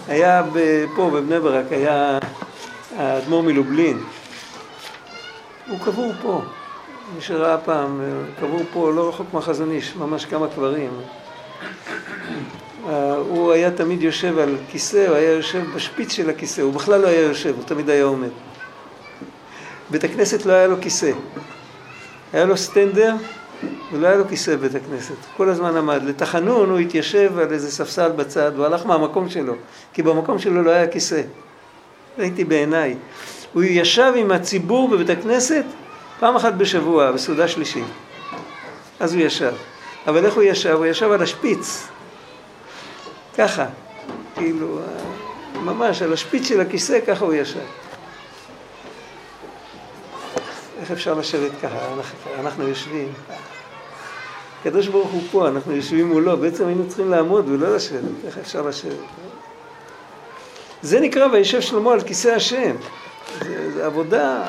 היה 0.09 0.43
פה 0.97 1.11
בבני 1.11 1.41
ברק, 1.41 1.65
היה 1.71 2.19
האדמו"ר 2.97 3.43
מלובלין. 3.43 4.01
הוא 5.69 5.79
קבור 5.85 6.13
פה. 6.23 6.43
מי 7.15 7.21
שראה 7.21 7.59
פעם, 7.59 8.01
קבור 8.41 8.61
פה 8.73 8.93
לא 8.93 9.09
רחוק 9.09 9.27
מהחזון 9.33 9.71
איש, 9.71 9.97
ממש 9.97 10.25
כמה 10.25 10.49
קברים. 10.49 10.91
הוא 13.29 13.53
היה 13.53 13.71
תמיד 13.71 14.03
יושב 14.03 14.39
על 14.39 14.57
כיסא, 14.71 15.07
הוא 15.09 15.17
היה 15.17 15.31
יושב 15.31 15.65
בשפיץ 15.75 16.13
של 16.13 16.31
הכיסא, 16.31 16.61
הוא 16.61 16.73
בכלל 16.73 17.01
לא 17.01 17.07
היה 17.07 17.21
יושב, 17.21 17.55
הוא 17.57 17.65
תמיד 17.65 17.91
היה 17.91 18.05
עומד. 18.05 18.29
בית 19.95 20.05
הכנסת 20.05 20.47
לא 20.47 20.53
היה 20.53 20.67
לו 20.67 20.77
כיסא. 20.81 21.11
היה 22.33 22.45
לו 22.45 22.57
סטנדר 22.57 23.15
ולא 23.93 24.07
היה 24.07 24.17
לו 24.17 24.29
כיסא 24.29 24.57
בבית 24.57 24.75
הכנסת. 24.75 25.15
כל 25.37 25.49
הזמן 25.49 25.77
עמד. 25.77 26.03
לתחנון 26.05 26.71
הוא 26.71 26.79
התיישב 26.79 27.39
על 27.39 27.53
איזה 27.53 27.71
ספסל 27.71 28.13
בצד, 28.13 28.57
הוא 28.57 28.67
הלך 28.67 28.87
מהמקום 28.87 29.29
שלו, 29.29 29.55
כי 29.93 30.03
במקום 30.03 30.39
שלו 30.39 30.63
לא 30.63 30.71
היה 30.71 30.87
כיסא. 30.87 31.23
ראיתי 32.19 32.45
בעיניי. 32.45 32.97
הוא 33.53 33.63
ישב 33.63 34.13
עם 34.17 34.31
הציבור 34.31 34.89
בבית 34.89 35.11
הכנסת 35.11 35.65
פעם 36.21 36.37
אחת 36.37 36.53
בשבוע, 36.55 37.13
בסעודה 37.13 37.49
שלישית. 37.49 37.85
אז 39.01 39.15
הוא 39.15 39.23
ישב. 39.23 39.53
אבל 40.07 40.25
איך 40.25 40.35
הוא 40.35 40.43
ישב? 40.43 40.75
הוא 40.77 40.87
ישב 40.87 41.11
על 41.11 41.23
השפיץ. 41.23 41.87
ככה. 43.39 43.67
כאילו, 44.37 44.79
ממש 45.63 46.03
על 46.03 46.13
השפיץ 46.13 46.49
של 46.49 46.61
הכיסא, 46.61 46.99
ככה 47.07 47.25
הוא 47.25 47.35
ישב. 47.35 47.84
איך 50.85 50.91
אפשר 50.91 51.15
לשבת 51.15 51.51
ככה? 51.63 51.79
אנחנו, 51.97 52.31
אנחנו 52.41 52.69
יושבים. 52.69 53.13
הקדוש 54.61 54.89
ברוך 54.89 55.11
הוא 55.11 55.23
פה, 55.31 55.49
אנחנו 55.49 55.73
יושבים 55.73 56.09
מולו, 56.09 56.37
בעצם 56.37 56.67
היינו 56.67 56.89
צריכים 56.89 57.11
לעמוד 57.11 57.49
ולא 57.49 57.77
לשבת, 57.77 58.25
איך 58.27 58.39
אפשר 58.39 58.63
לשבת? 58.63 58.93
זה 60.83 61.01
נקרא 61.01 61.27
וישב 61.33 61.61
שלמה 61.61 61.93
על 61.93 62.01
כיסא 62.01 62.29
השם. 62.29 62.77
זה, 63.43 63.73
זה 63.75 63.87
עבודה, 63.87 64.43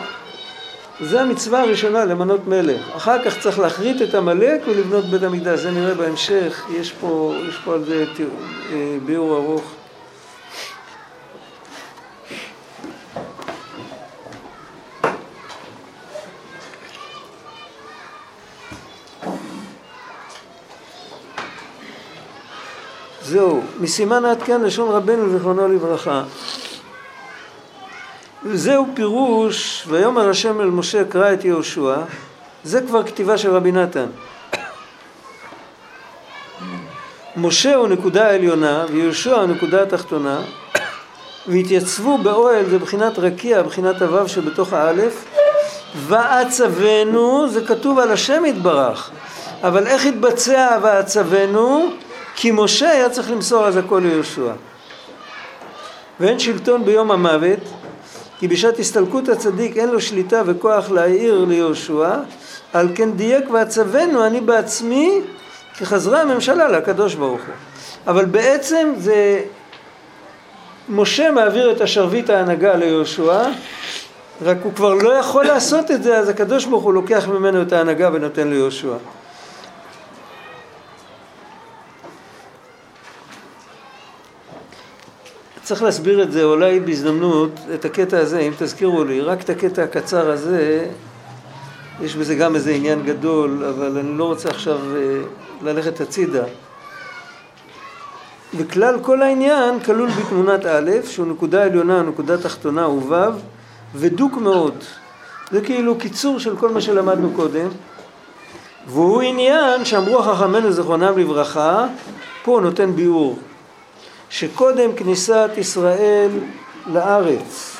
זה 1.01 1.21
המצווה 1.21 1.61
הראשונה 1.61 2.05
למנות 2.05 2.47
מלך. 2.47 2.95
אחר 2.95 3.23
כך 3.25 3.39
צריך 3.39 3.59
להכרית 3.59 4.01
את 4.01 4.15
עמלק 4.15 4.61
ולבנות 4.67 5.05
בית 5.05 5.23
המקדש, 5.23 5.59
זה 5.59 5.71
נראה 5.71 5.93
בהמשך, 5.93 6.65
יש 6.71 6.91
פה, 6.91 7.35
יש 7.49 7.57
פה 7.65 7.73
על 7.73 7.85
זה 7.85 8.05
אה, 8.19 8.97
ביאור 9.05 9.37
ארוך. 9.37 9.73
זהו, 23.27 23.61
מסימן 23.79 24.25
עד 24.25 24.43
כאן 24.43 24.63
לשון 24.63 24.89
רבנו 24.89 25.29
זיכרונו 25.29 25.67
לברכה. 25.67 26.23
זהו 28.53 28.87
פירוש, 28.93 29.85
ויאמר 29.87 30.29
השם 30.29 30.61
אל 30.61 30.65
משה 30.65 31.03
קרא 31.03 31.33
את 31.33 31.45
יהושע, 31.45 31.95
זה 32.63 32.81
כבר 32.81 33.03
כתיבה 33.03 33.37
של 33.37 33.55
רבי 33.55 33.71
נתן. 33.71 34.05
משה 37.37 37.75
הוא 37.75 37.87
נקודה 37.87 38.33
עליונה 38.33 38.85
ויהושע 38.91 39.35
הוא 39.35 39.45
נקודה 39.45 39.83
התחתונה 39.83 40.41
והתייצבו 41.47 42.17
באוהל 42.17 42.69
זה 42.69 42.79
בחינת 42.79 43.19
רקיע, 43.19 43.61
בחינת 43.61 44.01
הוו 44.01 44.29
שבתוך 44.29 44.73
האלף 44.73 45.25
ועצבנו 45.95 47.49
זה 47.49 47.65
כתוב 47.65 47.99
על 47.99 48.11
השם 48.11 48.45
יתברך 48.45 49.11
אבל 49.63 49.87
איך 49.87 50.05
התבצע 50.05 50.77
ועצבנו? 50.81 51.89
כי 52.35 52.51
משה 52.51 52.89
היה 52.89 53.09
צריך 53.09 53.31
למסור 53.31 53.65
אז 53.67 53.77
הכל 53.77 54.01
ליהושע. 54.05 54.51
ואין 56.19 56.39
שלטון 56.39 56.85
ביום 56.85 57.11
המוות, 57.11 57.59
כי 58.39 58.47
בשעת 58.47 58.79
הסתלקות 58.79 59.29
הצדיק 59.29 59.77
אין 59.77 59.89
לו 59.89 60.01
שליטה 60.01 60.41
וכוח 60.45 60.91
להעיר 60.91 61.45
ליהושע, 61.45 62.09
על 62.73 62.89
כן 62.95 63.11
דייק 63.11 63.49
ועצבנו 63.49 64.25
אני 64.25 64.41
בעצמי, 64.41 65.21
כי 65.77 65.85
חזרה 65.85 66.21
הממשלה 66.21 66.67
לקדוש 66.67 67.15
ברוך 67.15 67.41
הוא. 67.47 67.53
אבל 68.07 68.25
בעצם 68.25 68.93
זה 68.97 69.41
משה 70.89 71.31
מעביר 71.31 71.71
את 71.71 71.81
השרביט 71.81 72.29
ההנהגה 72.29 72.75
ליהושע, 72.75 73.41
רק 74.41 74.57
הוא 74.63 74.73
כבר 74.73 74.93
לא 74.93 75.13
יכול 75.13 75.45
לעשות 75.45 75.91
את 75.91 76.03
זה, 76.03 76.17
אז 76.17 76.29
הקדוש 76.29 76.65
ברוך 76.65 76.83
הוא 76.83 76.93
לוקח 76.93 77.27
ממנו 77.27 77.61
את 77.61 77.73
ההנהגה 77.73 78.09
ונותן 78.13 78.47
ליהושע. 78.47 78.93
צריך 85.65 85.83
להסביר 85.83 86.23
את 86.23 86.31
זה 86.31 86.43
אולי 86.43 86.79
בהזדמנות, 86.79 87.51
את 87.73 87.85
הקטע 87.85 88.17
הזה, 88.17 88.39
אם 88.39 88.51
תזכירו 88.57 89.03
לי, 89.03 89.21
רק 89.21 89.41
את 89.41 89.49
הקטע 89.49 89.83
הקצר 89.83 90.31
הזה, 90.31 90.85
יש 92.01 92.15
בזה 92.15 92.35
גם 92.35 92.55
איזה 92.55 92.71
עניין 92.71 93.03
גדול, 93.05 93.63
אבל 93.63 93.97
אני 93.97 94.17
לא 94.17 94.23
רוצה 94.23 94.49
עכשיו 94.49 94.77
אה, 94.95 95.21
ללכת 95.61 96.01
הצידה. 96.01 96.43
וכלל 98.57 98.99
כל 99.01 99.21
העניין 99.21 99.79
כלול 99.79 100.09
בתמונת 100.09 100.65
א', 100.65 100.91
שהוא 101.03 101.27
נקודה 101.27 101.63
עליונה, 101.63 102.01
נקודה 102.01 102.37
תחתונה 102.37 102.83
הוא 102.83 103.01
ו', 103.09 103.15
ודוק 103.95 104.37
מאוד. 104.37 104.83
זה 105.51 105.61
כאילו 105.61 105.97
קיצור 105.97 106.39
של 106.39 106.55
כל 106.55 106.69
מה 106.69 106.81
שלמדנו 106.81 107.31
קודם. 107.35 107.67
והוא 108.87 109.21
עניין 109.21 109.85
שאמרו 109.85 110.21
חכמינו 110.21 110.71
זיכרונם 110.71 111.17
לברכה, 111.17 111.85
פה 112.43 112.59
נותן 112.63 112.95
ביאור, 112.95 113.39
שקודם 114.29 114.95
כניסת 114.95 115.49
ישראל 115.57 116.29
לארץ 116.87 117.75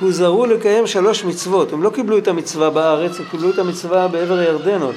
הוזהרו 0.00 0.46
לקיים 0.46 0.86
שלוש 0.86 1.24
מצוות, 1.24 1.72
הם 1.72 1.82
לא 1.82 1.90
קיבלו 1.90 2.18
את 2.18 2.28
המצווה 2.28 2.70
בארץ, 2.70 3.20
הם 3.20 3.24
קיבלו 3.30 3.50
את 3.50 3.58
המצווה 3.58 4.08
בעבר 4.08 4.38
הירדן 4.38 4.82
עוד. 4.82 4.94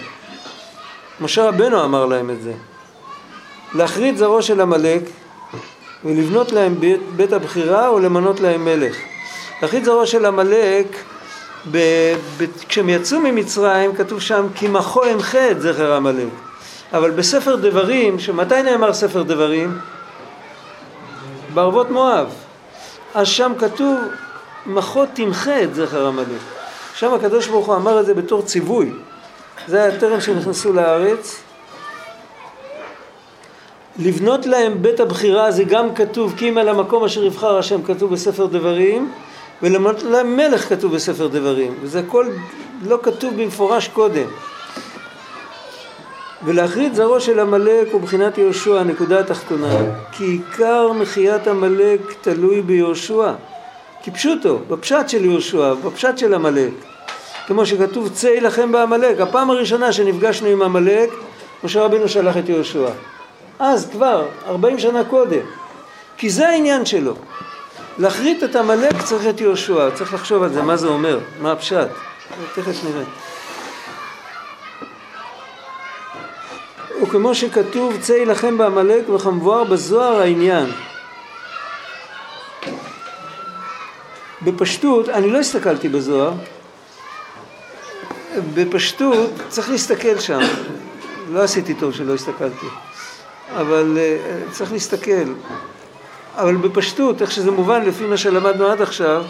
משה 1.22 1.48
רבנו 1.48 1.84
אמר 1.84 2.06
להם 2.06 2.30
את 2.30 2.42
זה. 2.42 2.54
להכרית 3.76 4.18
זרעו 4.18 4.42
של 4.42 4.62
עמלק 4.62 5.02
ולבנות 6.06 6.52
להם 6.52 6.80
בית, 6.80 7.02
בית 7.16 7.34
הבחירה 7.34 7.88
או 7.88 8.00
למנות 8.00 8.40
להם 8.40 8.66
מלך. 8.66 8.96
להכרית 9.62 9.86
זרעו 9.86 10.08
של 10.08 10.26
עמלק, 10.26 10.88
כשהם 12.70 12.90
יצאו 12.90 13.20
ממצרים 13.20 13.96
כתוב 13.96 14.22
שם 14.22 14.48
כי 14.56 14.68
מחו 14.68 15.04
אמחה 15.14 15.52
את 15.52 15.62
זכר 15.62 15.94
עמלק. 15.94 16.28
אבל 16.94 17.12
בספר 17.12 17.56
דברים, 17.56 18.20
שמתי 18.20 18.64
נאמר 18.64 18.94
ספר 18.94 19.24
דברים? 19.24 19.78
בערבות 21.54 21.90
מואב. 21.92 22.34
אז 23.14 23.28
שם 23.28 23.52
כתוב 23.60 24.00
מחו 24.66 25.06
תמחה 25.14 25.64
את 25.64 25.76
זכר 25.76 26.08
עמלק. 26.08 26.28
שם 26.96 27.14
הקדוש 27.14 27.48
ברוך 27.48 27.68
הוא 27.68 27.76
אמר 27.76 28.00
את 28.00 28.06
זה 28.06 28.14
בתור 28.14 28.42
ציווי. 28.42 28.92
זה 29.68 29.84
היה 29.84 30.00
טרם 30.00 30.22
שנכנסו 30.22 30.74
לארץ. 30.74 31.44
לבנות 34.00 34.46
להם 34.46 34.82
בית 34.82 35.00
הבחירה 35.00 35.52
זה 35.52 35.64
גם 35.64 35.96
כתוב 35.96 36.34
כי 36.38 36.50
אם 36.50 36.58
על 36.58 36.70
המקום 36.70 37.04
אשר 37.04 37.24
יבחר 37.24 37.58
השם 37.58 37.84
כתוב 37.84 38.14
בספר 38.14 38.46
דברים 38.46 39.12
ולמנות 39.62 40.04
להם 40.04 40.38
מלך 40.38 40.70
כתוב 40.70 40.96
בספר 40.96 41.28
דברים 41.28 41.74
וזה 41.82 42.00
הכל 42.00 42.28
לא 42.86 43.00
כתוב 43.04 43.42
במפורש 43.42 43.88
קודם 43.88 44.28
ולהכרית 46.46 46.96
זרעו 46.96 47.22
של 47.22 47.40
עמלק 47.40 47.88
הוא 47.92 48.02
בחינת 48.02 48.38
יהושע, 48.38 48.80
הנקודה 48.80 49.20
התחתונה 49.20 49.78
כי 50.12 50.24
עיקר 50.24 50.92
מחיית 50.92 51.48
עמלק 51.48 52.00
תלוי 52.22 52.62
ביהושע 52.62 53.32
כפשוטו, 54.04 54.60
בפשט 54.68 55.10
של 55.10 55.26
יהושע, 55.26 55.74
בפשט 55.74 56.18
של 56.18 56.34
עמלק 56.34 56.74
כמו 57.48 57.66
שכתוב 57.66 58.10
צא 58.10 58.28
יילחם 58.28 58.72
בעמלק 58.72 59.20
הפעם 59.20 59.50
הראשונה 59.50 59.92
שנפגשנו 59.92 60.48
עם 60.48 60.62
עמלק 60.62 61.10
משה 61.64 61.82
רבינו 61.82 62.10
שלח 62.10 62.38
את 62.38 62.50
יהושע 62.50 62.88
אז 63.60 63.90
כבר, 63.92 64.26
ארבעים 64.48 64.80
שנה 64.80 65.04
קודם. 65.04 65.40
כי 66.18 66.30
זה 66.30 66.50
העניין 66.50 66.86
שלו. 66.86 67.14
להכרית 67.98 68.44
את 68.44 68.56
עמלק 68.56 69.02
צריך 69.04 69.28
את 69.28 69.42
יהושע, 69.42 69.90
צריך 69.94 70.14
לחשוב 70.14 70.44
על 70.44 70.54
זה, 70.54 70.62
מה 70.62 70.78
זה 70.78 70.88
אומר, 70.88 71.20
מה 71.42 71.52
הפשט. 71.52 71.88
תכף 72.56 72.84
נראה. 72.84 73.04
וכמו 77.04 77.36
שכתוב, 77.36 77.98
צא 78.02 78.14
יילחם 78.14 78.58
בעמלק 78.58 79.10
וכמבואר 79.10 79.64
בזוהר 79.64 80.20
העניין. 80.20 80.72
בפשטות, 84.42 85.10
אני 85.10 85.32
לא 85.32 85.38
הסתכלתי 85.40 85.90
בזוהר, 85.90 86.34
בפשטות 88.54 89.32
צריך 89.50 89.70
להסתכל 89.70 90.20
שם, 90.20 90.40
לא 91.32 91.40
עשיתי 91.40 91.74
טוב 91.74 91.94
שלא 91.94 92.14
הסתכלתי. 92.14 92.66
אבל 93.56 93.98
אה, 93.98 94.18
צריך 94.52 94.72
להסתכל. 94.72 95.34
אבל 96.36 96.56
בפשטות, 96.56 97.22
איך 97.22 97.32
שזה 97.32 97.52
מובן 97.52 97.86
לפי 97.86 98.06
מה 98.06 98.18
שלמדנו 98.18 98.68
עד 98.68 98.82
עכשיו, 98.82 99.24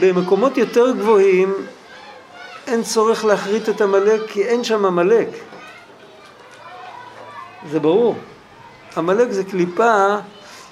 במקומות 0.00 0.58
יותר 0.58 0.92
גבוהים 0.92 1.54
אין 2.66 2.82
צורך 2.82 3.24
להכרית 3.24 3.68
את 3.68 3.80
עמלק 3.80 4.20
כי 4.28 4.44
אין 4.44 4.64
שם 4.64 4.84
עמלק. 4.84 5.28
זה 7.70 7.80
ברור. 7.80 8.16
עמלק 8.96 9.30
זה 9.30 9.44
קליפה 9.44 10.16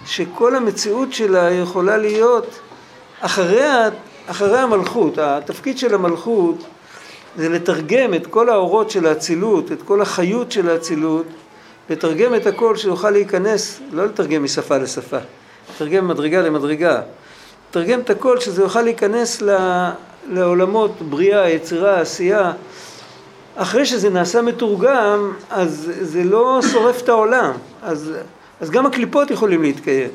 שכל 0.07 0.57
המציאות 0.57 1.13
שלה 1.13 1.51
יכולה 1.51 1.97
להיות 1.97 2.61
אחרי, 3.21 3.69
אחרי 4.27 4.59
המלכות. 4.59 5.19
התפקיד 5.19 5.79
של 5.79 5.95
המלכות 5.95 6.57
זה 7.37 7.49
לתרגם 7.49 8.15
את 8.15 8.27
כל 8.27 8.49
האורות 8.49 8.91
של 8.91 9.07
האצילות, 9.07 9.73
את 9.73 9.83
כל 9.83 10.03
החיות 10.03 10.53
של 10.53 10.71
האצילות, 10.71 11.27
לתרגם 11.91 12.35
את 12.35 12.47
הכל 12.47 12.77
שיוכל 12.77 13.11
להיכנס, 13.11 13.81
לא 13.93 14.07
לתרגם 14.07 14.45
משפה 14.45 14.79
לשפה, 14.79 15.19
לתרגם 15.75 16.09
מדרגה 16.09 16.41
למדרגה, 16.41 17.01
לתרגם 17.71 18.01
את 18.01 18.11
הכל 18.11 18.41
שזה 18.41 18.63
יוכל 18.63 18.83
להיכנס 18.83 19.43
לעולמות 20.29 21.03
בריאה, 21.03 21.51
יצירה, 21.51 22.01
עשייה. 22.01 22.53
אחרי 23.57 23.87
שזה 23.87 24.11
נעשה 24.11 24.43
מתורגם, 24.43 25.33
אז 25.51 25.93
זה 26.01 26.25
לא 26.25 26.61
שורף 26.73 27.03
את 27.03 27.09
העולם, 27.09 27.53
אז, 27.83 28.13
אז 28.61 28.71
גם 28.71 28.87
הקליפות 28.87 29.31
יכולים 29.31 29.63
להתקיים. 29.63 30.11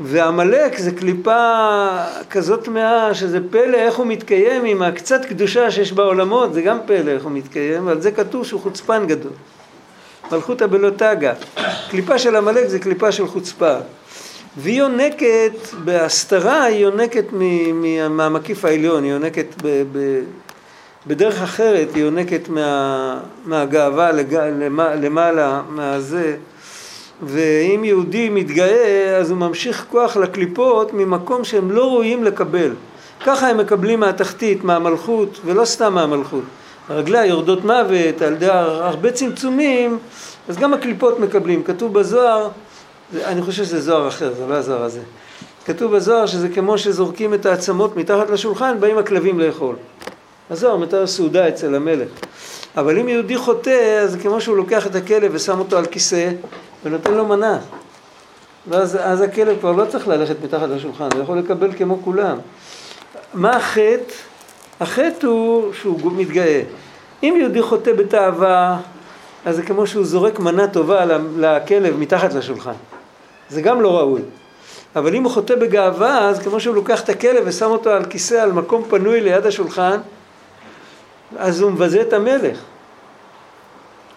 ועמלק 0.00 0.78
זה 0.78 0.92
קליפה 0.92 1.88
כזאת 2.30 2.64
טמאה 2.64 3.14
שזה 3.14 3.38
פלא 3.50 3.76
איך 3.76 3.96
הוא 3.96 4.06
מתקיים 4.06 4.64
עם 4.64 4.82
הקצת 4.82 5.24
קדושה 5.24 5.70
שיש 5.70 5.92
בעולמות. 5.92 6.54
זה 6.54 6.62
גם 6.62 6.78
פלא 6.86 7.10
איך 7.10 7.24
הוא 7.24 7.32
מתקיים 7.32 7.86
ועל 7.86 8.00
זה 8.00 8.10
כתוב 8.10 8.46
שהוא 8.46 8.60
חוצפן 8.60 9.06
גדול. 9.06 9.32
מלכותא 10.32 10.66
בלא 10.66 10.90
תגה 10.90 11.32
קליפה 11.90 12.18
של 12.18 12.36
עמלק 12.36 12.66
זה 12.66 12.78
קליפה 12.78 13.12
של 13.12 13.26
חוצפה 13.26 13.74
והיא 14.56 14.78
יונקת 14.78 15.52
בהסתרה 15.84 16.62
היא 16.62 16.82
יונקת 16.82 17.24
מהמקיף 18.10 18.64
העליון 18.64 19.04
היא 19.04 19.12
יונקת 19.12 19.46
ב, 19.62 19.82
ב, 19.92 20.20
בדרך 21.06 21.42
אחרת 21.42 21.88
היא 21.94 22.04
יונקת 22.04 22.48
מה, 22.48 23.20
מהגאווה 23.44 24.12
לג, 24.12 24.34
למעלה 25.02 25.62
מהזה 25.68 26.36
ואם 27.22 27.84
יהודי 27.84 28.28
מתגאה 28.28 29.16
אז 29.16 29.30
הוא 29.30 29.38
ממשיך 29.38 29.86
כוח 29.90 30.16
לקליפות 30.16 30.92
ממקום 30.92 31.44
שהם 31.44 31.70
לא 31.70 31.84
ראויים 31.84 32.24
לקבל. 32.24 32.72
ככה 33.24 33.48
הם 33.48 33.58
מקבלים 33.58 34.00
מהתחתית, 34.00 34.64
מהמלכות, 34.64 35.40
ולא 35.44 35.64
סתם 35.64 35.94
מהמלכות. 35.94 36.42
הרגליה 36.88 37.26
יורדות 37.26 37.64
מוות 37.64 38.22
על 38.22 38.32
ידי 38.32 38.46
הרבה 38.50 39.12
צמצומים, 39.12 39.98
אז 40.48 40.58
גם 40.58 40.74
הקליפות 40.74 41.20
מקבלים. 41.20 41.62
כתוב 41.62 41.92
בזוהר, 41.92 42.48
אני 43.24 43.42
חושב 43.42 43.64
שזה 43.64 43.80
זוהר 43.80 44.08
אחר, 44.08 44.34
זה 44.34 44.46
לא 44.46 44.54
הזוהר 44.54 44.82
הזה. 44.82 45.00
כתוב 45.64 45.96
בזוהר 45.96 46.26
שזה 46.26 46.48
כמו 46.48 46.78
שזורקים 46.78 47.34
את 47.34 47.46
העצמות 47.46 47.96
מתחת 47.96 48.30
לשולחן, 48.30 48.76
באים 48.80 48.98
הכלבים 48.98 49.40
לאכול. 49.40 49.76
הזוהר 50.50 50.76
מתאר 50.76 51.06
סעודה 51.06 51.48
אצל 51.48 51.74
המלך. 51.74 52.08
אבל 52.76 52.98
אם 52.98 53.08
יהודי 53.08 53.36
חוטא, 53.36 54.00
אז 54.02 54.16
כמו 54.22 54.40
שהוא 54.40 54.56
לוקח 54.56 54.86
את 54.86 54.94
הכלב 54.94 55.30
ושם 55.34 55.58
אותו 55.58 55.78
על 55.78 55.86
כיסא, 55.86 56.30
ונותן 56.84 57.14
לו 57.14 57.26
מנה. 57.26 57.58
ואז 58.68 58.98
אז 59.00 59.20
הכלב 59.20 59.60
כבר 59.60 59.72
לא 59.72 59.84
צריך 59.84 60.08
ללכת 60.08 60.36
מתחת 60.44 60.68
לשולחן, 60.68 61.08
הוא 61.14 61.22
יכול 61.22 61.38
לקבל 61.38 61.72
כמו 61.78 61.98
כולם. 62.04 62.38
מה 63.34 63.56
החטא? 63.56 64.14
החטא 64.80 65.26
הוא 65.26 65.72
שהוא 65.72 66.12
מתגאה. 66.12 66.62
אם 67.22 67.36
יהודי 67.40 67.62
חוטא 67.62 67.92
בתאווה, 67.92 68.78
אז 69.44 69.56
זה 69.56 69.62
כמו 69.62 69.86
שהוא 69.86 70.04
זורק 70.04 70.38
מנה 70.38 70.66
טובה 70.66 71.04
לכלב 71.36 71.96
מתחת 71.96 72.34
לשולחן. 72.34 72.72
זה 73.52 73.62
גם 73.62 73.80
לא 73.80 73.98
ראוי. 73.98 74.20
אבל 74.96 75.14
אם 75.14 75.24
הוא 75.24 75.32
חוטא 75.32 75.54
בגאווה, 75.54 76.28
אז 76.28 76.38
כמו 76.38 76.60
שהוא 76.60 76.74
לוקח 76.74 77.00
את 77.00 77.08
הכלב 77.08 77.42
ושם 77.46 77.70
אותו 77.70 77.90
על 77.90 78.04
כיסא, 78.04 78.34
על 78.34 78.52
מקום 78.52 78.84
פנוי 78.90 79.20
ליד 79.20 79.46
השולחן, 79.46 80.00
אז 81.36 81.60
הוא 81.60 81.70
מבזה 81.70 82.00
את 82.00 82.12
המלך. 82.12 82.58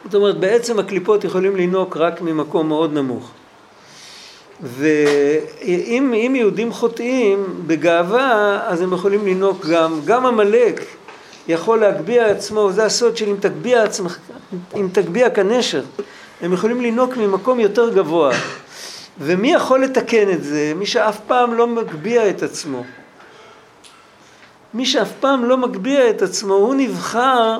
זאת 0.05 0.15
אומרת, 0.15 0.39
בעצם 0.39 0.79
הקליפות 0.79 1.23
יכולים 1.23 1.55
לינוק 1.55 1.97
רק 1.97 2.21
ממקום 2.21 2.67
מאוד 2.67 2.93
נמוך. 2.93 3.31
ואם 4.61 6.33
יהודים 6.35 6.71
חוטאים 6.71 7.45
בגאווה, 7.67 8.59
אז 8.67 8.81
הם 8.81 8.93
יכולים 8.93 9.25
לינוק 9.25 9.65
גם, 9.65 9.99
גם 10.05 10.25
עמלק 10.25 10.81
יכול 11.47 11.79
להגביה 11.79 12.25
עצמו, 12.25 12.71
זה 12.71 12.85
הסוד 12.85 13.17
של 13.17 13.29
אם 13.29 13.35
תגביה 13.39 13.83
עצמך, 13.83 14.17
אם 14.75 14.87
תגביה 14.91 15.29
כנשר, 15.29 15.83
הם 16.41 16.53
יכולים 16.53 16.81
לינוק 16.81 17.17
ממקום 17.17 17.59
יותר 17.59 17.93
גבוה. 17.93 18.31
ומי 19.19 19.53
יכול 19.53 19.83
לתקן 19.83 20.29
את 20.29 20.43
זה? 20.43 20.73
מי 20.75 20.85
שאף 20.85 21.19
פעם 21.27 21.53
לא 21.53 21.67
מגביה 21.67 22.29
את 22.29 22.43
עצמו. 22.43 22.83
מי 24.73 24.85
שאף 24.85 25.11
פעם 25.19 25.45
לא 25.45 25.57
מגביה 25.57 26.09
את 26.09 26.21
עצמו, 26.21 26.53
הוא 26.53 26.75
נבחר 26.75 27.59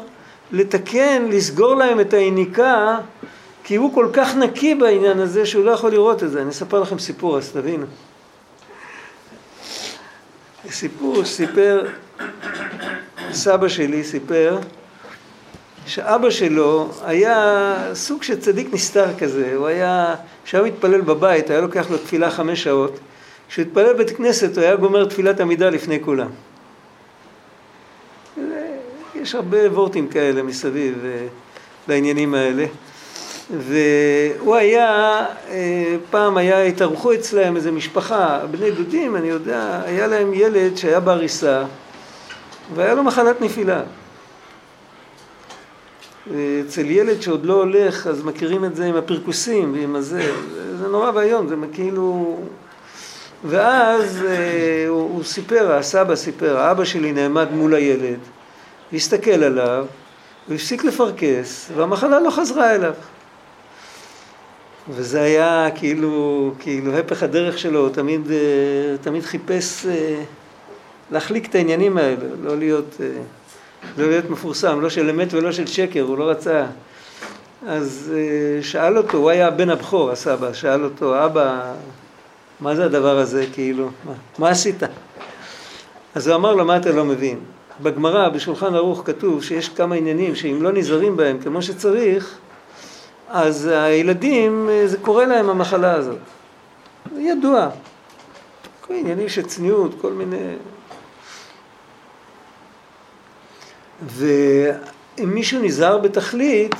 לתקן, 0.52 1.26
לסגור 1.30 1.76
להם 1.76 2.00
את 2.00 2.14
היניקה, 2.14 2.98
כי 3.64 3.76
הוא 3.76 3.94
כל 3.94 4.08
כך 4.14 4.36
נקי 4.36 4.76
בעניין 4.76 5.20
הזה 5.20 5.46
שהוא 5.46 5.66
לא 5.66 5.72
יכול 5.72 5.92
לראות 5.92 6.24
את 6.24 6.32
זה. 6.32 6.42
אני 6.42 6.50
אספר 6.50 6.80
לכם 6.80 7.00
סיפור, 7.00 7.38
אז 7.38 7.52
תבינו. 7.52 7.86
סיפור 10.70 11.26
סיפר, 11.26 11.88
סבא 13.32 13.68
שלי 13.68 14.04
סיפר, 14.04 14.60
שאבא 15.86 16.30
שלו 16.30 16.90
היה 17.06 17.76
סוג 17.94 18.24
של 18.24 18.40
צדיק 18.40 18.74
נסתר 18.74 19.18
כזה, 19.18 19.54
הוא 19.56 19.68
היה, 19.68 20.16
כשהיה 20.46 20.64
מתפלל 20.64 21.02
בבית, 21.02 21.50
היה 21.50 21.62
לוקח 21.62 21.92
לו 21.92 21.98
תפילה 21.98 22.32
חמש 22.32 22.64
שעות, 22.64 23.00
כשהוא 23.50 23.66
התפלל 23.66 23.94
בבית 23.94 24.10
כנסת 24.18 24.58
הוא 24.58 24.64
היה 24.64 24.76
גומר 24.76 25.06
תפילת 25.06 25.40
עמידה 25.40 25.70
לפני 25.70 26.00
כולם. 26.02 26.30
יש 29.16 29.36
הרבה 29.36 29.58
וורטים 29.72 30.08
כאלה 30.08 30.44
מסביב 30.44 31.06
אה, 31.06 31.28
לעניינים 31.88 32.36
האלה. 32.36 32.66
והוא 33.58 34.56
היה, 34.56 35.26
אה, 35.50 35.96
פעם 36.10 36.38
היה, 36.38 36.64
התארחו 36.64 37.14
אצלם 37.14 37.56
איזה 37.56 37.72
משפחה, 37.72 38.40
בני 38.52 38.72
דודים, 38.72 39.16
אני 39.16 39.28
יודע, 39.28 39.82
היה 39.86 40.08
להם 40.08 40.34
ילד 40.34 40.78
שהיה 40.78 41.00
בעריסה 41.00 41.64
והיה 42.76 42.94
לו 42.94 43.04
מחלת 43.04 43.42
נפילה. 43.42 43.82
אצל 46.28 46.92
ילד 46.92 47.22
שעוד 47.22 47.46
לא 47.46 47.54
הולך, 47.54 48.08
אז 48.08 48.24
מכירים 48.24 48.66
את 48.66 48.76
זה 48.76 48.86
עם 48.86 48.96
הפרכוסים 48.96 49.74
ועם 49.74 49.96
הזה, 49.96 50.32
זה 50.80 50.88
נורא 50.88 51.12
ואיום, 51.16 51.48
זה 51.48 51.56
כאילו... 51.74 52.38
ואז 53.44 54.26
אה, 54.28 54.86
הוא, 54.88 55.02
הוא 55.02 55.24
סיפר, 55.24 55.72
הסבא 55.72 56.16
סיפר, 56.16 56.58
האבא 56.58 56.84
שלי 56.84 57.12
נעמד 57.12 57.52
מול 57.52 57.74
הילד, 57.74 58.20
והסתכל 58.92 59.44
עליו, 59.44 59.86
הוא 60.48 60.56
הפסיק 60.56 60.84
לפרכס, 60.84 61.72
והמחלה 61.76 62.20
לא 62.20 62.30
חזרה 62.30 62.76
אליו. 62.76 62.94
וזה 64.90 65.22
היה 65.22 65.68
כאילו, 65.76 66.52
כאילו 66.60 66.98
הפך 66.98 67.24
הדרך 67.24 67.58
שלו, 67.58 67.80
הוא 67.80 67.90
תמיד, 67.90 68.32
אה, 68.32 68.98
תמיד 69.02 69.24
חיפש 69.24 69.86
אה, 69.86 70.24
להחליק 71.12 71.50
את 71.50 71.56
העניינים 71.56 71.98
האלה, 71.98 72.26
לא 72.44 72.58
להיות, 72.58 72.96
אה, 73.98 74.04
לא 74.04 74.10
להיות 74.10 74.30
מפורסם, 74.30 74.82
לא 74.82 74.90
של 74.90 75.10
אמת 75.10 75.34
ולא 75.34 75.52
של 75.52 75.68
שקר, 75.68 76.02
הוא 76.02 76.18
לא 76.18 76.30
רצה. 76.30 76.66
אז 77.68 78.14
שאל 78.62 78.98
אותו, 78.98 79.18
הוא 79.18 79.30
היה 79.30 79.52
בן 79.52 79.70
הבכור, 79.70 80.12
הסבא, 80.12 80.54
שאל 80.54 80.84
אותו, 80.84 81.26
אבא, 81.26 81.74
מה 82.60 82.76
זה 82.76 82.86
הדבר 82.86 83.18
הזה, 83.18 83.46
כאילו, 83.54 83.90
מה, 84.06 84.14
מה 84.40 84.50
עשית? 84.50 84.84
אז 86.16 86.28
הוא 86.28 86.36
אמר 86.36 86.56
לו, 86.56 86.66
מה 86.66 86.78
אתה 86.78 86.92
לא 86.92 87.06
מבין? 87.06 87.40
בגמרא, 87.82 88.30
בשולחן 88.30 88.76
ערוך, 88.76 89.02
כתוב 89.06 89.44
שיש 89.44 89.70
כמה 89.70 89.96
עניינים 89.96 90.36
שאם 90.36 90.58
לא 90.62 90.72
נזהרים 90.72 91.18
בהם 91.18 91.40
כמו 91.40 91.62
שצריך, 91.62 92.38
אז 93.30 93.70
הילדים, 93.74 94.70
זה 94.86 94.98
קורה 94.98 95.26
להם 95.26 95.50
המחלה 95.50 95.94
הזאת. 95.94 96.18
זה 97.16 97.22
ידוע. 97.22 97.70
כל 98.82 98.94
עניינים 98.94 99.30
של 99.30 99.42
צניעות, 99.42 99.92
כל 100.02 100.14
מיני... 100.14 100.38
ואם 104.08 105.30
מישהו 105.30 105.62
נזהר 105.62 105.98
בתכלית, 105.98 106.76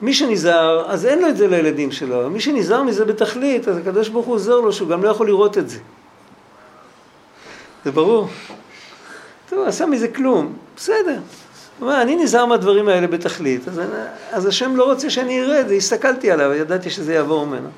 מי 0.00 0.14
שנזהר, 0.14 0.84
אז 0.90 1.06
אין 1.06 1.18
לו 1.22 1.28
את 1.28 1.36
זה 1.36 1.48
לילדים 1.48 1.92
שלו. 1.92 2.30
מי 2.30 2.40
שנזהר 2.40 2.82
מזה 2.82 3.04
בתכלית, 3.04 3.68
אז 3.68 3.76
הקדוש 3.76 4.08
ברוך 4.08 4.26
הוא 4.26 4.34
עוזר 4.34 4.60
לו 4.60 4.72
שהוא 4.72 4.88
גם 4.88 5.02
לא 5.02 5.08
יכול 5.08 5.26
לראות 5.26 5.58
את 5.58 5.70
זה. 5.70 5.78
זה 7.84 7.90
ברור? 7.90 8.28
טוב, 9.48 9.68
עשה 9.68 9.86
מזה 9.86 10.08
כלום, 10.08 10.52
בסדר. 10.76 11.18
אומר, 11.80 12.02
אני 12.02 12.16
נזהר 12.16 12.46
מהדברים 12.46 12.88
האלה 12.88 13.06
בתכלית, 13.06 13.68
אז, 13.68 13.80
אז 14.32 14.46
השם 14.46 14.76
לא 14.76 14.84
רוצה 14.84 15.10
שאני 15.10 15.42
אראה 15.42 15.60
את 15.60 15.68
זה, 15.68 15.74
הסתכלתי 15.74 16.30
עליו, 16.30 16.52
ידעתי 16.52 16.90
שזה 16.90 17.14
יעבור 17.14 17.46
ממנו. 17.46 17.68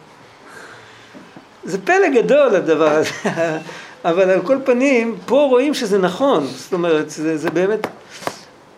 זה 1.65 1.79
פלא 1.85 2.09
גדול 2.09 2.57
הדבר 2.57 2.91
הזה, 2.91 3.11
אבל 4.05 4.31
על 4.31 4.43
כל 4.43 4.59
פנים, 4.65 5.17
פה 5.27 5.47
רואים 5.51 5.75
שזה 5.75 5.99
נכון, 5.99 6.47
זאת 6.47 6.73
אומרת, 6.73 7.11
זה, 7.11 7.37
זה 7.37 7.51
באמת, 7.51 7.87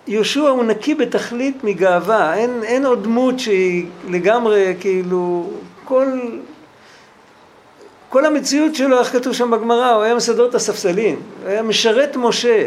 יהושע 0.08 0.40
הוא 0.40 0.64
נקי 0.64 0.94
בתכלית 0.94 1.64
מגאווה, 1.64 2.34
אין, 2.34 2.60
אין 2.62 2.86
עוד 2.86 3.04
דמות 3.04 3.38
שהיא 3.38 3.86
לגמרי 4.08 4.74
כאילו, 4.80 5.50
כל, 5.84 6.06
כל 8.08 8.26
המציאות 8.26 8.74
שלו, 8.74 8.98
איך 8.98 9.12
כתוב 9.12 9.32
שם 9.32 9.50
בגמרא, 9.50 9.90
הוא 9.90 10.02
היה 10.02 10.14
מסדר 10.14 10.48
את 10.48 10.54
הספסלים, 10.54 11.20
הוא 11.42 11.50
היה 11.50 11.62
משרת 11.62 12.16
משה. 12.16 12.66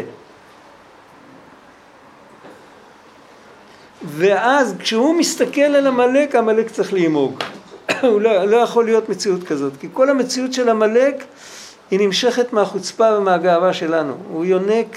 ואז 4.04 4.74
כשהוא 4.78 5.14
מסתכל 5.14 5.60
על 5.60 5.86
עמלק, 5.86 6.34
עמלק 6.34 6.70
צריך 6.70 6.92
לאמוג. 6.92 7.42
הוא 8.02 8.20
לא, 8.20 8.44
לא 8.44 8.56
יכול 8.56 8.84
להיות 8.84 9.08
מציאות 9.08 9.44
כזאת, 9.44 9.72
כי 9.80 9.88
כל 9.92 10.10
המציאות 10.10 10.52
של 10.52 10.68
עמלק 10.68 11.24
היא 11.90 12.00
נמשכת 12.00 12.52
מהחוצפה 12.52 13.18
ומהגאווה 13.18 13.72
שלנו. 13.72 14.14
הוא 14.28 14.44
יונק, 14.44 14.96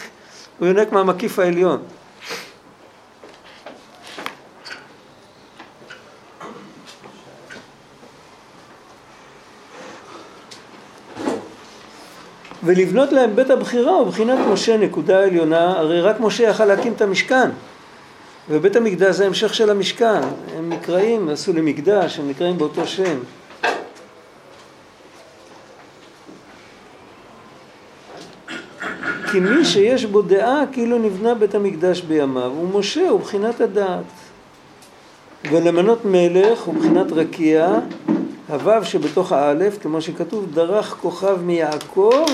הוא 0.59 0.67
יונק 0.67 0.91
מהמקיף 0.91 1.39
העליון. 1.39 1.79
ולבנות 12.65 13.11
להם 13.11 13.35
בית 13.35 13.49
הבחירה 13.49 13.91
הוא 13.91 14.07
בחינת 14.07 14.39
משה 14.47 14.77
נקודה 14.77 15.23
עליונה, 15.23 15.79
הרי 15.79 16.01
רק 16.01 16.19
משה 16.19 16.43
יכל 16.43 16.65
להקים 16.65 16.93
את 16.93 17.01
המשכן. 17.01 17.49
ובית 18.49 18.75
המקדש 18.75 19.15
זה 19.15 19.25
המשך 19.25 19.53
של 19.53 19.69
המשכן, 19.69 20.21
הם 20.57 20.69
נקראים, 20.69 21.29
עשו 21.29 21.53
למקדש, 21.53 22.19
הם 22.19 22.29
נקראים 22.29 22.57
באותו 22.57 22.87
שם. 22.87 23.17
כי 29.31 29.39
מי 29.39 29.65
שיש 29.65 30.05
בו 30.05 30.21
דעה 30.21 30.63
כאילו 30.71 30.99
נבנה 30.99 31.33
בית 31.33 31.55
המקדש 31.55 32.01
בימיו, 32.01 32.51
הוא 32.55 32.79
משה, 32.79 33.09
הוא 33.09 33.19
בחינת 33.19 33.61
הדעת. 33.61 34.03
ולמנות 35.51 36.05
מלך 36.05 36.61
הוא 36.61 36.75
בחינת 36.75 37.11
רקיע, 37.11 37.79
הוו 38.49 38.85
שבתוך 38.85 39.31
האלף, 39.31 39.77
כמו 39.81 40.01
שכתוב, 40.01 40.45
דרך 40.53 40.95
כוכב 41.01 41.37
מיעקב, 41.41 42.25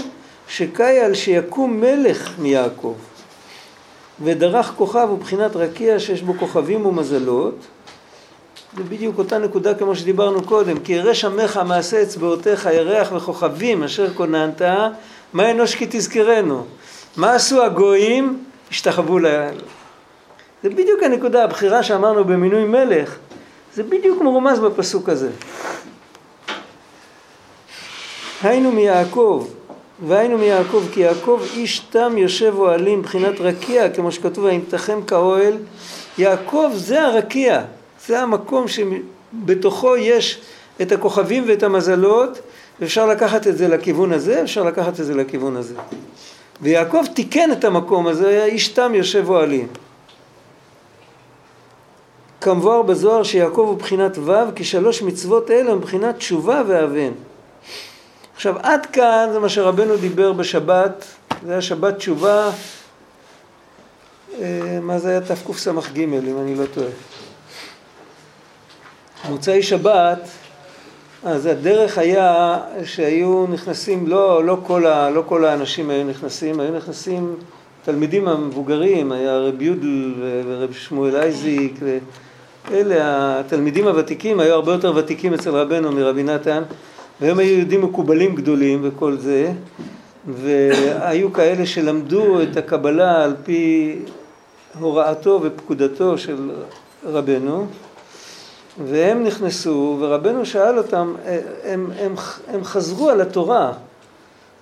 שקאי 0.52 0.99
על 0.99 1.14
שיקום 1.14 1.82
מלך 1.82 2.32
מיעקב. 2.39 2.93
ודרך 4.24 4.74
כוכב 4.78 5.08
הוא 5.10 5.20
בחינת 5.20 5.56
רקיע 5.56 5.99
שיש 5.99 6.22
בו 6.22 6.34
כוכבים 6.34 6.86
ומזלות. 6.86 7.56
זה 8.78 8.84
בדיוק 8.84 9.18
אותה 9.18 9.38
נקודה 9.38 9.74
כמו 9.74 9.95
שדיברנו 9.95 10.43
קודם, 10.43 10.80
כי 10.80 10.93
ירא 10.93 11.14
שמך 11.14 11.62
מעשה 11.68 12.02
אצבעותיך 12.02 12.70
ירח 12.74 13.12
וכוכבים 13.12 13.84
אשר 13.84 14.14
כוננת, 14.14 14.62
מה 15.34 15.52
אנוש 15.52 15.76
כי 15.76 15.88
תזכרנו. 15.89 16.66
מה 17.18 17.34
עשו 17.34 17.64
הגויים? 17.64 18.43
השתחוו 18.72 19.20
ל... 19.20 19.26
זה 20.64 20.70
בדיוק 20.70 21.04
הנקודה, 21.04 21.43
הבחירה 21.43 21.84
שאמרנו 21.84 22.24
במינוי 22.24 22.64
מלך, 22.64 23.18
זה 23.74 23.84
בדיוק 23.84 24.22
מרומז 24.22 24.60
בפסוק 24.60 25.10
הזה. 25.10 25.30
היינו 28.43 28.72
מיעקב, 28.72 29.47
והיינו 30.08 30.38
מיעקב 30.38 30.84
כי 30.93 30.99
יעקב 30.99 31.41
איש 31.54 31.80
תם 31.80 32.18
יושב 32.18 32.54
אוהלים 32.58 32.99
מבחינת 32.99 33.41
רקיע 33.41 33.89
כמו 33.89 34.12
שכתוב 34.12 34.43
וימתחם 34.43 35.02
כאוהל 35.08 35.58
יעקב 36.18 36.72
זה 36.76 37.02
הרקיע 37.02 37.62
זה 38.08 38.22
המקום 38.22 38.66
שבתוכו 38.68 39.97
יש 39.97 40.41
את 40.82 40.91
הכוכבים 40.91 41.43
ואת 41.47 41.64
המזלות 41.64 42.39
ואפשר 42.80 43.06
לקחת 43.06 43.47
את 43.47 43.58
זה 43.58 43.68
לכיוון 43.68 44.14
הזה 44.14 44.43
אפשר 44.43 44.64
לקחת 44.64 44.99
את 44.99 45.06
זה 45.06 45.16
לכיוון 45.16 45.58
הזה. 45.58 45.76
ויעקב 46.62 47.06
תיקן 47.14 47.52
את 47.52 47.64
המקום 47.64 48.08
הזה 48.08 48.28
היה 48.28 48.45
איש 48.45 48.68
תם 48.68 48.95
יושב 48.95 49.30
אוהלים 49.30 49.68
כמבואר 52.41 52.82
בזוהר 52.82 53.24
שיעקב 53.24 53.66
הוא 53.68 53.78
בחינת 53.78 54.18
ו' 54.18 54.32
כי 54.56 54.64
שלוש 54.64 55.02
מצוות 55.02 55.52
אלה 55.52 55.72
הם 55.72 55.80
בחינת 55.82 56.18
תשובה 56.18 56.64
ואבן 56.68 57.12
עכשיו 58.42 58.56
עד 58.64 58.86
כאן 58.86 59.30
זה 59.34 59.39
מה 59.39 59.50
שרבנו 59.50 59.98
דיבר 59.98 60.34
בשבת, 60.34 61.06
זה 61.46 61.52
היה 61.52 61.62
שבת 61.62 61.98
תשובה, 61.98 62.50
אה, 64.39 64.80
מה 64.82 65.00
זה 65.00 65.10
היה 65.10 65.22
תקס"ג 65.22 66.00
אם 66.00 66.38
אני 66.42 66.56
לא 66.56 66.66
טועה. 66.74 66.88
מוצאי 69.30 69.64
שבת, 69.64 70.30
אז 71.24 71.46
הדרך 71.46 71.98
היה 71.98 72.60
שהיו 72.86 73.46
נכנסים, 73.50 74.08
לא, 74.08 74.46
לא, 74.46 74.58
כל, 74.64 74.86
ה, 74.86 75.10
לא 75.10 75.24
כל 75.26 75.46
האנשים 75.46 75.89
היו 75.89 76.04
נכנסים, 76.04 76.60
היו 76.60 76.78
נכנסים 76.78 77.36
תלמידים 77.84 78.28
המבוגרים, 78.28 79.12
היה 79.12 79.38
רב 79.38 79.62
יודל 79.62 80.14
ורב 80.46 80.74
שמואל 80.74 81.16
אייזיק, 81.16 81.80
ואלה 82.70 83.39
התלמידים 83.39 83.88
הוותיקים, 83.88 84.39
היו 84.39 84.54
הרבה 84.54 84.72
יותר 84.72 84.94
ותיקים 84.96 85.34
אצל 85.34 85.50
רבנו 85.50 85.92
מרבי 85.92 86.24
נתן. 86.24 86.64
והיום 87.22 87.39
היו 87.39 87.57
יהודים 87.57 87.82
מקובלים 87.82 88.36
גדולים 88.36 88.80
וכל 88.84 89.17
זה, 89.17 89.51
והיו 90.28 91.34
כאלה 91.34 91.65
שלמדו 91.65 92.41
את 92.41 92.57
הקבלה 92.57 93.24
על 93.24 93.36
פי 93.43 93.99
הוראתו 94.80 95.39
ופקודתו 95.43 96.17
של 96.17 96.51
רבנו, 97.05 97.67
והם 98.86 99.24
נכנסו, 99.24 99.97
ורבנו 99.99 100.45
שאל 100.45 100.78
אותם, 100.78 101.13
הם, 101.63 101.89
הם, 101.99 102.15
הם 102.47 102.63
חזרו 102.63 103.09
על 103.09 103.22
התורה, 103.22 103.74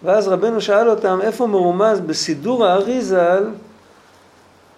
ואז 0.03 0.28
רבנו 0.28 0.62
שאל 0.62 0.89
אותם 0.89 1.20
איפה 1.22 1.47
מרומז 1.47 1.99
בסידור 1.99 2.66
האריזל 2.66 3.43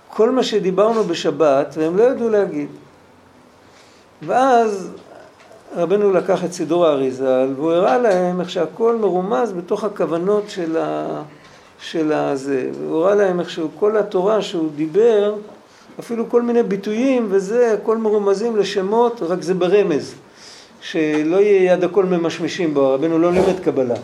כל 0.10 0.30
מה 0.30 0.44
שדיברנו 0.44 1.04
בשבת, 1.04 1.76
והם 1.78 1.98
לא 1.98 2.04
ידעו 2.04 2.30
להגיד. 2.30 2.70
ואז 4.22 4.92
רבנו 5.76 6.12
לקח 6.12 6.46
את 6.46 6.54
סידור 6.54 6.86
האריזל 6.86 7.54
והוא 7.56 7.72
הראה 7.72 7.98
להם 7.98 8.42
איך 8.42 8.50
שהכל 8.50 8.96
מרומז 8.96 9.52
בתוך 9.52 9.84
הכוונות 9.84 10.44
של, 10.50 10.78
ה, 10.78 11.08
של 11.80 12.14
הזה. 12.14 12.70
והוא 12.82 13.04
הראה 13.04 13.16
להם 13.16 13.40
איך 13.40 13.50
שכל 13.50 13.98
התורה 13.98 14.42
שהוא 14.42 14.70
דיבר 14.76 15.36
אפילו 16.00 16.30
כל 16.30 16.42
מיני 16.42 16.64
ביטויים 16.64 17.28
וזה, 17.30 17.74
הכל 17.74 17.98
מרומזים 17.98 18.58
לשמות, 18.58 19.22
רק 19.22 19.42
זה 19.42 19.54
ברמז. 19.54 20.14
שלא 20.82 21.38
יהיה 21.42 21.74
יד 21.74 21.84
הכל 21.84 22.06
ממשמשים 22.06 22.74
בו, 22.74 22.94
רבנו 22.94 23.20
לא 23.20 23.32
לימד 23.32 23.60
קבלה. 23.64 23.96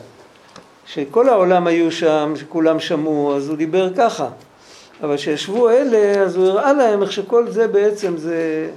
שכל 0.86 1.30
העולם 1.30 1.68
היו 1.68 1.92
שם, 1.92 2.34
שכולם 2.36 2.80
שמעו, 2.80 3.36
אז 3.36 3.50
הוא 3.50 3.58
דיבר 3.58 3.94
ככה. 3.94 4.28
אבל 5.04 5.16
כשישבו 5.16 5.70
אלה, 5.70 6.22
אז 6.22 6.36
הוא 6.36 6.48
הראה 6.48 6.74
להם 6.74 7.02
איך 7.02 7.12
שכל 7.12 7.52
זה 7.52 7.68
בעצם 7.68 8.18
זה... 8.18 8.70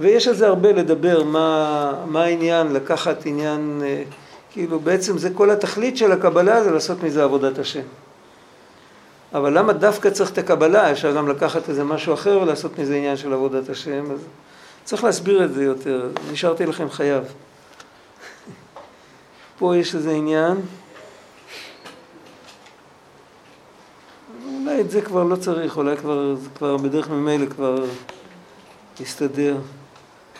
ויש 0.00 0.28
על 0.28 0.34
זה 0.34 0.46
הרבה 0.46 0.72
לדבר, 0.72 1.24
מה, 1.24 1.94
מה 2.06 2.22
העניין, 2.22 2.72
לקחת 2.72 3.26
עניין, 3.26 3.82
אה, 3.84 4.02
כאילו 4.50 4.80
בעצם 4.80 5.18
זה 5.18 5.30
כל 5.34 5.50
התכלית 5.50 5.96
של 5.96 6.12
הקבלה, 6.12 6.64
זה 6.64 6.70
לעשות 6.70 7.02
מזה 7.02 7.24
עבודת 7.24 7.58
השם. 7.58 7.82
אבל 9.34 9.58
למה 9.58 9.72
דווקא 9.72 10.10
צריך 10.10 10.30
את 10.32 10.38
הקבלה? 10.38 10.92
אפשר 10.92 11.16
גם 11.16 11.28
לקחת 11.28 11.68
איזה 11.68 11.84
משהו 11.84 12.14
אחר 12.14 12.38
ולעשות 12.42 12.78
מזה 12.78 12.96
עניין 12.96 13.16
של 13.16 13.32
עבודת 13.32 13.68
השם. 13.68 14.10
אז 14.10 14.18
צריך 14.84 15.04
להסביר 15.04 15.44
את 15.44 15.54
זה 15.54 15.64
יותר. 15.64 16.08
נשארתי 16.32 16.66
לכם 16.66 16.90
חייב. 16.90 17.24
פה 19.58 19.76
יש 19.76 19.94
איזה 19.94 20.10
עניין. 20.10 20.56
אולי 24.46 24.80
את 24.80 24.90
זה 24.90 25.02
כבר 25.02 25.24
לא 25.24 25.36
צריך, 25.36 25.76
אולי 25.76 25.96
כבר, 25.96 26.34
כבר 26.54 26.76
בדרך 26.76 27.10
ממילא 27.10 27.46
כבר 27.46 27.84
יסתדר. 29.00 29.56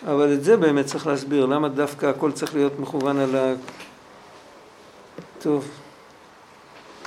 אבל 0.07 0.33
את 0.33 0.45
זה 0.45 0.57
באמת 0.57 0.87
צריך 0.87 1.07
להסביר, 1.07 1.47
למה 1.47 1.69
דווקא 1.69 2.07
הכל 2.07 2.33
צריך 2.33 2.55
להיות 2.55 2.81
מכוון 2.81 3.19
על 3.19 3.37
ה... 3.37 3.55
טוב. 5.39 5.69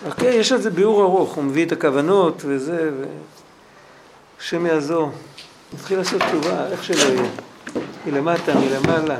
אוקיי, 0.05 0.35
יש 0.35 0.51
על 0.51 0.61
זה 0.61 0.69
ביאור 0.69 1.03
ארוך, 1.03 1.33
הוא 1.33 1.43
מביא 1.43 1.65
את 1.65 1.71
הכוונות 1.71 2.41
וזה, 2.45 2.91
השם 4.39 4.65
יעזור. 4.65 5.11
נתחיל 5.73 5.97
לעשות 5.97 6.21
תשובה, 6.21 6.67
איך 6.67 6.83
שלא 6.83 7.03
יהיה. 7.03 7.29
מלמטה, 8.05 8.53
מלמעלה. 8.59 9.19